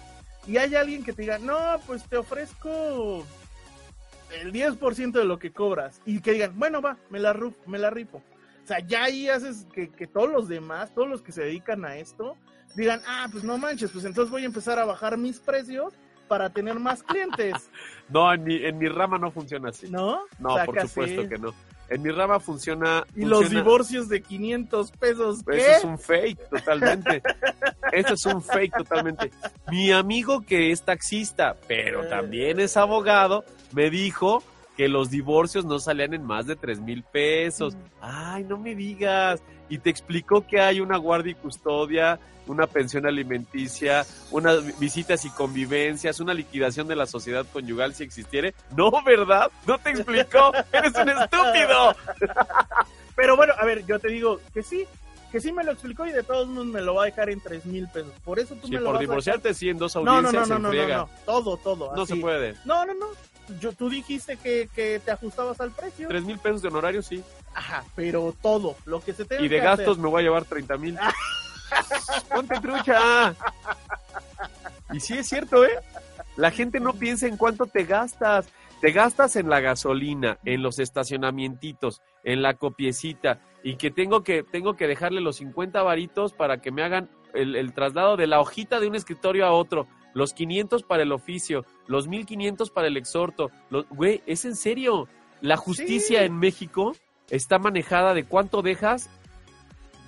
Y 0.46 0.56
hay 0.56 0.74
alguien 0.76 1.04
que 1.04 1.12
te 1.12 1.22
diga, 1.22 1.38
no, 1.38 1.58
pues 1.86 2.04
te 2.04 2.16
ofrezco 2.16 3.24
el 4.40 4.52
10% 4.52 5.12
de 5.12 5.24
lo 5.24 5.38
que 5.38 5.52
cobras. 5.52 6.00
Y 6.06 6.20
que 6.20 6.32
digan, 6.32 6.58
bueno, 6.58 6.80
va, 6.80 6.96
me 7.11 7.18
la, 7.18 7.36
me 7.66 7.78
la 7.78 7.90
rifo. 7.90 8.22
O 8.62 8.66
sea, 8.66 8.78
ya 8.80 9.04
ahí 9.04 9.28
haces 9.28 9.66
que, 9.74 9.90
que 9.90 10.06
todos 10.06 10.30
los 10.30 10.48
demás, 10.48 10.94
todos 10.94 11.08
los 11.08 11.22
que 11.22 11.32
se 11.32 11.42
dedican 11.42 11.84
a 11.84 11.96
esto, 11.96 12.36
digan, 12.76 13.02
ah, 13.06 13.26
pues 13.32 13.42
no 13.42 13.58
manches, 13.58 13.90
pues 13.90 14.04
entonces 14.04 14.30
voy 14.30 14.42
a 14.44 14.46
empezar 14.46 14.78
a 14.78 14.84
bajar 14.84 15.18
mis 15.18 15.40
precios 15.40 15.92
para 16.31 16.49
tener 16.49 16.78
más 16.78 17.03
clientes, 17.03 17.68
No, 18.09 18.33
en 18.33 18.45
mi, 18.45 18.64
en 18.64 18.78
mi 18.78 18.89
rama 18.89 19.18
no 19.18 19.33
funciona 19.33 19.70
así. 19.70 19.91
¿no? 19.91 20.20
No, 20.39 20.57
por 20.64 20.81
supuesto 20.81 21.28
que 21.28 21.39
no. 21.39 21.53
En 21.89 22.03
mi 22.03 22.11
rama 22.11 22.39
funciona. 22.39 23.05
Y 23.16 23.24
los 23.24 23.51
divorcios 23.51 24.09
de 24.09 24.22
500 24.22 24.93
pesos, 24.93 25.43
¿qué? 25.45 25.59
Eso 25.59 25.70
es 25.70 25.85
un 25.85 25.99
fake, 25.99 26.49
totalmente. 26.49 27.22
Eso 27.93 28.14
es 28.14 28.26
un 28.26 28.43
fake, 28.43 28.76
totalmente. 28.78 29.33
Mi 29.70 29.91
amigo 29.91 30.41
que 30.41 30.70
es 30.70 30.83
taxista, 30.83 31.57
pero 31.66 32.09
también 32.09 32.61
es 32.61 32.76
abogado, 32.76 33.45
me 33.72 33.91
dijo 33.91 34.43
que 34.81 34.89
los 34.89 35.11
divorcios 35.11 35.66
no 35.66 35.78
salían 35.78 36.14
en 36.14 36.24
más 36.24 36.47
de 36.47 36.57
tres 36.57 36.81
mil 36.81 37.03
pesos. 37.03 37.76
Ay, 38.01 38.45
no 38.45 38.57
me 38.57 38.74
digas. 38.74 39.43
Y 39.68 39.76
te 39.76 39.91
explicó 39.91 40.47
que 40.47 40.59
hay 40.59 40.81
una 40.81 40.97
guardia 40.97 41.33
y 41.33 41.35
custodia, 41.35 42.18
una 42.47 42.66
pensión 42.66 43.05
alimenticia, 43.05 44.07
unas 44.31 44.78
visitas 44.78 45.26
y 45.26 45.31
convivencias, 45.33 46.18
una 46.18 46.33
liquidación 46.33 46.89
de 46.89 46.97
la 46.97 47.05
sociedad 47.05 47.45
conyugal 47.53 47.93
si 47.93 48.05
existiere. 48.05 48.55
No, 48.74 48.91
¿verdad? 49.05 49.51
No 49.66 49.76
te 49.76 49.91
explicó. 49.91 50.51
Eres 50.72 50.95
un 50.95 51.11
estúpido. 51.11 51.95
Pero 53.14 53.37
bueno, 53.37 53.53
a 53.59 53.66
ver, 53.66 53.85
yo 53.85 53.99
te 53.99 54.09
digo 54.09 54.41
que 54.55 54.62
sí, 54.62 54.87
que 55.31 55.43
sí 55.43 55.53
me 55.53 55.62
lo 55.62 55.72
explicó 55.72 56.07
y 56.07 56.12
de 56.12 56.22
todos 56.22 56.49
modos 56.49 56.68
me 56.68 56.81
lo 56.81 56.95
va 56.95 57.03
a 57.03 57.05
dejar 57.05 57.28
en 57.28 57.43
tres 57.43 57.66
mil 57.66 57.87
pesos. 57.89 58.14
Por 58.24 58.39
eso 58.39 58.55
tú 58.55 58.66
Si 58.66 58.72
me 58.72 58.78
lo 58.78 58.87
por 58.87 58.95
vas 58.95 59.01
a 59.01 59.03
divorciarte, 59.03 59.53
sí, 59.53 59.68
en 59.68 59.76
dos 59.76 59.95
No, 59.97 60.11
audiencias 60.11 60.49
no, 60.49 60.59
no, 60.59 60.70
se 60.72 60.87
no, 60.87 60.97
no, 60.97 61.09
todo, 61.26 61.59
todo. 61.59 61.95
No 61.95 62.07
se 62.07 62.16
puede. 62.16 62.55
No, 62.64 62.87
no, 62.87 62.95
no. 62.95 63.30
Yo, 63.59 63.72
tú 63.72 63.88
dijiste 63.88 64.36
que, 64.36 64.68
que 64.74 65.01
te 65.05 65.11
ajustabas 65.11 65.61
al 65.61 65.70
precio. 65.72 66.09
Tres 66.09 66.24
mil 66.24 66.38
pesos 66.38 66.62
de 66.62 66.68
honorario, 66.68 67.03
sí. 67.03 67.22
Ajá, 67.55 67.84
pero 67.96 68.34
todo, 68.40 68.76
lo 68.84 69.01
que 69.01 69.12
se 69.12 69.24
tenga 69.24 69.42
Y 69.42 69.48
de 69.48 69.57
que 69.57 69.64
gastos 69.64 69.88
hacer. 69.88 70.03
me 70.03 70.09
voy 70.09 70.20
a 70.20 70.24
llevar 70.24 70.44
30 70.44 70.76
mil. 70.76 70.98
Ponte 72.32 72.61
trucha. 72.61 73.34
Y 74.92 75.01
sí 75.01 75.18
es 75.18 75.28
cierto, 75.28 75.64
¿eh? 75.64 75.78
La 76.36 76.51
gente 76.51 76.80
no 76.80 76.94
piensa 76.94 77.26
en 77.26 77.36
cuánto 77.36 77.66
te 77.66 77.84
gastas. 77.84 78.48
Te 78.80 78.92
gastas 78.92 79.36
en 79.36 79.51
la 79.51 79.61
gasolina, 79.61 80.38
en 80.44 80.62
los 80.62 80.78
estacionamientos, 80.78 82.01
en 82.24 82.40
la 82.40 82.55
copiecita, 82.55 83.40
y 83.62 83.76
que 83.76 83.90
tengo 83.90 84.22
que, 84.22 84.42
tengo 84.42 84.74
que 84.74 84.86
dejarle 84.86 85.20
los 85.20 85.36
50 85.36 85.82
varitos 85.82 86.32
para 86.32 86.62
que 86.62 86.70
me 86.70 86.82
hagan 86.82 87.11
el, 87.34 87.57
el 87.57 87.74
traslado 87.74 88.16
de 88.16 88.26
la 88.26 88.40
hojita 88.40 88.80
de 88.80 88.88
un 88.88 88.94
escritorio 88.94 89.44
a 89.44 89.53
otro, 89.53 89.86
los 90.14 90.32
500 90.34 90.82
para 90.82 91.02
el 91.02 91.12
oficio, 91.12 91.64
los 91.86 92.08
1500 92.08 92.70
para 92.70 92.88
el 92.88 92.96
exhorto. 92.96 93.50
Los, 93.70 93.88
güey, 93.88 94.22
es 94.26 94.44
en 94.44 94.56
serio. 94.56 95.08
La 95.40 95.56
justicia 95.56 96.20
Sí. 96.20 96.24
en 96.26 96.38
México 96.38 96.94
está 97.30 97.58
manejada 97.58 98.12
de 98.14 98.24
cuánto 98.24 98.61
dejas, 98.62 99.08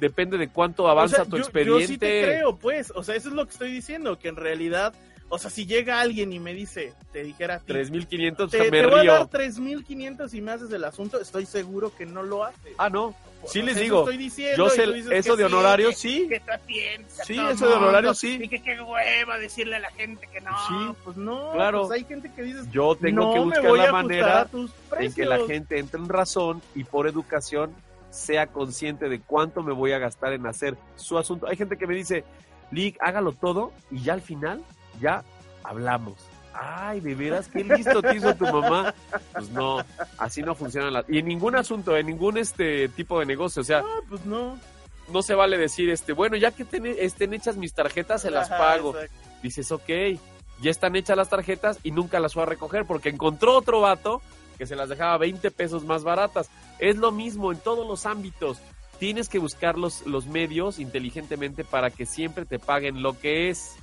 depende 0.00 0.36
de 0.38 0.48
cuánto 0.48 0.88
avanza 0.88 1.16
O 1.16 1.18
sea, 1.20 1.24
tu 1.26 1.36
yo- 1.36 1.42
expediente. 1.44 1.80
Yo 1.80 1.86
sí 1.86 1.98
te 1.98 2.22
creo, 2.22 2.57
pues. 2.59 2.92
O 2.94 3.03
sea, 3.03 3.14
eso 3.14 3.28
es 3.28 3.34
lo 3.34 3.44
que 3.46 3.53
estoy 3.53 3.70
diciendo, 3.72 4.18
que 4.18 4.28
en 4.28 4.36
realidad, 4.36 4.94
o 5.35 5.39
sea, 5.39 5.51
si 5.51 5.64
llega 5.64 5.99
alguien 6.01 6.30
y 6.30 6.39
me 6.39 6.53
dice, 6.53 6.93
te 7.11 7.22
dijera 7.24 7.55
a 7.55 7.59
ti, 7.59 7.64
3500, 7.68 8.51
te, 8.51 8.70
me 8.70 8.83
te 8.83 8.87
voy 8.87 8.99
a 8.99 9.03
río. 9.03 9.12
dar 9.14 9.28
3.500 9.30 10.35
y 10.35 10.41
me 10.43 10.53
haces 10.53 10.70
el 10.70 10.85
asunto, 10.85 11.18
estoy 11.18 11.47
seguro 11.47 11.95
que 11.97 12.05
no 12.05 12.22
lo 12.22 12.45
hace. 12.45 12.74
Ah, 12.76 12.91
no. 12.91 13.14
Sí 13.47 13.61
O 13.61 13.64
les 13.64 13.74
sea, 13.74 13.83
digo, 13.83 14.01
estoy 14.01 14.18
diciendo, 14.18 14.57
yo 14.57 14.70
sé 14.70 15.16
eso 15.16 15.35
de 15.35 15.45
honorario, 15.45 15.89
que- 15.89 15.95
sí. 15.97 16.28
que 16.28 16.41
Sí, 17.24 17.39
eso 17.51 17.66
de 17.66 17.74
honorario, 17.74 18.12
sí. 18.14 18.39
Y 18.43 18.47
que 18.49 18.62
qué 18.62 18.78
hueva 18.80 19.39
decirle 19.39 19.76
a 19.76 19.80
la 19.80 19.91
gente 19.93 20.28
que 20.33 20.41
no. 20.43 20.51
Sí, 20.68 20.97
pues 21.03 21.16
no. 21.16 21.51
claro. 21.53 21.87
Pues 21.89 21.93
hay 21.93 22.05
gente 22.05 22.30
que 22.37 22.43
dice, 22.43 22.61
Yo 22.70 22.95
tengo 22.95 23.22
no 23.22 23.33
que 23.33 23.41
buscar 23.41 23.66
a 23.66 23.72
la 23.87 23.93
manera 23.93 24.43
a 24.43 25.03
en 25.03 25.12
que 25.14 25.24
la 25.24 25.39
gente 25.47 25.78
entre 25.78 25.99
en 25.99 26.09
razón 26.11 26.62
y 26.74 26.85
por 26.85 27.09
educación 27.09 27.72
sea 28.11 28.47
consciente 28.47 29.09
de 29.09 29.18
cuánto 29.20 29.62
me 29.62 29.72
voy 29.72 29.93
a 29.93 29.99
gastar 29.99 30.35
en 30.35 30.47
hacer 30.47 30.76
su 30.97 31.16
asunto. 31.18 31.49
Hay 31.49 31.57
gente 31.57 31.76
que 31.78 31.87
me 31.87 31.95
dice, 31.95 32.24
Lick, 32.70 32.97
hágalo 33.01 33.33
todo 33.33 33.72
y 33.91 34.03
ya 34.03 34.12
al 34.12 34.20
final, 34.22 34.62
ya 35.01 35.24
hablamos. 35.62 36.14
Ay, 36.55 37.01
de 37.01 37.14
veras, 37.14 37.49
qué 37.49 37.64
listo 37.64 38.03
te 38.03 38.14
hizo 38.16 38.34
tu 38.34 38.45
mamá. 38.45 38.95
Pues 39.32 39.49
no, 39.51 39.78
así 40.18 40.43
no 40.43 40.55
funciona 40.55 40.90
la... 40.90 41.05
Y 41.09 41.18
en 41.18 41.26
ningún 41.26 41.57
asunto, 41.57 41.97
en 41.97 42.07
ningún 42.07 42.36
este 42.36 42.88
tipo 42.90 43.18
de 43.18 43.26
negocio, 43.26 43.62
o 43.62 43.64
sea, 43.64 43.78
Ah, 43.78 44.01
pues 44.09 44.26
no. 44.26 44.59
no 45.11 45.22
se 45.22 45.34
vale 45.34 45.57
decir, 45.57 45.88
este, 45.88 46.12
bueno, 46.12 46.36
ya 46.36 46.51
que 46.51 46.64
ten- 46.66 46.84
estén 46.99 47.32
hechas 47.32 47.57
mis 47.57 47.72
tarjetas, 47.72 48.20
se 48.22 48.30
las 48.30 48.51
Ajá, 48.51 48.59
pago. 48.59 48.90
exacto. 48.95 49.16
dices, 49.43 49.72
ok, 49.72 49.88
ya 50.61 50.70
están 50.70 50.95
hechas 50.95 51.16
las 51.16 51.30
tarjetas 51.30 51.78
y 51.82 51.90
nunca 51.90 52.20
las 52.20 52.34
fue 52.34 52.43
a 52.43 52.47
recoger 52.47 52.84
porque 52.84 53.09
encontró 53.09 53.57
otro 53.57 53.80
vato 53.80 54.20
que 54.59 54.66
se 54.66 54.76
las 54.76 54.90
dejaba 54.90 55.16
20 55.16 55.51
pesos 55.53 55.84
más 55.84 56.05
baratas. 56.05 56.51
Es 56.78 56.97
lo 56.97 57.12
mismo 57.12 57.51
en 57.51 57.59
todos 57.59 57.86
los 57.88 58.05
ámbitos. 58.05 58.59
Tienes 58.99 59.28
que 59.30 59.38
buscar 59.38 59.78
los, 59.78 60.07
los 60.07 60.26
medios 60.26 60.78
inteligentemente 60.78 61.64
para 61.64 61.90
que 61.90 62.05
siempre 62.07 62.45
te 62.45 62.59
paguen 62.59 63.03
lo 63.03 63.18
que 63.18 63.49
es. 63.49 63.74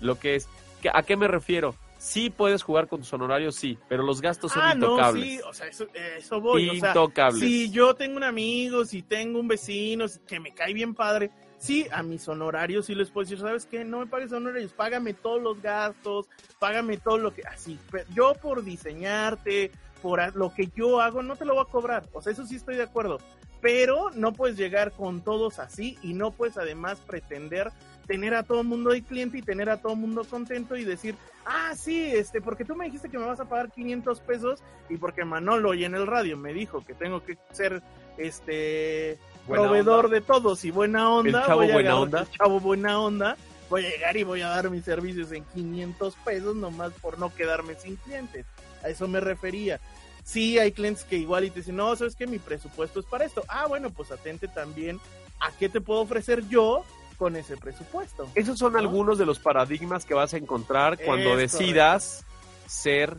Lo 0.00 0.18
que 0.18 0.34
es. 0.36 0.48
¿Qué- 0.82 0.90
¿A 0.92 1.02
qué 1.02 1.16
me 1.16 1.28
refiero? 1.28 1.74
Sí 1.98 2.30
puedes 2.30 2.62
jugar 2.62 2.88
con 2.88 3.00
tus 3.00 3.12
honorarios, 3.12 3.54
sí, 3.56 3.76
pero 3.86 4.02
los 4.02 4.22
gastos 4.22 4.52
son 4.52 4.62
Ah, 4.62 4.74
no, 4.74 4.86
intocables. 4.86 5.22
sí, 5.28 5.40
o 5.46 5.52
sea, 5.52 5.66
eso, 5.66 5.86
eso 5.94 6.40
voy. 6.40 6.70
O 6.70 6.74
sea, 6.76 6.88
intocables. 6.88 7.40
si 7.40 7.70
yo 7.70 7.94
tengo 7.94 8.16
un 8.16 8.24
amigo, 8.24 8.86
si 8.86 9.02
tengo 9.02 9.38
un 9.38 9.48
vecino 9.48 10.06
que 10.26 10.40
me 10.40 10.54
cae 10.54 10.72
bien 10.72 10.94
padre, 10.94 11.30
sí, 11.58 11.86
a 11.92 12.02
mis 12.02 12.26
honorarios 12.26 12.86
sí 12.86 12.94
les 12.94 13.10
puedo 13.10 13.26
decir, 13.26 13.38
¿sabes 13.38 13.66
qué? 13.66 13.84
No 13.84 13.98
me 13.98 14.06
pagues 14.06 14.32
honorarios, 14.32 14.72
págame 14.72 15.12
todos 15.12 15.42
los 15.42 15.60
gastos, 15.60 16.26
págame 16.58 16.96
todo 16.96 17.18
lo 17.18 17.34
que... 17.34 17.42
Así, 17.42 17.78
yo 18.14 18.32
por 18.32 18.64
diseñarte, 18.64 19.70
por 20.00 20.34
lo 20.34 20.54
que 20.54 20.70
yo 20.74 21.02
hago, 21.02 21.22
no 21.22 21.36
te 21.36 21.44
lo 21.44 21.54
voy 21.54 21.64
a 21.68 21.70
cobrar. 21.70 22.08
O 22.14 22.22
sea, 22.22 22.32
eso 22.32 22.46
sí 22.46 22.56
estoy 22.56 22.76
de 22.76 22.84
acuerdo. 22.84 23.18
Pero 23.60 24.08
no 24.14 24.32
puedes 24.32 24.56
llegar 24.56 24.92
con 24.92 25.20
todos 25.22 25.58
así 25.58 25.98
y 26.02 26.14
no 26.14 26.30
puedes 26.30 26.56
además 26.56 26.98
pretender 27.06 27.70
tener 28.10 28.34
a 28.34 28.42
todo 28.42 28.62
el 28.62 28.66
mundo 28.66 28.90
de 28.90 29.02
cliente 29.02 29.38
y 29.38 29.42
tener 29.42 29.70
a 29.70 29.76
todo 29.76 29.92
el 29.92 30.00
mundo 30.00 30.24
contento 30.24 30.74
y 30.74 30.82
decir, 30.84 31.14
ah, 31.46 31.74
sí, 31.76 32.06
este, 32.06 32.40
porque 32.40 32.64
tú 32.64 32.74
me 32.74 32.86
dijiste 32.86 33.08
que 33.08 33.16
me 33.18 33.24
vas 33.24 33.38
a 33.38 33.44
pagar 33.48 33.70
500 33.70 34.18
pesos 34.22 34.58
y 34.88 34.96
porque 34.96 35.24
Manolo 35.24 35.74
y 35.74 35.84
en 35.84 35.94
el 35.94 36.08
radio 36.08 36.36
me 36.36 36.52
dijo 36.52 36.84
que 36.84 36.92
tengo 36.92 37.22
que 37.24 37.38
ser, 37.52 37.80
este, 38.18 39.16
Buena 39.46 39.62
proveedor 39.64 40.06
onda. 40.06 40.16
de 40.16 40.20
todos 40.22 40.64
y 40.64 40.72
buena 40.72 41.08
onda. 41.08 41.38
El 41.40 41.46
chavo 41.46 41.60
voy 41.60 41.70
a 41.70 41.72
buena 41.72 41.90
agarrar- 41.90 42.02
onda. 42.02 42.20
el 42.22 42.30
chavo 42.30 42.60
buena 42.60 43.00
onda. 43.00 43.36
Voy 43.68 43.86
a 43.86 43.90
llegar 43.90 44.16
y 44.16 44.24
voy 44.24 44.40
a 44.42 44.48
dar 44.48 44.68
mis 44.70 44.84
servicios 44.84 45.30
en 45.30 45.44
500 45.44 46.16
pesos 46.24 46.56
nomás 46.56 46.92
por 46.94 47.20
no 47.20 47.32
quedarme 47.32 47.76
sin 47.76 47.94
clientes. 47.94 48.44
A 48.82 48.88
eso 48.88 49.06
me 49.06 49.20
refería. 49.20 49.78
Sí, 50.24 50.58
hay 50.58 50.72
clientes 50.72 51.04
que 51.04 51.16
igual 51.16 51.44
y 51.44 51.50
te 51.50 51.60
dicen, 51.60 51.76
no, 51.76 51.94
sabes 51.94 52.16
que 52.16 52.26
mi 52.26 52.40
presupuesto 52.40 52.98
es 52.98 53.06
para 53.06 53.24
esto. 53.24 53.44
Ah, 53.46 53.66
bueno, 53.68 53.90
pues 53.90 54.10
atente 54.10 54.48
también 54.48 54.98
a 55.38 55.52
qué 55.58 55.68
te 55.68 55.80
puedo 55.80 56.00
ofrecer 56.00 56.42
yo 56.48 56.84
con 57.20 57.36
ese 57.36 57.58
presupuesto. 57.58 58.26
Esos 58.34 58.58
son 58.58 58.72
¿no? 58.72 58.78
algunos 58.78 59.18
de 59.18 59.26
los 59.26 59.38
paradigmas 59.38 60.06
que 60.06 60.14
vas 60.14 60.32
a 60.32 60.38
encontrar 60.38 60.98
cuando 61.04 61.36
decidas 61.36 62.24
ser 62.66 63.18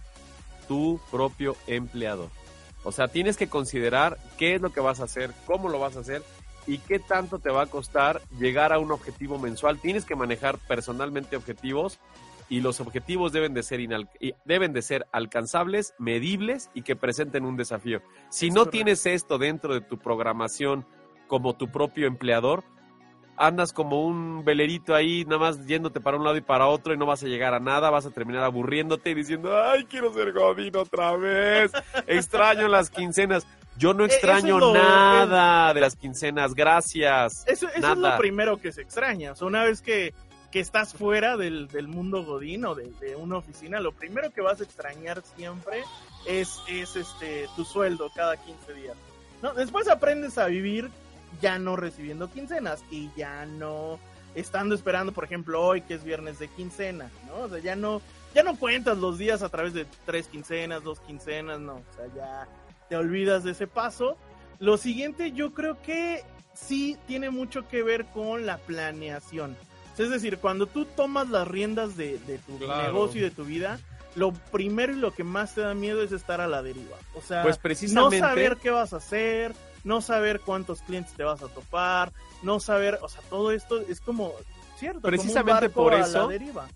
tu 0.68 1.00
propio 1.12 1.56
empleador. 1.68 2.30
O 2.84 2.92
sea, 2.92 3.10
tienes 3.10 3.38
que 3.38 3.48
considerar 3.48 4.18
qué 4.40 4.56
es 4.56 4.62
lo 4.62 4.74
que 4.74 4.80
vas 4.80 5.02
a 5.02 5.04
hacer, 5.04 5.32
cómo 5.46 5.70
lo 5.70 5.78
vas 5.78 5.98
a 5.98 6.00
hacer 6.00 6.24
y 6.66 6.80
qué 6.80 6.98
tanto 6.98 7.38
te 7.38 7.52
va 7.52 7.62
a 7.62 7.66
costar 7.68 8.24
llegar 8.40 8.74
a 8.74 8.80
un 8.80 8.92
objetivo 8.92 9.38
mensual. 9.38 9.78
Tienes 9.78 10.04
que 10.04 10.16
manejar 10.16 10.58
personalmente 10.68 11.36
objetivos 11.36 12.00
y 12.50 12.62
los 12.62 12.80
objetivos 12.80 13.32
deben 13.32 13.54
de 13.54 13.62
ser 13.62 13.82
deben 14.46 14.74
de 14.74 14.82
ser 14.82 15.06
alcanzables, 15.12 15.94
medibles 16.00 16.72
y 16.74 16.82
que 16.82 16.96
presenten 16.96 17.46
un 17.46 17.56
desafío. 17.56 18.02
Si 18.32 18.48
Es 18.48 18.54
no 18.56 18.62
correcto. 18.62 18.72
tienes 18.72 19.06
esto 19.06 19.38
dentro 19.38 19.76
de 19.76 19.82
tu 19.82 20.00
programación 20.00 20.88
como 21.28 21.56
tu 21.56 21.72
propio 21.72 22.08
empleador, 22.08 22.64
andas 23.48 23.74
como 23.74 24.06
un 24.06 24.46
velerito 24.46 24.94
ahí, 24.96 25.26
nada 25.26 25.40
más 25.40 25.66
yéndote 25.66 26.00
para 26.00 26.18
un 26.18 26.24
lado 26.24 26.38
y 26.38 26.42
para 26.42 26.68
otro 26.68 26.94
y 26.94 26.98
no 26.98 27.06
vas 27.06 27.24
a 27.24 27.28
llegar 27.28 27.54
a 27.54 27.60
nada, 27.60 27.90
vas 27.90 28.06
a 28.06 28.12
terminar 28.12 28.44
aburriéndote 28.44 29.10
y 29.10 29.14
diciendo, 29.16 29.60
ay, 29.62 29.86
quiero 29.86 30.14
ser 30.14 30.32
godín 30.32 30.76
otra 30.78 31.16
vez, 31.18 31.72
extraño 32.08 32.68
las 32.68 32.90
quincenas. 32.90 33.46
Yo 33.78 33.94
no 33.94 34.06
es 34.06 34.14
extraño 34.14 34.60
lo- 34.60 34.74
nada 34.74 35.74
de 35.74 35.82
las 35.82 35.96
quincenas, 35.96 36.54
gracias. 36.54 37.44
Eso, 37.48 37.68
eso 37.70 37.92
es 37.94 37.98
lo 37.98 38.18
primero 38.18 38.58
que 38.58 38.72
se 38.72 38.82
extraña. 38.82 39.32
O 39.32 39.36
sea, 39.36 39.48
una 39.48 39.64
vez 39.64 39.82
que, 39.82 40.14
que 40.52 40.60
estás 40.60 40.94
fuera 40.94 41.38
del, 41.38 41.68
del 41.70 41.88
mundo 41.88 42.24
godín 42.24 42.66
o 42.66 42.76
de, 42.76 42.92
de 43.00 43.16
una 43.16 43.38
oficina, 43.38 43.80
lo 43.80 43.92
primero 43.94 44.30
que 44.32 44.42
vas 44.42 44.60
a 44.62 44.66
extrañar 44.66 45.24
siempre 45.36 45.84
es, 46.28 46.60
es 46.68 46.96
este 46.96 47.48
tu 47.56 47.64
sueldo 47.66 48.12
cada 48.14 48.38
15 48.38 48.74
días. 48.74 48.96
¿no? 49.42 49.54
Después 49.54 49.88
aprendes 49.90 50.38
a 50.38 50.46
vivir 50.48 50.92
ya 51.42 51.60
no 51.60 51.76
recibiendo 51.76 52.30
quincenas 52.32 52.84
y 52.92 53.10
ya 53.16 53.46
no 53.46 54.00
estando 54.36 54.76
esperando, 54.76 55.12
por 55.12 55.24
ejemplo, 55.26 55.62
hoy 55.62 55.82
que 55.82 55.94
es 55.94 56.04
viernes 56.04 56.40
de 56.40 56.48
quincena, 56.48 57.10
¿no? 57.28 57.44
O 57.46 57.50
sea, 57.50 57.60
ya 57.60 57.76
no, 57.76 58.02
ya 58.34 58.44
no 58.44 58.56
cuentas 58.58 58.98
los 58.98 59.18
días 59.18 59.42
a 59.44 59.50
través 59.50 59.74
de 59.74 59.86
tres 60.06 60.28
quincenas, 60.28 60.84
dos 60.84 61.00
quincenas, 61.02 61.60
no, 61.60 61.74
o 61.76 61.84
sea, 61.96 62.06
ya 62.16 62.48
te 62.90 62.96
olvidas 62.96 63.44
de 63.44 63.52
ese 63.52 63.68
paso. 63.68 64.18
Lo 64.60 64.78
siguiente 64.78 65.32
yo 65.32 65.54
creo 65.54 65.82
que 65.82 66.24
sí 66.54 66.98
tiene 67.08 67.30
mucho 67.30 67.68
que 67.68 67.84
ver 67.84 68.06
con 68.06 68.46
la 68.46 68.58
planeación. 68.58 69.56
Es 69.98 70.10
decir, 70.10 70.38
cuando 70.40 70.66
tú 70.66 70.86
tomas 70.86 71.30
las 71.30 71.48
riendas 71.48 71.96
de, 71.98 72.18
de 72.20 72.38
tu 72.40 72.58
Claro. 72.58 72.84
negocio 72.84 73.22
y 73.22 73.24
de 73.24 73.32
tu 73.32 73.44
vida, 73.46 73.80
lo 74.16 74.32
primero 74.34 74.94
y 74.94 74.96
lo 74.96 75.14
que 75.14 75.24
más 75.24 75.54
te 75.56 75.62
da 75.62 75.74
miedo 75.74 76.02
es 76.02 76.12
estar 76.12 76.42
a 76.42 76.48
la 76.48 76.64
deriva. 76.64 76.98
O 77.16 77.22
sea, 77.22 77.44
Pues 77.44 77.60
no 77.92 78.10
saber 78.12 78.58
qué 78.58 78.70
vas 78.72 78.94
a 78.94 78.98
hacer, 78.98 79.54
no 79.84 80.02
saber 80.02 80.42
cuántos 80.42 80.82
clientes 80.82 81.14
te 81.14 81.24
vas 81.24 81.42
a 81.42 81.48
topar, 81.48 82.12
no 82.44 82.60
saber, 82.60 83.00
o 83.02 83.10
sea, 83.10 83.22
todo 83.30 83.52
esto 83.52 83.80
es 83.80 84.00
como, 84.02 84.34
cierto, 84.78 85.02
como 85.02 85.12
un 85.12 85.18
Precisamente 85.18 85.68
barco 85.68 85.84
por 85.84 85.94
a 85.94 86.00
eso- 86.02 86.22
la 86.24 86.28
deriva. 86.28 86.68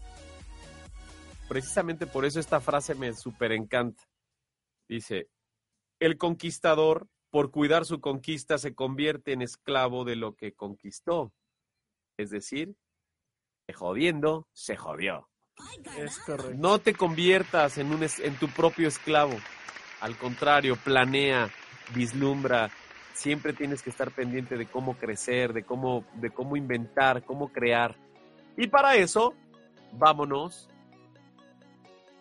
precisamente 1.48 2.08
por 2.08 2.26
eso 2.26 2.40
esta 2.40 2.60
frase 2.60 2.96
me 2.96 3.14
súper 3.14 3.52
encanta. 3.52 4.04
Dice, 4.88 5.30
el 6.00 6.18
conquistador, 6.18 7.08
por 7.30 7.52
cuidar 7.52 7.86
su 7.86 8.00
conquista, 8.02 8.58
se 8.58 8.74
convierte 8.76 9.34
en 9.34 9.42
esclavo 9.42 10.06
de 10.06 10.16
lo 10.16 10.36
que 10.36 10.54
conquistó. 10.54 11.34
Es 12.18 12.30
decir, 12.30 12.76
jodiendo, 13.74 14.48
se 14.54 14.76
jodió. 14.78 15.30
Es 15.98 16.18
correcto. 16.20 16.56
No 16.58 16.80
te 16.80 16.94
conviertas 16.94 17.78
en, 17.78 17.92
un 17.92 18.04
en 18.04 18.36
tu 18.40 18.48
propio 18.50 18.88
esclavo. 18.88 19.36
Al 20.02 20.18
contrario, 20.18 20.76
planea, 20.78 21.50
vislumbra. 21.94 22.70
Siempre 23.16 23.54
tienes 23.54 23.82
que 23.82 23.90
estar 23.90 24.12
pendiente 24.12 24.58
de 24.58 24.66
cómo 24.66 24.96
crecer, 24.98 25.54
de 25.54 25.64
cómo, 25.64 26.04
de 26.16 26.30
cómo 26.32 26.58
inventar, 26.58 27.24
cómo 27.24 27.48
crear. 27.48 27.96
Y 28.58 28.68
para 28.68 28.96
eso, 28.98 29.34
vámonos. 29.94 30.70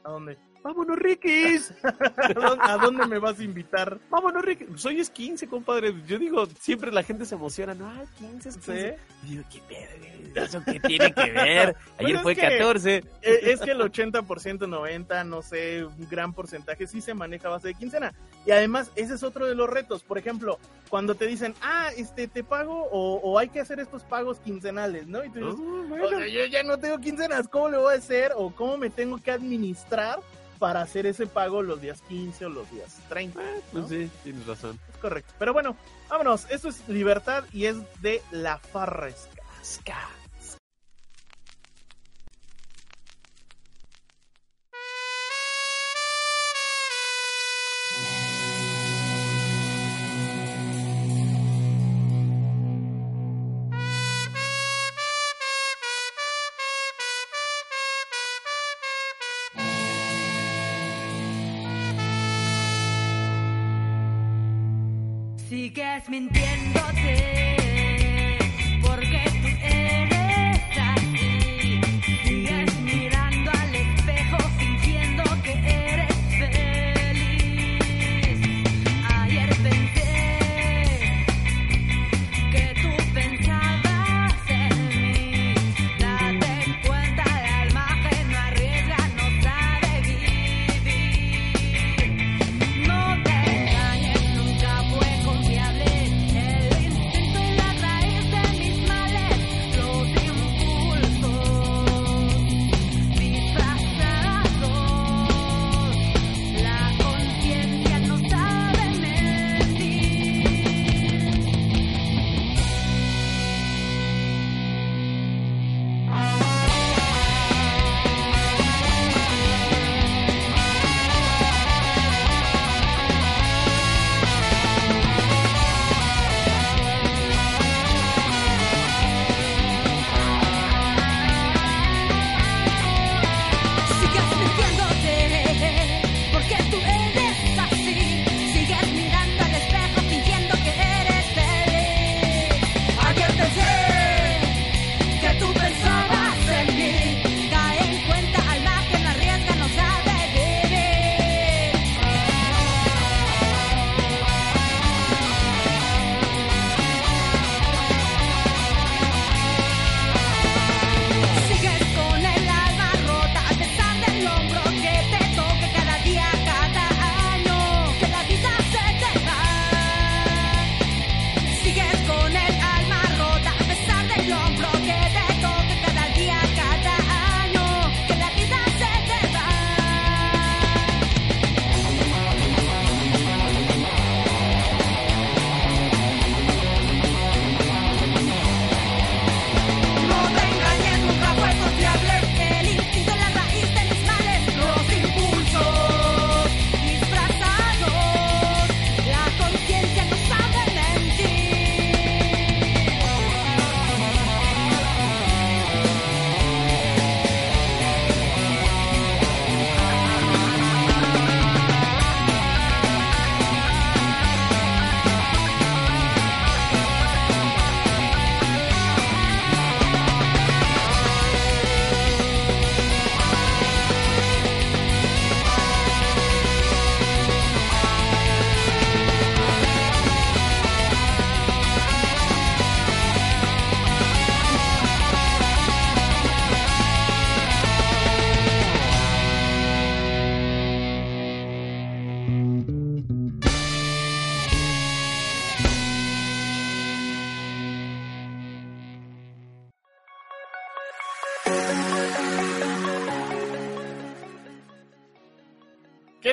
¿A 0.05 0.11
dónde? 0.11 0.39
¡Vámonos, 0.63 0.97
Rikis! 0.97 1.75
¿A 2.61 2.79
dónde, 2.79 3.07
me 3.07 3.19
vas 3.19 3.39
a 3.41 3.43
invitar? 3.43 3.99
¡Vámonos, 4.09 4.43
Rikis! 4.45 4.69
Soy 4.77 5.01
es 5.01 5.11
15, 5.11 5.49
compadre. 5.49 5.93
Yo 6.07 6.17
digo, 6.17 6.47
siempre 6.61 6.93
la 6.93 7.03
gente 7.03 7.25
se 7.27 7.35
emociona. 7.35 7.75
No, 7.75 7.91
ay, 7.91 8.07
15 8.19 8.49
es 8.49 8.55
15. 8.57 8.99
Y 9.25 9.27
digo, 9.31 9.43
¿qué 9.53 9.61
pedo? 9.69 10.45
¿Eso 10.47 10.63
qué 10.65 10.79
tiene 10.81 11.13
que 11.13 11.31
ver? 11.33 11.77
Ayer 11.99 12.19
fue 12.21 12.35
que- 12.37 12.41
14. 12.43 12.97
Eh, 13.21 13.41
Es 13.43 13.61
que 13.61 13.73
el 13.73 13.81
80%, 13.81 14.23
90%, 14.69 15.27
no 15.27 15.43
sé, 15.43 15.85
un 15.85 16.09
gran 16.09 16.33
porcentaje 16.33 16.87
sí 16.87 17.01
se 17.01 17.15
maneja 17.15 17.49
a 17.49 17.53
base 17.53 17.69
de 17.69 17.75
quincena. 17.75 18.13
Y 18.47 18.51
además, 18.51 18.91
ese 18.95 19.15
es 19.15 19.23
otro 19.23 19.47
de 19.47 19.55
los 19.55 19.69
retos. 19.71 20.03
Por 20.03 20.19
ejemplo, 20.19 20.59
cuando 20.91 21.15
te 21.15 21.27
dicen, 21.27 21.55
ah, 21.63 21.91
este, 21.97 22.29
te 22.29 22.45
pago 22.45 22.89
o, 22.91 23.17
o 23.23 23.39
hay 23.39 23.49
que 23.49 23.61
hacer 23.61 23.81
estos 23.81 24.03
pagos 24.03 24.39
quincenales, 24.41 25.07
¿no? 25.07 25.25
Y 25.25 25.31
tú 25.31 25.39
dices, 25.41 25.55
Ah, 25.59 26.05
o 26.05 26.09
sea, 26.09 26.29
yo 26.29 26.45
ya 26.47 26.63
no 26.63 26.79
tengo 26.79 26.99
quincenas, 26.99 27.49
¿cómo 27.49 27.71
le 27.71 27.79
voy 27.79 27.95
a 27.95 27.99
hacer? 27.99 28.33
O 28.37 28.55
cómo 28.55 28.77
me 28.77 28.91
tengo 28.91 29.19
que 29.23 29.31
administrar 29.31 30.21
para 30.59 30.83
hacer 30.83 31.07
ese 31.07 31.27
pago 31.27 31.63
los 31.63 31.81
días 31.81 32.01
15 32.03 32.47
o 32.47 32.49
los 32.49 32.71
días 32.71 32.99
30. 33.09 33.41
¿no? 33.41 33.47
Pues 33.73 33.89
sí, 33.89 34.11
tienes 34.23 34.47
razón. 34.47 34.79
Es 34.93 34.99
correcto. 34.99 35.33
Pero 35.39 35.53
bueno, 35.53 35.77
vámonos. 36.09 36.47
Esto 36.51 36.69
es 36.69 36.87
Libertad 36.89 37.45
y 37.53 37.67
es 37.67 37.77
de 38.01 38.23
La 38.31 38.59
Farresca. 38.59 39.45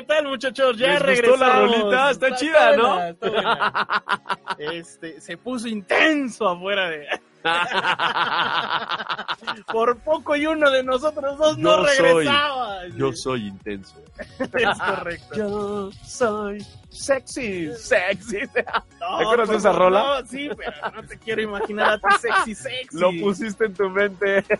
¿Qué 0.02 0.08
tal, 0.08 0.26
muchachos? 0.26 0.76
Ya 0.78 0.88
¿Les 0.88 0.96
gustó 0.98 1.06
regresamos. 1.06 1.40
la 1.40 1.52
rolita? 1.60 2.10
Está 2.10 2.34
chida, 2.34 2.76
¿no? 2.76 2.88
buena, 2.88 3.08
está 3.10 3.30
buena. 3.30 4.04
Este, 4.58 5.20
se 5.20 5.36
puso 5.36 5.68
intenso 5.68 6.48
afuera 6.48 6.90
de... 6.90 7.06
Por 9.72 9.96
poco 9.98 10.34
y 10.36 10.44
uno 10.46 10.70
de 10.72 10.82
nosotros 10.82 11.38
dos 11.38 11.56
no 11.58 11.84
soy- 11.86 11.96
regresaba. 11.98 12.86
Yo 12.96 13.12
soy 13.12 13.46
intenso. 13.46 13.94
Es 14.38 14.78
correcto. 14.78 15.34
Yo 15.36 15.90
soy 16.04 16.66
sexy, 16.90 17.72
sexy. 17.76 18.38
No, 19.00 19.18
¿Te 19.18 19.22
acuerdas 19.24 19.48
de 19.48 19.54
por 19.54 19.56
esa 19.56 19.72
rola? 19.72 20.20
No, 20.20 20.26
sí, 20.26 20.50
pero 20.56 20.72
no 20.94 21.02
te 21.04 21.16
quiero 21.18 21.42
imaginar 21.42 21.92
a 21.94 21.98
ti 21.98 22.06
sexy, 22.20 22.54
sexy. 22.56 22.98
Lo 22.98 23.10
pusiste 23.20 23.64
en 23.66 23.74
tu 23.74 23.88
mente. 23.88 24.42
Qué 24.44 24.56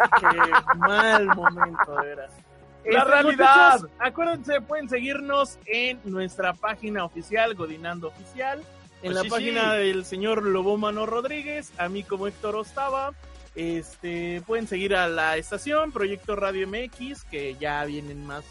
mal 0.76 1.26
momento, 1.26 1.96
de 2.00 2.06
veras. 2.06 2.30
La 2.84 2.98
Este, 3.00 3.04
realidad. 3.10 3.72
muchachos, 3.80 3.90
acuérdense, 3.98 4.60
pueden 4.60 4.88
seguirnos 4.88 5.58
en 5.66 6.00
nuestra 6.04 6.52
página 6.54 7.04
oficial, 7.04 7.54
Godinando 7.54 8.08
Oficial, 8.08 8.60
en 9.02 9.12
Pues 9.12 9.14
la 9.14 9.22
sí, 9.22 9.28
página 9.28 9.72
sí. 9.72 9.78
del 9.78 10.04
señor 10.04 10.42
Lobomano 10.42 11.06
Rodríguez, 11.06 11.72
a 11.78 11.88
mí 11.88 12.02
como 12.02 12.26
Héctor 12.26 12.56
Ostava. 12.56 13.12
Este, 13.54 14.42
pueden 14.46 14.66
seguir 14.66 14.96
a 14.96 15.06
la 15.08 15.36
estación, 15.36 15.92
Proyecto 15.92 16.34
Radio 16.36 16.66
MX, 16.66 17.24
que 17.24 17.54
ya 17.56 17.84
vienen 17.84 18.24
más 18.26 18.44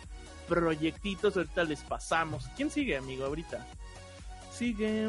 proyectitos, 0.47 1.35
ahorita 1.37 1.63
les 1.63 1.81
pasamos. 1.81 2.47
¿Quién 2.55 2.69
sigue, 2.69 2.97
amigo, 2.97 3.25
ahorita? 3.25 3.65
Sigue... 4.53 5.07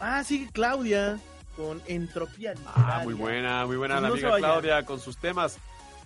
Ah, 0.00 0.22
sigue 0.24 0.48
Claudia, 0.52 1.18
con 1.56 1.82
Entropía 1.86 2.52
Ah, 2.52 2.54
Literaria. 2.76 3.04
muy 3.04 3.14
buena, 3.14 3.66
muy 3.66 3.76
buena 3.76 3.94
Pues 3.96 4.02
la 4.02 4.08
no 4.08 4.34
amiga. 4.34 4.38
Claudia 4.38 4.84
con 4.86 5.00
sus 5.00 5.16
temas. 5.18 5.58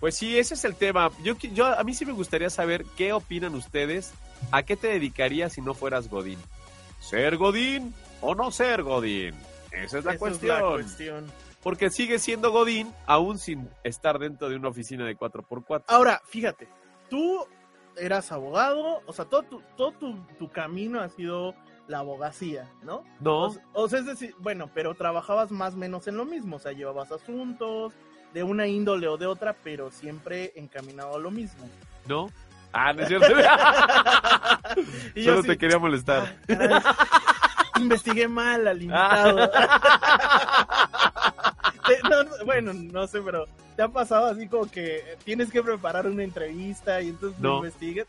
Pues 0.03 0.17
sí, 0.17 0.37
ese 0.37 0.55
es 0.55 0.65
el 0.65 0.75
tema. 0.75 1.11
Yo, 1.23 1.35
yo 1.37 1.65
a 1.65 1.81
mí 1.85 1.93
sí 1.93 2.05
me 2.05 2.11
gustaría 2.11 2.49
saber 2.49 2.83
qué 2.97 3.13
opinan 3.13 3.55
ustedes. 3.55 4.13
¿A 4.51 4.63
qué 4.63 4.75
te 4.75 4.87
dedicarías 4.89 5.53
si 5.53 5.61
no 5.61 5.73
fueras 5.73 6.09
Godín? 6.09 6.39
¿Ser 6.99 7.37
Godín 7.37 7.93
o 8.19 8.35
no 8.35 8.51
ser 8.51 8.83
Godín? 8.83 9.33
Esa 9.71 9.99
es 9.99 10.03
la 10.03 10.11
Esa 10.11 10.19
cuestión. 10.19 10.57
es 10.57 10.61
la 10.61 10.69
cuestión. 10.71 11.31
Porque 11.61 11.89
sigue 11.89 12.19
siendo 12.19 12.51
Godín 12.51 12.93
aún 13.05 13.39
sin 13.39 13.69
estar 13.85 14.19
dentro 14.19 14.49
de 14.49 14.57
una 14.57 14.67
oficina 14.67 15.05
de 15.05 15.15
4x4. 15.17 15.85
Ahora, 15.87 16.21
fíjate, 16.27 16.67
tú 17.09 17.39
eras 17.95 18.29
abogado, 18.33 19.01
o 19.05 19.13
sea, 19.13 19.23
todo 19.23 19.43
tu, 19.43 19.61
todo 19.77 19.93
tu, 19.93 20.17
tu 20.37 20.51
camino 20.51 20.99
ha 20.99 21.07
sido 21.07 21.55
la 21.87 21.99
abogacía, 21.99 22.69
¿no? 22.81 23.05
No, 23.21 23.45
O, 23.45 23.55
o 23.71 23.87
sea, 23.87 23.99
es 23.99 24.05
decir, 24.05 24.35
bueno, 24.39 24.69
pero 24.73 24.95
trabajabas 24.95 25.49
más 25.49 25.75
o 25.75 25.77
menos 25.77 26.09
en 26.09 26.17
lo 26.17 26.25
mismo, 26.25 26.57
o 26.57 26.59
sea, 26.59 26.73
llevabas 26.73 27.09
asuntos 27.09 27.93
de 28.33 28.43
una 28.43 28.67
índole 28.67 29.07
o 29.07 29.17
de 29.17 29.27
otra, 29.27 29.55
pero 29.63 29.91
siempre 29.91 30.51
encaminado 30.55 31.15
a 31.15 31.19
lo 31.19 31.31
mismo. 31.31 31.69
no. 32.07 32.29
Ah, 32.75 32.91
no 32.91 33.03
es 33.03 33.07
cierto. 33.07 33.27
Solo 35.23 35.39
así, 35.39 35.47
te 35.47 35.57
quería 35.59 35.77
molestar. 35.77 36.35
"Ah, 36.49 36.95
investigué 37.77 38.27
mal 38.27 38.67
al 38.67 38.81
invitado. 38.81 39.47
Te- 41.87 41.99
no, 42.09 42.23
no, 42.23 42.31
bueno, 42.45 42.73
no 42.73 43.05
sé, 43.05 43.21
pero 43.21 43.45
¿te 43.75 43.83
ha 43.83 43.89
pasado 43.89 44.25
así 44.25 44.47
como 44.47 44.71
que 44.71 45.17
tienes 45.23 45.51
que 45.51 45.61
preparar 45.61 46.07
una 46.07 46.23
entrevista 46.23 46.99
y 47.01 47.09
entonces 47.09 47.39
No. 47.39 47.61
la 47.63 47.69
chica. 47.79 48.05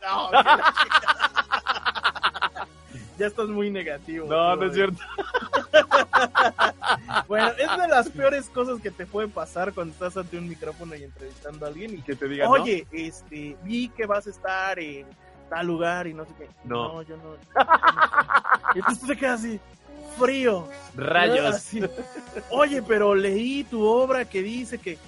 ya 3.18 3.26
estás 3.26 3.48
muy 3.48 3.70
negativo. 3.70 4.26
No, 4.28 4.56
no 4.56 4.64
es 4.64 4.72
eh. 4.72 4.74
cierto. 4.76 5.02
Bueno, 7.28 7.48
es 7.58 7.78
de 7.80 7.88
las 7.88 8.08
peores 8.10 8.46
cosas 8.46 8.80
que 8.80 8.90
te 8.90 9.06
puede 9.06 9.28
pasar 9.28 9.72
cuando 9.72 9.92
estás 9.92 10.16
ante 10.16 10.38
un 10.38 10.48
micrófono 10.48 10.94
y 10.94 11.02
entrevistando 11.02 11.64
a 11.64 11.68
alguien 11.68 11.94
y 11.94 12.02
Que 12.02 12.14
te 12.14 12.28
diga, 12.28 12.44
¿no? 12.44 12.52
Oye, 12.52 12.86
este, 12.92 13.56
vi 13.62 13.88
que 13.88 14.06
vas 14.06 14.26
a 14.26 14.30
estar 14.30 14.78
en 14.78 15.06
tal 15.48 15.66
lugar 15.66 16.06
y 16.06 16.14
no 16.14 16.24
sé 16.24 16.32
qué. 16.38 16.48
No. 16.64 16.94
No, 16.94 17.02
yo 17.02 17.16
no. 17.16 17.34
y 18.74 18.78
entonces 18.78 19.00
tú 19.00 19.06
te 19.06 19.16
quedas 19.16 19.40
así, 19.40 19.60
frío. 20.18 20.68
Rayos. 20.96 21.44
Así. 21.54 21.82
Oye, 22.50 22.82
pero 22.82 23.14
leí 23.14 23.64
tu 23.64 23.84
obra 23.84 24.24
que 24.24 24.42
dice 24.42 24.78
que. 24.78 24.98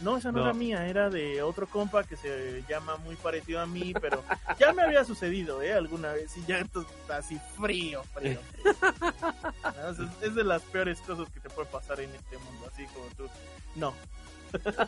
No, 0.00 0.16
esa 0.16 0.32
no, 0.32 0.38
No. 0.38 0.44
era 0.46 0.54
mía, 0.54 0.86
era 0.86 1.10
de 1.10 1.42
otro 1.42 1.66
compa 1.66 2.04
que 2.04 2.16
se 2.16 2.64
llama 2.68 2.96
muy 2.98 3.16
parecido 3.16 3.60
a 3.60 3.66
mí, 3.66 3.92
pero 4.00 4.22
ya 4.58 4.72
me 4.72 4.82
había 4.82 5.04
sucedido, 5.04 5.60
¿eh? 5.62 5.74
Alguna 5.74 6.12
vez 6.12 6.34
y 6.38 6.44
ya 6.46 6.58
entonces 6.58 6.90
está 7.00 7.18
así 7.18 7.38
frío, 7.60 8.02
frío. 8.14 8.38
No, 8.64 9.90
es, 9.90 9.98
es 10.22 10.34
de 10.34 10.44
las 10.44 10.62
peores 10.62 11.00
cosas 11.00 11.28
que 11.30 11.40
te 11.40 11.50
puede 11.50 11.68
pasar 11.68 12.00
en 12.00 12.10
este 12.14 12.38
mundo, 12.38 12.66
así 12.72 12.84
como 12.94 13.06
tú. 13.16 13.28
No. 13.76 13.94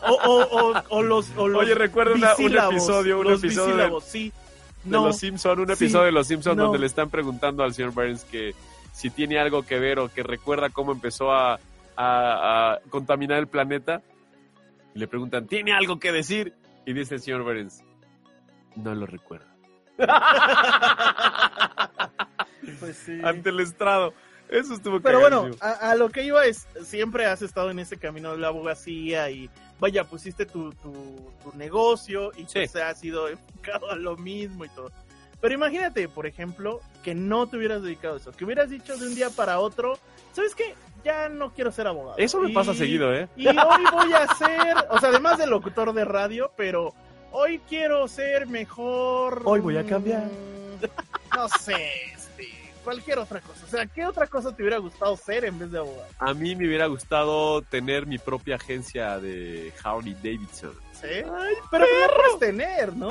O, 0.09 0.15
o, 0.15 0.73
o, 0.73 0.83
o 0.89 1.03
los, 1.03 1.29
o 1.37 1.47
los 1.47 1.63
Oye, 1.63 1.75
recuerda 1.75 2.15
una- 2.15 2.35
un 2.37 2.73
episodio, 2.73 3.21
un 3.21 3.25
los 3.31 3.45
episodio 3.45 3.77
de- 3.77 3.89
los 3.91 4.05
Simpson, 4.05 5.61
un 5.61 5.67
Sí. 5.69 5.73
episodio 5.75 6.07
de 6.07 6.13
los 6.13 6.27
Simpson 6.27 6.57
No. 6.57 6.65
donde 6.65 6.79
le 6.81 6.87
están 6.87 7.11
preguntando 7.11 7.63
al 7.63 7.73
señor 7.75 7.93
Burns 7.93 8.25
que 8.25 8.55
si 8.93 9.11
tiene 9.11 9.39
algo 9.39 9.63
que 9.63 9.79
ver 9.79 9.99
o 10.01 10.09
que 10.09 10.23
recuerda 10.23 10.71
cómo 10.71 10.91
empezó 10.93 11.31
a, 11.33 11.61
a- 11.97 12.73
a 12.75 12.79
contaminar 12.91 13.39
el 13.39 13.47
planeta. 13.47 14.03
Y 14.95 14.99
le 14.99 15.09
preguntan, 15.09 15.47
¿tiene 15.47 15.73
algo 15.73 15.99
que 15.99 16.13
decir? 16.13 16.55
Y 16.87 16.93
dice 16.93 17.15
el 17.17 17.21
señor 17.23 17.43
Burns, 17.45 17.83
no 18.77 18.95
lo 18.95 19.07
recuerdo. 19.07 19.47
pues 22.81 22.97
sí. 22.97 23.21
Ante 23.25 23.51
el 23.51 23.61
estrado. 23.61 24.13
Eso 24.49 24.75
estuvo 24.75 25.01
Pero 25.01 25.21
bueno, 25.21 25.49
a, 25.61 25.93
a 25.93 25.95
lo 25.95 26.11
que 26.11 26.25
iba 26.25 26.45
es, 26.45 26.67
siempre 26.85 27.25
has 27.25 27.41
estado 27.41 27.71
en 27.71 27.79
ese 27.79 27.97
camino 27.97 28.33
de 28.33 28.39
la 28.39 28.49
abogacía 28.49 29.31
y 29.31 29.49
vaya, 29.81 30.05
pusiste 30.05 30.45
tu, 30.45 30.73
tu, 30.75 30.93
tu 31.43 31.57
negocio 31.57 32.33
y 32.37 32.43
Sí. 32.43 32.49
pues 32.55 32.77
has 32.77 33.01
sido 33.01 33.29
enfocado 33.29 33.91
a 33.91 33.97
lo 33.97 34.17
mismo 34.19 34.67
y 34.67 34.69
todo. 34.71 34.91
Pero 35.43 35.55
imagínate, 35.55 36.09
por 36.09 36.27
ejemplo, 36.27 36.81
que 37.03 37.15
no 37.15 37.47
te 37.49 37.57
hubieras 37.59 37.83
dedicado 37.83 38.15
a 38.15 38.17
eso, 38.19 38.33
que 38.33 38.45
hubieras 38.45 38.71
dicho 38.71 38.97
de 38.97 39.07
un 39.09 39.15
día 39.15 39.29
para 39.29 39.59
otro, 39.59 39.99
¿sabes 40.33 40.55
qué? 40.55 40.75
Ya 41.05 41.29
no 41.29 41.53
quiero 41.53 41.73
ser 41.73 41.89
abogado. 41.89 42.15
Eso 42.17 42.41
me 42.41 42.51
Y- 42.51 42.55
pasa 42.55 42.73
seguido, 42.75 43.13
¿eh? 43.13 43.29
Y 43.37 43.49
hoy 43.49 43.85
voy 43.93 44.13
a 44.13 44.27
ser, 44.37 44.77
o 44.89 45.01
sea, 45.01 45.09
además 45.11 45.39
de 45.39 45.49
locutor 45.49 45.93
de 45.93 46.05
radio, 46.05 46.53
pero 46.57 46.95
hoy 47.33 47.61
quiero 47.69 48.07
ser 48.07 48.47
mejor. 48.47 49.43
Hoy 49.45 49.61
voy 49.61 49.77
a 49.77 49.85
cambiar. 49.85 50.25
No 51.35 51.49
sé, 51.49 51.91
cualquier 52.83 53.19
otra 53.19 53.41
cosa. 53.41 53.65
O 53.65 53.69
sea, 53.69 53.87
¿qué 53.87 54.05
otra 54.07 54.27
cosa 54.27 54.55
te 54.55 54.63
hubiera 54.63 54.79
gustado 54.79 55.17
ser 55.17 55.45
en 55.45 55.59
vez 55.59 55.71
de 55.71 55.79
abogado? 55.79 56.07
A 56.19 56.35
mí 56.35 56.55
me 56.57 56.67
hubiera 56.67 56.87
gustado 56.87 57.63
tener 57.63 58.07
mi 58.07 58.19
propia 58.19 58.57
agencia 58.57 59.19
de 59.19 59.73
Harley 59.83 60.15
Davidson. 60.15 60.73
¿Sí? 61.01 61.09
pero 61.71 61.85
no 61.85 62.15
puedes 62.15 62.39
tener, 62.39 62.95
¿no? 62.95 63.09
O 63.09 63.11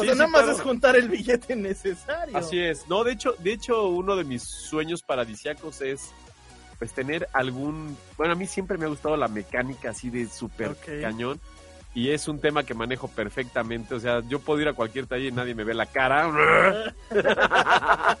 Sí, 0.00 0.04
sea, 0.06 0.12
sí, 0.12 0.18
nada 0.18 0.30
más 0.30 0.42
perro. 0.42 0.52
es 0.56 0.60
juntar 0.62 0.94
el 0.96 1.08
billete 1.08 1.56
necesario. 1.56 2.36
Así 2.36 2.60
es. 2.60 2.86
No, 2.88 3.02
de 3.02 3.12
hecho, 3.12 3.34
de 3.40 3.52
hecho, 3.52 3.88
uno 3.88 4.14
de 4.14 4.22
mis 4.24 4.42
sueños 4.44 5.02
paradisiacos 5.02 5.80
es 5.80 6.12
pues 6.78 6.92
tener 6.92 7.28
algún. 7.32 7.96
Bueno, 8.16 8.34
a 8.34 8.36
mí 8.36 8.46
siempre 8.46 8.78
me 8.78 8.84
ha 8.84 8.88
gustado 8.88 9.16
la 9.16 9.26
mecánica 9.28 9.90
así 9.90 10.10
de 10.10 10.26
súper 10.28 10.76
cañón. 11.00 11.40
Y 11.94 12.10
es 12.10 12.26
un 12.26 12.40
tema 12.40 12.64
que 12.64 12.74
manejo 12.74 13.06
perfectamente. 13.06 13.94
O 13.94 14.00
sea, 14.00 14.20
yo 14.28 14.40
puedo 14.40 14.60
ir 14.60 14.68
a 14.68 14.72
cualquier 14.72 15.06
taller 15.06 15.28
y 15.28 15.32
nadie 15.32 15.54
me 15.54 15.62
ve 15.62 15.74
la 15.74 15.86
cara. 15.86 16.94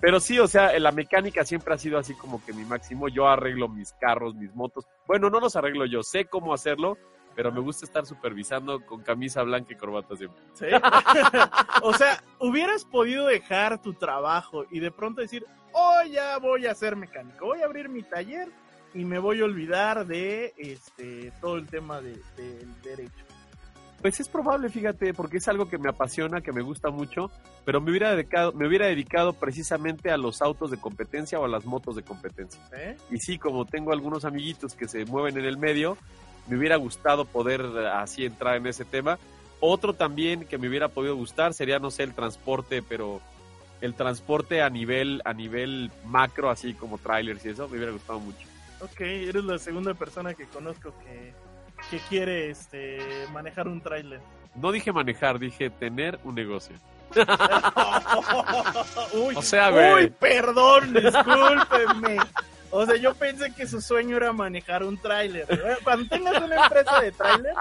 Pero 0.00 0.20
sí, 0.20 0.38
o 0.38 0.48
sea, 0.48 0.76
la 0.78 0.90
mecánica 0.90 1.44
siempre 1.44 1.74
ha 1.74 1.78
sido 1.78 1.98
así 1.98 2.14
como 2.14 2.42
que 2.42 2.54
mi 2.54 2.64
máximo. 2.64 3.08
Yo 3.08 3.28
arreglo 3.28 3.68
mis 3.68 3.92
carros, 3.92 4.34
mis 4.34 4.54
motos. 4.54 4.86
Bueno, 5.06 5.28
no 5.28 5.38
los 5.38 5.54
arreglo 5.54 5.84
yo, 5.84 6.02
sé 6.02 6.24
cómo 6.24 6.54
hacerlo, 6.54 6.96
pero 7.34 7.52
me 7.52 7.60
gusta 7.60 7.84
estar 7.84 8.06
supervisando 8.06 8.84
con 8.86 9.02
camisa 9.02 9.42
blanca 9.42 9.72
y 9.72 9.76
corbata 9.76 10.16
siempre. 10.16 10.42
¿Sí? 10.54 10.66
o 11.82 11.92
sea, 11.92 12.22
hubieras 12.38 12.84
podido 12.86 13.26
dejar 13.26 13.82
tu 13.82 13.92
trabajo 13.92 14.64
y 14.70 14.80
de 14.80 14.90
pronto 14.90 15.20
decir, 15.20 15.44
oh, 15.72 16.02
ya 16.10 16.38
voy 16.38 16.66
a 16.66 16.74
ser 16.74 16.96
mecánico, 16.96 17.46
voy 17.46 17.60
a 17.60 17.66
abrir 17.66 17.88
mi 17.88 18.02
taller 18.02 18.48
y 18.94 19.04
me 19.04 19.18
voy 19.18 19.40
a 19.40 19.44
olvidar 19.44 20.06
de 20.06 20.52
este 20.56 21.32
todo 21.40 21.56
el 21.56 21.66
tema 21.66 22.00
de- 22.00 22.20
del 22.36 22.82
derecho. 22.82 23.24
Pues 24.00 24.18
es 24.18 24.28
probable, 24.30 24.70
fíjate, 24.70 25.12
porque 25.12 25.36
es 25.36 25.48
algo 25.48 25.68
que 25.68 25.76
me 25.76 25.90
apasiona, 25.90 26.40
que 26.40 26.52
me 26.52 26.62
gusta 26.62 26.88
mucho, 26.90 27.30
pero 27.66 27.82
me 27.82 27.90
hubiera 27.90 28.12
dedicado, 28.16 28.52
me 28.52 28.66
hubiera 28.66 28.86
dedicado 28.86 29.34
precisamente 29.34 30.10
a 30.10 30.16
los 30.16 30.40
autos 30.40 30.70
de 30.70 30.78
competencia 30.78 31.38
o 31.38 31.44
a 31.44 31.48
las 31.48 31.66
motos 31.66 31.96
de 31.96 32.02
competencia. 32.02 32.60
¿sí? 32.70 33.14
Y 33.14 33.18
sí, 33.18 33.38
como 33.38 33.66
tengo 33.66 33.92
algunos 33.92 34.24
amiguitos 34.24 34.74
que 34.74 34.88
se 34.88 35.04
mueven 35.04 35.36
en 35.36 35.44
el 35.44 35.58
medio, 35.58 35.98
me 36.48 36.56
hubiera 36.56 36.76
gustado 36.76 37.26
poder 37.26 37.60
eh, 37.60 37.88
así 37.88 38.24
entrar 38.24 38.56
en 38.56 38.66
ese 38.66 38.86
tema. 38.86 39.18
Otro 39.60 39.92
también 39.92 40.46
que 40.46 40.56
me 40.56 40.68
hubiera 40.70 40.88
podido 40.88 41.14
gustar 41.14 41.52
sería, 41.52 41.78
no 41.78 41.90
sé, 41.90 42.04
el 42.04 42.14
transporte, 42.14 42.80
pero 42.82 43.20
el 43.82 43.92
transporte 43.94 44.62
a 44.62 44.70
nivel, 44.70 45.20
a 45.26 45.34
nivel 45.34 45.90
macro, 46.06 46.48
así 46.48 46.72
como 46.72 46.96
trailers 46.96 47.44
y 47.44 47.50
eso, 47.50 47.68
me 47.68 47.76
hubiera 47.76 47.92
gustado 47.92 48.18
mucho. 48.18 48.48
Ok, 48.80 49.00
eres 49.00 49.44
la 49.44 49.58
segunda 49.58 49.94
persona 49.94 50.34
que 50.34 50.46
conozco 50.46 50.92
que, 51.04 51.32
que 51.90 51.98
quiere 52.08 52.50
este 52.50 52.98
manejar 53.32 53.68
un 53.68 53.80
tráiler. 53.80 54.20
No 54.54 54.72
dije 54.72 54.92
manejar, 54.92 55.38
dije 55.38 55.70
tener 55.70 56.18
un 56.24 56.34
negocio. 56.34 56.74
uy, 59.14 59.34
O 59.36 59.42
sea, 59.42 59.70
güey. 59.70 59.94
uy, 60.04 60.10
perdón, 60.10 60.92
discúlpenme. 60.94 62.18
O 62.72 62.86
sea, 62.86 62.96
yo 62.96 63.14
pensé 63.14 63.52
que 63.52 63.66
su 63.66 63.80
sueño 63.80 64.16
era 64.16 64.32
manejar 64.32 64.84
un 64.84 64.96
tráiler. 64.96 65.46
Cuando 65.82 66.08
tengas 66.08 66.40
una 66.40 66.64
empresa 66.64 67.00
de 67.00 67.10
tráiler, 67.12 67.54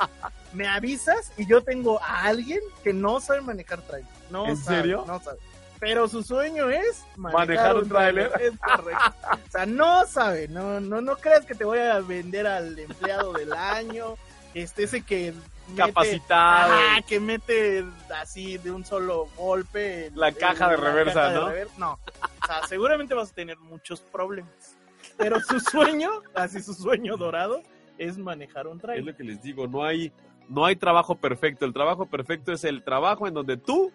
me 0.53 0.67
avisas 0.67 1.31
y 1.37 1.47
yo 1.47 1.61
tengo 1.63 1.99
a 2.03 2.25
alguien 2.25 2.59
que 2.83 2.93
no 2.93 3.19
sabe 3.19 3.41
manejar 3.41 3.81
tráiler. 3.81 4.11
No 4.29 4.45
¿En 4.47 4.55
sabe, 4.57 4.77
serio? 4.77 5.03
No 5.07 5.19
sabe. 5.19 5.39
Pero 5.79 6.07
su 6.07 6.23
sueño 6.23 6.69
es 6.69 7.05
¿Manejar 7.15 7.77
un 7.77 7.87
tráiler? 7.87 8.31
Es 8.41 8.51
correcto. 8.59 9.13
O 9.47 9.51
sea, 9.51 9.65
no 9.65 10.05
sabe, 10.05 10.47
no, 10.49 10.79
no, 10.81 10.99
no 11.01 11.15
creas 11.17 11.45
que 11.45 11.55
te 11.55 11.63
voy 11.63 11.79
a 11.79 11.99
vender 12.01 12.47
al 12.47 12.77
empleado 12.77 13.31
del 13.33 13.53
año, 13.53 14.15
este, 14.53 14.83
ese 14.83 15.01
que 15.03 15.33
mete- 15.69 15.77
Capacitado. 15.93 16.73
Ajá, 16.73 17.01
que 17.03 17.19
mete 17.19 17.85
así 18.19 18.57
de 18.57 18.71
un 18.71 18.83
solo 18.83 19.27
golpe 19.37 20.07
el- 20.07 20.15
La 20.15 20.31
caja 20.33 20.69
de 20.69 20.75
reversa, 20.77 21.13
caja 21.13 21.29
de 21.29 21.35
¿no? 21.35 21.49
rever- 21.49 21.69
No, 21.77 21.93
o 21.93 22.45
sea, 22.45 22.67
seguramente 22.67 23.13
vas 23.13 23.31
a 23.31 23.35
tener 23.35 23.57
muchos 23.59 24.01
problemas. 24.01 24.75
Pero 25.17 25.39
su 25.41 25.59
sueño, 25.59 26.09
así 26.33 26.61
su 26.61 26.73
sueño 26.73 27.15
dorado, 27.17 27.61
es 27.97 28.17
manejar 28.17 28.67
un 28.67 28.77
Es 28.77 28.81
trailer. 28.81 29.05
lo 29.05 29.15
que 29.15 29.23
les 29.23 29.41
digo, 29.41 29.67
no 29.67 29.83
hay, 29.85 30.11
no 30.49 30.65
hay 30.65 30.75
trabajo 30.75 31.15
perfecto. 31.15 31.65
El 31.65 31.73
trabajo 31.73 32.05
perfecto 32.05 32.51
es 32.51 32.63
el 32.63 32.83
trabajo 32.83 33.27
en 33.27 33.33
donde 33.33 33.55
tú 33.57 33.91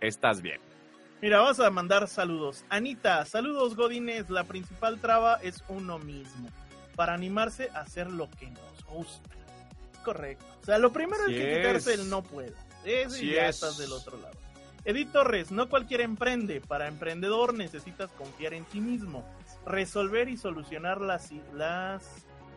estás 0.00 0.42
bien. 0.42 0.60
Mira, 1.24 1.40
vamos 1.40 1.58
a 1.58 1.70
mandar 1.70 2.06
saludos. 2.06 2.66
Anita, 2.68 3.24
saludos 3.24 3.76
Godines. 3.76 4.28
La 4.28 4.44
principal 4.44 5.00
traba 5.00 5.36
es 5.36 5.64
uno 5.68 5.98
mismo. 5.98 6.50
Para 6.96 7.14
animarse 7.14 7.70
a 7.72 7.80
hacer 7.80 8.10
lo 8.10 8.28
que 8.32 8.50
nos 8.50 8.84
gusta. 8.84 9.30
Correcto. 10.04 10.44
O 10.60 10.64
sea, 10.66 10.76
lo 10.76 10.92
primero 10.92 11.22
es 11.26 11.34
que 11.34 11.56
quitarse 11.56 11.94
el 11.94 12.10
no 12.10 12.22
puedo. 12.22 12.52
Eso 12.84 13.14
Así 13.14 13.30
y 13.30 13.34
ya 13.36 13.48
es. 13.48 13.56
estás 13.56 13.78
del 13.78 13.92
otro 13.92 14.18
lado. 14.18 14.36
Edith 14.84 15.12
Torres, 15.12 15.50
no 15.50 15.70
cualquiera 15.70 16.04
emprende. 16.04 16.60
Para 16.60 16.88
emprendedor 16.88 17.54
necesitas 17.54 18.10
confiar 18.10 18.52
en 18.52 18.66
ti 18.66 18.82
mismo, 18.82 19.24
resolver 19.64 20.28
y 20.28 20.36
solucionar 20.36 21.00
las, 21.00 21.30
las 21.54 22.04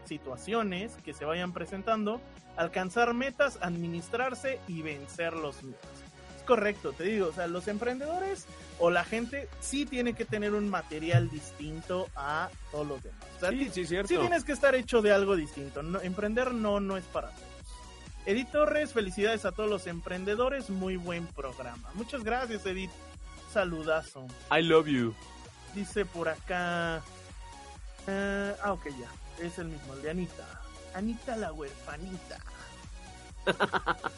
situaciones 0.03 0.91
que 1.05 1.13
se 1.13 1.23
vayan 1.23 1.53
presentando, 1.53 2.19
alcanzar 2.57 3.13
metas, 3.13 3.59
administrarse 3.61 4.59
y 4.67 4.81
vencer 4.81 5.31
los 5.31 5.63
miedos. 5.63 6.06
Correcto, 6.47 6.93
te 6.93 7.03
digo, 7.03 7.27
o 7.27 7.33
sea, 7.33 7.45
los 7.47 7.67
emprendedores 7.67 8.45
o 8.79 8.89
la 8.89 9.03
gente 9.03 9.49
sí 9.59 9.85
tiene 9.85 10.13
que 10.13 10.23
tener 10.25 10.53
un 10.53 10.69
material 10.69 11.29
distinto 11.29 12.07
a 12.15 12.49
todos 12.71 12.87
los 12.87 13.03
demás. 13.03 13.19
O 13.35 13.39
sea, 13.41 13.49
Sí, 13.49 13.69
sí, 13.73 13.85
cierto. 13.85 14.07
sí 14.07 14.17
tienes 14.17 14.43
que 14.45 14.53
estar 14.53 14.73
hecho 14.75 15.01
de 15.01 15.11
algo 15.11 15.35
distinto. 15.35 15.83
No- 15.83 15.99
emprender 16.01 16.53
no, 16.53 16.79
no 16.79 16.95
es 16.95 17.03
para 17.03 17.29
todos. 17.31 17.43
Edith 18.25 18.49
Torres, 18.51 18.93
felicidades 18.93 19.43
a 19.45 19.51
todos 19.51 19.69
los 19.69 19.87
emprendedores. 19.87 20.69
Muy 20.69 20.95
buen 20.97 21.27
programa. 21.27 21.89
Muchas 21.95 22.23
gracias, 22.23 22.65
Edith. 22.65 22.91
Saludazo. 23.53 24.25
I 24.51 24.61
love 24.61 24.87
you. 24.87 25.13
Dice 25.75 26.05
por 26.05 26.29
acá. 26.29 27.01
eh, 28.07 28.55
ah, 28.63 28.71
ok, 28.73 28.85
ya. 28.87 29.45
Es 29.45 29.57
el 29.59 29.67
mismo, 29.67 29.93
el 29.93 30.01
de 30.01 30.09
Anita. 30.11 30.61
Anita 30.93 31.35
la 31.35 31.51
huerfanita. 31.51 32.37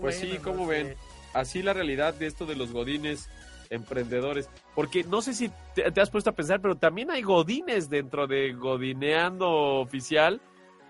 Pues 0.00 0.18
sí, 0.18 0.38
¿cómo 0.42 0.62
no 0.62 0.66
ven? 0.68 0.96
Así 1.34 1.62
la 1.62 1.72
realidad 1.72 2.14
de 2.14 2.26
esto 2.26 2.46
de 2.46 2.56
los 2.56 2.72
godines 2.72 3.28
emprendedores. 3.70 4.48
Porque 4.74 5.04
no 5.04 5.20
sé 5.22 5.34
si 5.34 5.50
te, 5.74 5.90
te 5.90 6.00
has 6.00 6.10
puesto 6.10 6.30
a 6.30 6.32
pensar, 6.34 6.60
pero 6.60 6.76
también 6.76 7.10
hay 7.10 7.22
godines 7.22 7.90
dentro 7.90 8.26
de 8.26 8.52
Godineando 8.54 9.48
Oficial, 9.80 10.40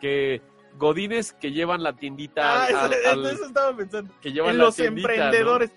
que 0.00 0.40
godines 0.78 1.32
que 1.32 1.50
llevan 1.50 1.82
la 1.82 1.94
tiendita 1.94 2.64
Ah, 2.64 2.84
al- 2.84 2.92
eso, 2.92 3.10
al- 3.10 3.26
eso 3.26 3.44
estaba 3.46 3.76
pensando. 3.76 4.12
que 4.20 4.32
llevan 4.32 4.50
En 4.52 4.58
la 4.58 4.64
los 4.64 4.76
tiendita, 4.76 5.08
¿no? 5.08 5.14
emprendedores 5.14 5.70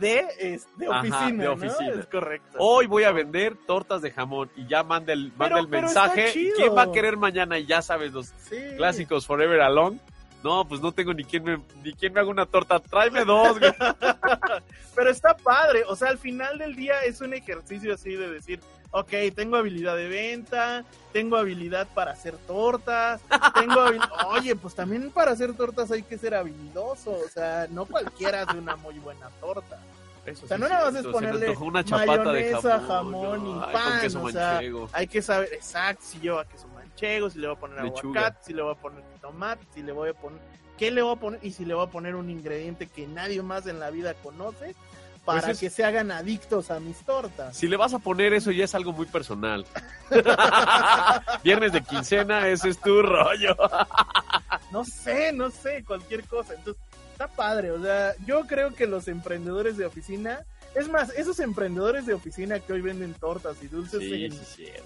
de, 0.00 0.24
es- 0.40 0.66
de 0.76 0.86
Ajá, 0.86 1.00
oficina. 1.00 1.42
de 1.42 1.48
¿no? 1.48 1.52
oficina. 1.52 1.92
Es 2.00 2.06
correcto. 2.06 2.58
Hoy 2.58 2.86
voy 2.86 3.04
a 3.04 3.12
vender 3.12 3.56
tortas 3.66 4.02
de 4.02 4.10
jamón 4.10 4.50
y 4.56 4.66
ya 4.66 4.82
manda 4.82 5.12
el, 5.12 5.28
manda 5.36 5.44
Pero- 5.46 5.58
el 5.58 5.68
pero 5.68 5.86
está 5.86 6.08
mensaje. 6.14 6.32
¿Quién 6.56 6.76
va 6.76 6.82
a 6.82 6.92
querer 6.92 7.16
mañana? 7.16 7.56
Y 7.58 7.66
ya 7.66 7.82
sabes, 7.82 8.12
los 8.12 8.26
Sí. 8.48 8.56
clásicos 8.76 9.26
Forever 9.26 9.60
Alone. 9.60 10.00
No, 10.42 10.66
pues 10.66 10.80
no 10.80 10.92
tengo 10.92 11.12
ni 11.12 11.24
quien 11.24 11.42
me, 11.42 11.60
ni 11.82 11.92
quien 11.92 12.12
me 12.12 12.20
haga 12.20 12.28
una 12.28 12.46
torta. 12.46 12.78
Tráeme 12.78 13.24
dos, 13.24 13.58
güey. 13.58 13.72
Pero 14.94 15.10
está 15.10 15.36
padre, 15.36 15.84
o 15.86 15.96
sea, 15.96 16.08
al 16.08 16.18
final 16.18 16.58
del 16.58 16.76
día 16.76 17.04
es 17.04 17.20
un 17.20 17.34
ejercicio 17.34 17.94
así 17.94 18.14
de 18.14 18.28
decir, 18.30 18.60
ok, 18.90 19.10
tengo 19.34 19.56
habilidad 19.56 19.96
de 19.96 20.08
venta, 20.08 20.84
tengo 21.12 21.36
habilidad 21.36 21.86
para 21.94 22.12
hacer 22.12 22.36
tortas, 22.46 23.20
tengo 23.54 23.80
Oye, 24.28 24.56
pues 24.56 24.74
también 24.74 25.10
para 25.10 25.32
hacer 25.32 25.54
tortas 25.54 25.90
hay 25.90 26.02
que 26.02 26.18
ser 26.18 26.34
habilidoso, 26.34 27.12
o 27.12 27.28
sea, 27.28 27.66
no 27.70 27.86
cualquiera 27.86 28.42
hace 28.42 28.58
una 28.58 28.76
muy 28.76 28.98
buena 28.98 29.28
torta. 29.40 29.78
Eso 30.26 30.44
O 30.44 30.48
sea, 30.48 30.56
sí 30.56 30.62
no 30.62 30.68
nada 30.68 30.90
más 30.90 30.94
es 30.94 31.06
ponerle 31.06 31.56
una 31.56 31.82
chapata 31.84 32.12
de 32.12 32.18
mayonesa, 32.18 32.80
jamón, 32.80 32.86
jamón 32.86 33.44
¿no? 33.44 33.68
y 33.68 33.72
pan, 33.72 34.16
o 34.16 34.30
sea. 34.30 34.60
Hay 34.92 35.06
que 35.06 35.22
saber 35.22 35.48
exacto 35.54 36.02
si 36.04 36.20
lleva 36.20 36.44
queso 36.44 36.68
manchego, 36.98 37.30
si 37.30 37.38
le 37.38 37.46
voy 37.48 37.56
a 37.56 37.60
poner 37.60 37.84
Lechuga. 37.84 38.20
aguacate, 38.20 38.44
si 38.46 38.52
le 38.54 38.62
voy 38.62 38.72
a 38.72 38.74
poner 38.76 39.02
tomate, 39.20 39.66
si 39.74 39.82
le 39.82 39.92
voy 39.92 40.10
a 40.10 40.14
poner 40.14 40.40
qué 40.76 40.90
le 40.90 41.02
voy 41.02 41.12
a 41.16 41.20
poner 41.20 41.40
y 41.42 41.50
si 41.52 41.64
le 41.64 41.74
voy 41.74 41.86
a 41.86 41.90
poner 41.90 42.14
un 42.14 42.30
ingrediente 42.30 42.86
que 42.86 43.06
nadie 43.06 43.42
más 43.42 43.66
en 43.66 43.80
la 43.80 43.90
vida 43.90 44.14
conoce 44.14 44.74
para 45.24 45.40
Pues 45.42 45.52
es- 45.54 45.60
que 45.60 45.70
se 45.70 45.84
hagan 45.84 46.10
adictos 46.10 46.70
a 46.70 46.80
mis 46.80 46.96
tortas. 47.04 47.56
Si 47.56 47.66
le 47.68 47.76
vas 47.76 47.92
a 47.94 47.98
poner 47.98 48.32
eso 48.32 48.50
ya 48.50 48.64
es 48.64 48.74
algo 48.74 48.92
muy 48.92 49.06
personal. 49.06 49.66
Viernes 51.44 51.72
de 51.72 51.82
quincena, 51.82 52.48
ese 52.48 52.70
es 52.70 52.78
tu 52.80 53.02
rollo. 53.02 53.56
No 54.72 54.84
sé, 54.84 55.32
no 55.32 55.50
sé, 55.50 55.84
cualquier 55.84 56.24
cosa. 56.24 56.54
Entonces, 56.54 56.82
está 57.12 57.26
padre, 57.28 57.70
o 57.72 57.82
sea, 57.82 58.14
yo 58.26 58.46
creo 58.46 58.74
que 58.74 58.86
los 58.86 59.08
emprendedores 59.08 59.76
de 59.76 59.86
oficina, 59.86 60.40
es 60.78 60.88
más, 60.88 61.10
esos 61.16 61.38
emprendedores 61.40 62.06
de 62.06 62.14
oficina 62.14 62.60
que 62.60 62.72
hoy 62.72 62.80
venden 62.80 63.14
tortas 63.14 63.56
y 63.62 63.68
dulces 63.68 64.00
en, 64.02 64.32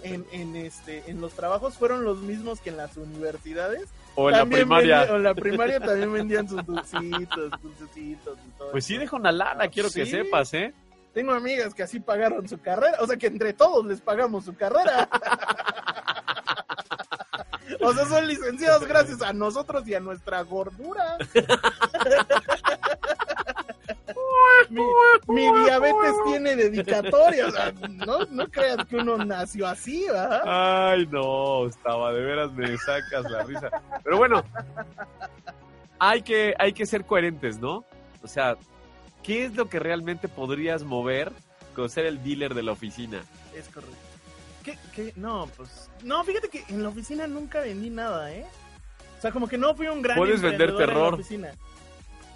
en, 0.02 0.26
en, 0.32 0.56
este 0.56 1.10
en 1.10 1.20
los 1.20 1.32
trabajos 1.34 1.76
fueron 1.76 2.04
los 2.04 2.18
mismos 2.18 2.60
que 2.60 2.70
en 2.70 2.76
las 2.76 2.96
universidades 2.96 3.88
O 4.14 4.30
en 4.30 4.36
la 4.38 4.46
primaria. 4.46 5.02
o 5.10 5.16
en 5.16 5.22
la 5.22 5.34
primaria 5.34 5.80
también 5.80 6.12
vendían 6.12 6.48
sus 6.48 6.64
dulcitos, 6.64 7.50
dulcecitos 7.62 8.38
y 8.46 8.50
todo. 8.58 8.70
Pues 8.70 8.84
sí, 8.84 8.98
deja 8.98 9.16
una 9.16 9.32
lana, 9.32 9.68
quiero 9.68 9.90
que 9.90 10.06
sepas, 10.06 10.52
¿eh? 10.54 10.72
Tengo 11.12 11.32
amigas 11.32 11.74
que 11.74 11.82
así 11.82 12.00
pagaron 12.00 12.48
su 12.48 12.58
carrera, 12.60 12.98
o 13.00 13.06
sea 13.06 13.16
que 13.16 13.26
entre 13.26 13.52
todos 13.52 13.84
les 13.84 14.00
pagamos 14.00 14.44
su 14.44 14.54
carrera. 14.54 15.08
O 17.80 17.92
sea, 17.92 18.04
son 18.06 18.26
licenciados 18.28 18.86
gracias 18.86 19.22
a 19.22 19.32
nosotros 19.32 19.86
y 19.88 19.94
a 19.94 20.00
nuestra 20.00 20.42
gordura. 20.42 21.16
mi, 24.72 24.82
mi 25.28 25.64
diabetes 25.64 26.14
tiene 26.26 26.56
dedicatoria, 26.56 27.46
o 27.46 27.50
sea, 27.50 27.72
no, 27.90 28.24
no 28.30 28.48
creas 28.48 28.86
que 28.86 28.96
uno 28.96 29.18
nació 29.18 29.66
así, 29.66 30.06
¿verdad? 30.06 30.42
Ay, 30.92 31.06
no, 31.10 31.66
estaba, 31.66 32.12
de 32.12 32.22
veras 32.22 32.52
me 32.52 32.76
sacas 32.78 33.30
la 33.30 33.42
risa. 33.44 33.70
Pero 34.02 34.16
bueno, 34.16 34.42
hay 35.98 36.22
que, 36.22 36.54
hay 36.58 36.72
que 36.72 36.86
ser 36.86 37.04
coherentes, 37.04 37.58
¿no? 37.58 37.84
O 38.22 38.28
sea, 38.28 38.56
¿qué 39.22 39.44
es 39.44 39.54
lo 39.54 39.68
que 39.68 39.78
realmente 39.78 40.28
podrías 40.28 40.82
mover 40.82 41.32
con 41.74 41.88
ser 41.90 42.06
el 42.06 42.22
dealer 42.22 42.54
de 42.54 42.62
la 42.62 42.72
oficina? 42.72 43.22
Es 43.54 43.68
correcto. 43.68 43.96
¿Qué, 44.64 44.78
qué? 44.94 45.12
No, 45.16 45.48
pues. 45.56 45.90
No, 46.02 46.22
fíjate 46.24 46.48
que 46.48 46.64
en 46.68 46.82
la 46.82 46.88
oficina 46.88 47.26
nunca 47.26 47.60
vendí 47.60 47.90
nada, 47.90 48.32
¿eh? 48.32 48.46
O 49.18 49.20
sea, 49.20 49.32
como 49.32 49.48
que 49.48 49.58
no 49.58 49.74
fui 49.74 49.88
un 49.88 50.02
gran. 50.02 50.16
Puedes 50.16 50.40
vender 50.40 50.70
en 50.70 50.74
la 50.76 50.86
terror. 50.86 51.14
oficina. 51.14 51.52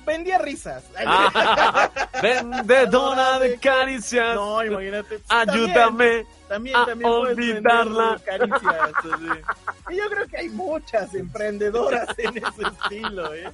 Vendía 0.06 0.38
risas. 0.38 0.84
Ah, 1.04 1.90
vendedora 2.22 3.38
de 3.40 3.58
caricias, 3.58 4.34
No, 4.36 4.64
imagínate. 4.64 5.18
ayúdame. 5.28 6.24
También, 6.48 6.76
a 6.76 6.86
también 6.86 7.10
olvidarla. 7.10 8.18
caricias. 8.24 8.62
Y 9.90 9.96
yo 9.96 10.08
creo 10.10 10.26
que 10.26 10.36
hay 10.38 10.48
muchas 10.48 11.14
emprendedoras 11.14 12.08
en 12.18 12.36
ese 12.38 12.62
estilo, 12.82 13.32
¿eh? 13.34 13.52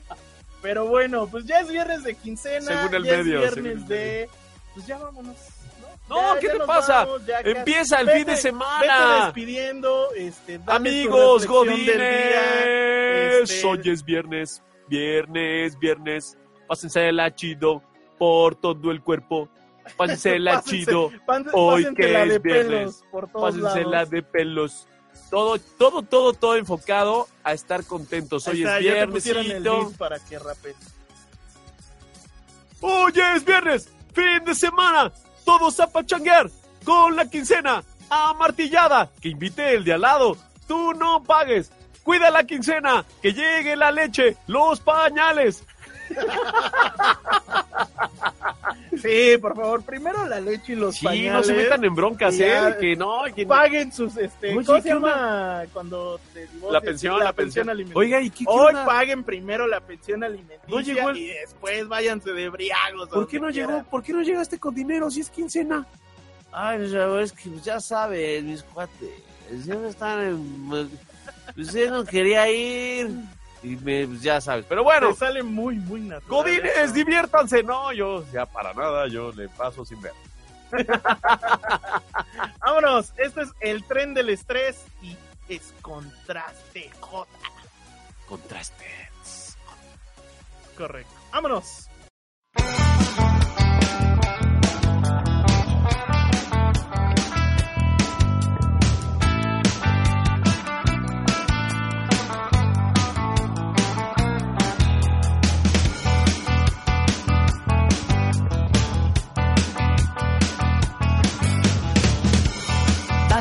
Pero 0.62 0.86
bueno, 0.86 1.26
pues 1.26 1.44
ya 1.44 1.60
es 1.60 1.68
viernes 1.68 2.04
de 2.04 2.14
quincena. 2.14 2.66
Según 2.66 2.94
el 2.94 3.04
ya 3.04 3.16
medio, 3.18 3.42
Es 3.42 3.54
viernes 3.54 3.88
de. 3.88 4.28
Pues 4.74 4.86
ya 4.86 4.96
vámonos. 4.98 5.36
No, 6.08 6.34
Ya- 6.34 6.40
¿qué 6.40 6.46
ya 6.48 6.52
te 6.54 6.58
pasa? 6.60 7.04
vamos, 7.04 7.22
Empieza 7.44 8.00
el 8.00 8.06
Vete- 8.06 8.12
fin 8.16 8.24
de 8.26 8.30
Vete 8.32 8.42
semana. 8.42 9.24
despidiendo, 9.26 10.08
este, 10.16 10.60
Amigos 10.66 11.46
Godines, 11.46 11.96
este, 13.50 13.66
hoy 13.66 13.80
es 13.84 14.04
viernes, 14.04 14.62
viernes, 14.96 15.78
viernes. 15.78 16.36
Pásensela 16.68 17.34
chido 17.34 17.82
por 18.18 18.54
todo 18.56 18.90
el 18.90 19.02
cuerpo. 19.02 19.48
Pásensela 19.96 20.52
Pásense- 20.62 20.70
chido. 20.70 21.10
hoy 21.54 21.84
pásensela 21.84 21.94
que 21.94 22.28
de 22.28 22.34
es 22.36 22.42
viernes. 22.42 23.02
pelos 23.10 23.32
Pásensela 23.32 23.90
lados. 23.90 24.10
de 24.10 24.22
pelos. 24.22 24.88
Todo, 25.30 25.58
todo, 25.78 26.02
todo, 26.02 26.32
todo 26.34 26.56
enfocado 26.56 27.26
a 27.42 27.54
estar 27.54 27.84
contentos. 27.86 28.46
Hoy 28.48 28.62
está, 28.62 28.78
es 28.78 29.26
link 29.36 29.96
para 29.96 30.18
que. 30.18 30.36
Hoy 32.80 33.12
es 33.34 33.44
viernes, 33.44 33.88
fin 34.12 34.44
de 34.44 34.54
semana. 34.54 35.10
Todos 35.44 35.80
a 35.80 35.86
pachanguear 35.86 36.50
con 36.84 37.16
la 37.16 37.28
quincena 37.30 37.82
amartillada. 38.10 39.10
Que 39.20 39.30
invite 39.30 39.74
el 39.74 39.84
de 39.84 39.94
al 39.94 40.02
lado. 40.02 40.36
Tú 40.68 40.92
no 40.94 41.22
pagues. 41.22 41.70
Cuida 42.02 42.30
la 42.30 42.44
quincena. 42.44 43.04
Que 43.20 43.32
llegue 43.32 43.76
la 43.76 43.90
leche, 43.92 44.36
los 44.46 44.80
pañales. 44.80 45.64
Sí, 49.00 49.36
por 49.40 49.56
favor, 49.56 49.82
primero 49.82 50.26
la 50.26 50.38
leche 50.40 50.74
y 50.74 50.76
los 50.76 50.96
Sí, 50.96 51.06
pañales. 51.06 51.32
no 51.32 51.42
se 51.42 51.54
metan 51.54 51.84
en 51.84 51.94
broncas, 51.94 52.34
¿eh? 52.34 52.48
ya 52.48 52.76
que 52.78 52.94
no, 52.94 53.22
que 53.34 53.42
no. 53.44 53.48
Paguen 53.48 53.90
sus, 53.92 54.16
este, 54.16 54.54
Oye, 54.54 54.64
¿cómo 54.66 54.78
se 54.78 54.82
¿qué 54.84 54.88
llama 54.90 55.62
cuando 55.72 56.20
te 56.34 56.40
divorcias? 56.46 56.72
La 56.72 56.80
pensión, 56.80 57.18
la, 57.18 57.32
pensión. 57.32 57.70
alimenticia. 57.70 57.98
Oiga, 57.98 58.20
¿y 58.20 58.30
qué, 58.30 58.38
qué 58.44 58.44
Hoy 58.46 58.66
onda? 58.68 58.84
paguen 58.84 59.24
primero 59.24 59.66
la 59.66 59.80
pensión 59.80 60.22
alimenticia 60.22 60.60
No 60.68 60.80
llegó 60.80 61.10
el- 61.10 61.16
y 61.16 61.26
después 61.28 61.88
váyanse 61.88 62.32
de 62.32 62.48
briagos. 62.50 63.08
¿Por 63.08 63.26
qué 63.26 63.40
no 63.40 63.50
llegó? 63.50 63.82
¿Por 63.84 64.02
qué 64.02 64.12
no 64.12 64.22
llegaste 64.22 64.58
con 64.58 64.74
dinero 64.74 65.10
si 65.10 65.20
es 65.22 65.30
quincena? 65.30 65.86
Ay, 66.52 66.84
es 67.22 67.32
que 67.32 67.48
ya 67.64 67.80
sabes, 67.80 68.42
mis 68.44 68.62
cuates. 68.62 69.08
Siempre 69.64 69.88
están 69.88 70.20
en. 70.20 70.90
Pues 71.54 71.72
yo 71.72 71.90
no 71.90 72.04
quería 72.04 72.48
ir. 72.50 73.10
Y 73.62 73.76
me, 73.76 74.06
pues 74.06 74.22
ya 74.22 74.40
sabes. 74.40 74.64
Pero 74.68 74.82
bueno, 74.82 75.08
Te 75.10 75.14
sale 75.16 75.42
muy, 75.42 75.76
muy 75.76 76.00
natural. 76.00 76.28
Godines, 76.28 76.76
eso. 76.76 76.94
diviértanse. 76.94 77.62
No, 77.62 77.92
yo 77.92 78.24
ya 78.32 78.44
para 78.46 78.72
nada, 78.74 79.06
yo 79.08 79.30
le 79.32 79.48
paso 79.48 79.84
sin 79.84 80.00
ver. 80.00 80.12
Vámonos, 82.60 83.12
este 83.18 83.42
es 83.42 83.50
el 83.60 83.84
tren 83.84 84.14
del 84.14 84.30
estrés 84.30 84.84
y 85.02 85.16
es 85.48 85.72
contraste 85.82 86.90
J. 87.00 87.28
Contrastes. 88.26 89.56
Correcto. 90.76 91.12
Vámonos. 91.30 91.88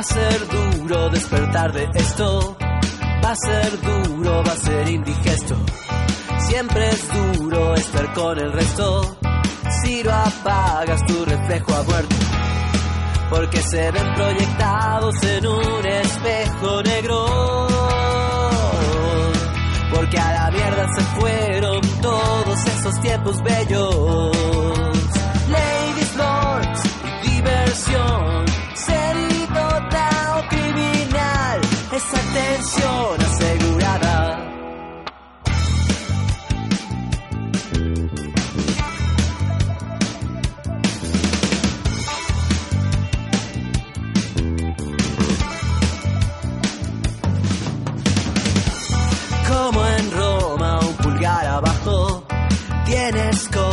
A 0.02 0.04
ser 0.04 0.48
duro 0.48 1.10
despertar 1.10 1.72
de 1.72 1.88
esto. 1.94 2.56
Va 3.24 3.30
a 3.30 3.36
ser 3.36 3.80
duro, 3.80 4.42
va 4.44 4.52
a 4.52 4.56
ser 4.56 4.88
indigesto. 4.88 5.54
Siempre 6.48 6.88
es 6.88 7.08
duro 7.12 7.74
estar 7.74 8.12
con 8.12 8.36
el 8.36 8.52
resto. 8.52 9.16
Si 9.82 10.02
lo 10.02 10.12
apagas, 10.12 11.00
tu 11.06 11.24
reflejo 11.24 11.74
ha 11.74 11.82
muerto. 11.84 12.16
Porque 13.30 13.62
se 13.62 13.92
ven 13.92 14.14
proyectados 14.14 15.22
en 15.22 15.46
un 15.46 15.86
espejo 15.86 16.82
negro. 16.82 17.26
Porque 19.94 20.18
a 20.18 20.32
la 20.32 20.50
mierda 20.50 20.88
se 20.96 21.02
fueron 21.20 21.80
todos 22.00 22.66
esos 22.66 23.00
tiempos 23.00 23.36
bellos. 23.44 23.91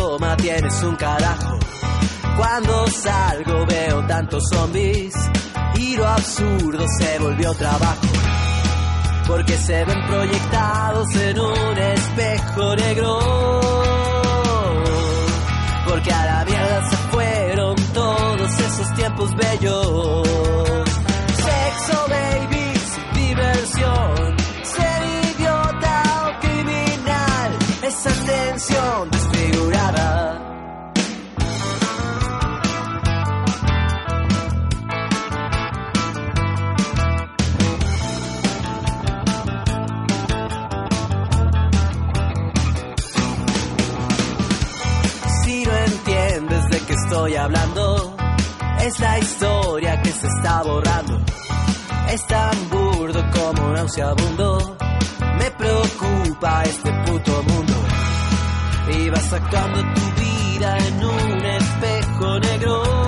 Coma, 0.09 0.35
tienes 0.37 0.81
un 0.81 0.95
carajo. 0.95 1.59
Cuando 2.35 2.87
salgo 2.87 3.63
veo 3.67 4.07
tantos 4.07 4.41
zombies 4.51 5.13
y 5.75 5.95
lo 5.97 6.07
absurdo 6.07 6.83
se 6.97 7.19
volvió 7.19 7.53
trabajo. 7.53 8.07
Porque 9.27 9.55
se 9.55 9.85
ven 9.85 10.07
proyectados 10.07 11.15
en 11.15 11.39
un 11.39 11.77
espejo 11.77 12.75
negro. 12.75 13.19
Porque 15.87 16.11
a 16.11 16.25
la 16.25 16.45
mierda 16.45 16.89
se 16.89 16.97
fueron 17.11 17.75
todos 17.93 18.59
esos 18.59 18.93
tiempos 18.95 19.29
bellos. 19.35 20.58
Estoy 47.19 47.35
hablando, 47.35 48.15
es 48.79 48.99
la 49.01 49.19
historia 49.19 50.01
que 50.01 50.09
se 50.09 50.27
está 50.27 50.63
borrando. 50.63 51.19
Es 52.09 52.25
tan 52.27 52.69
burdo 52.69 53.21
como 53.31 53.73
nauseabundo. 53.73 54.77
Me 55.37 55.51
preocupa 55.51 56.63
este 56.63 56.89
puto 57.05 57.43
mundo. 57.43 57.73
Y 58.97 59.09
vas 59.09 59.23
sacando 59.23 59.81
tu 59.81 60.21
vida 60.21 60.77
en 60.77 61.03
un 61.03 61.45
espejo 61.45 62.39
negro. 62.39 62.98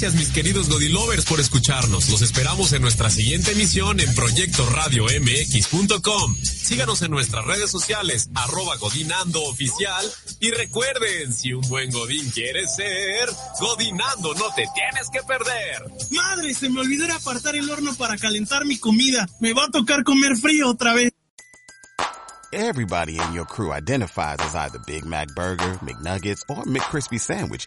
Gracias, 0.00 0.18
mis 0.18 0.32
queridos 0.32 0.70
Godilovers, 0.70 1.26
por 1.26 1.40
escucharnos. 1.40 2.08
Los 2.08 2.22
esperamos 2.22 2.72
en 2.72 2.80
nuestra 2.80 3.10
siguiente 3.10 3.52
emisión 3.52 4.00
en 4.00 4.14
Proyecto 4.14 4.64
Radio 4.70 5.04
MX.com. 5.04 6.36
Síganos 6.36 7.02
en 7.02 7.10
nuestras 7.10 7.44
redes 7.44 7.70
sociales, 7.70 8.30
arroba 8.34 8.76
Godinando 8.78 9.42
Oficial. 9.42 10.06
Y 10.40 10.52
recuerden, 10.52 11.34
si 11.34 11.52
un 11.52 11.68
buen 11.68 11.90
Godín 11.90 12.30
quiere 12.30 12.66
ser, 12.66 13.28
Godinando 13.60 14.32
no 14.32 14.46
te 14.54 14.66
tienes 14.74 15.10
que 15.12 15.20
perder. 15.22 15.84
Madre, 16.12 16.54
se 16.54 16.70
me 16.70 16.80
olvidó 16.80 17.12
apartar 17.12 17.56
el 17.56 17.68
horno 17.68 17.94
para 17.94 18.16
calentar 18.16 18.64
mi 18.64 18.78
comida. 18.78 19.28
Me 19.38 19.52
va 19.52 19.64
a 19.64 19.70
tocar 19.70 20.02
comer 20.02 20.34
frío 20.38 20.70
otra 20.70 20.94
vez. 20.94 21.12
Everybody 22.52 23.18
in 23.18 23.34
your 23.34 23.46
crew 23.46 23.70
identifies 23.70 24.38
as 24.40 24.54
either 24.54 24.80
Big 24.86 25.04
Mac 25.04 25.28
Burger, 25.36 25.78
McNuggets, 25.82 26.40
or 26.48 26.64
McCrispy 26.64 27.20
Sandwich. 27.20 27.66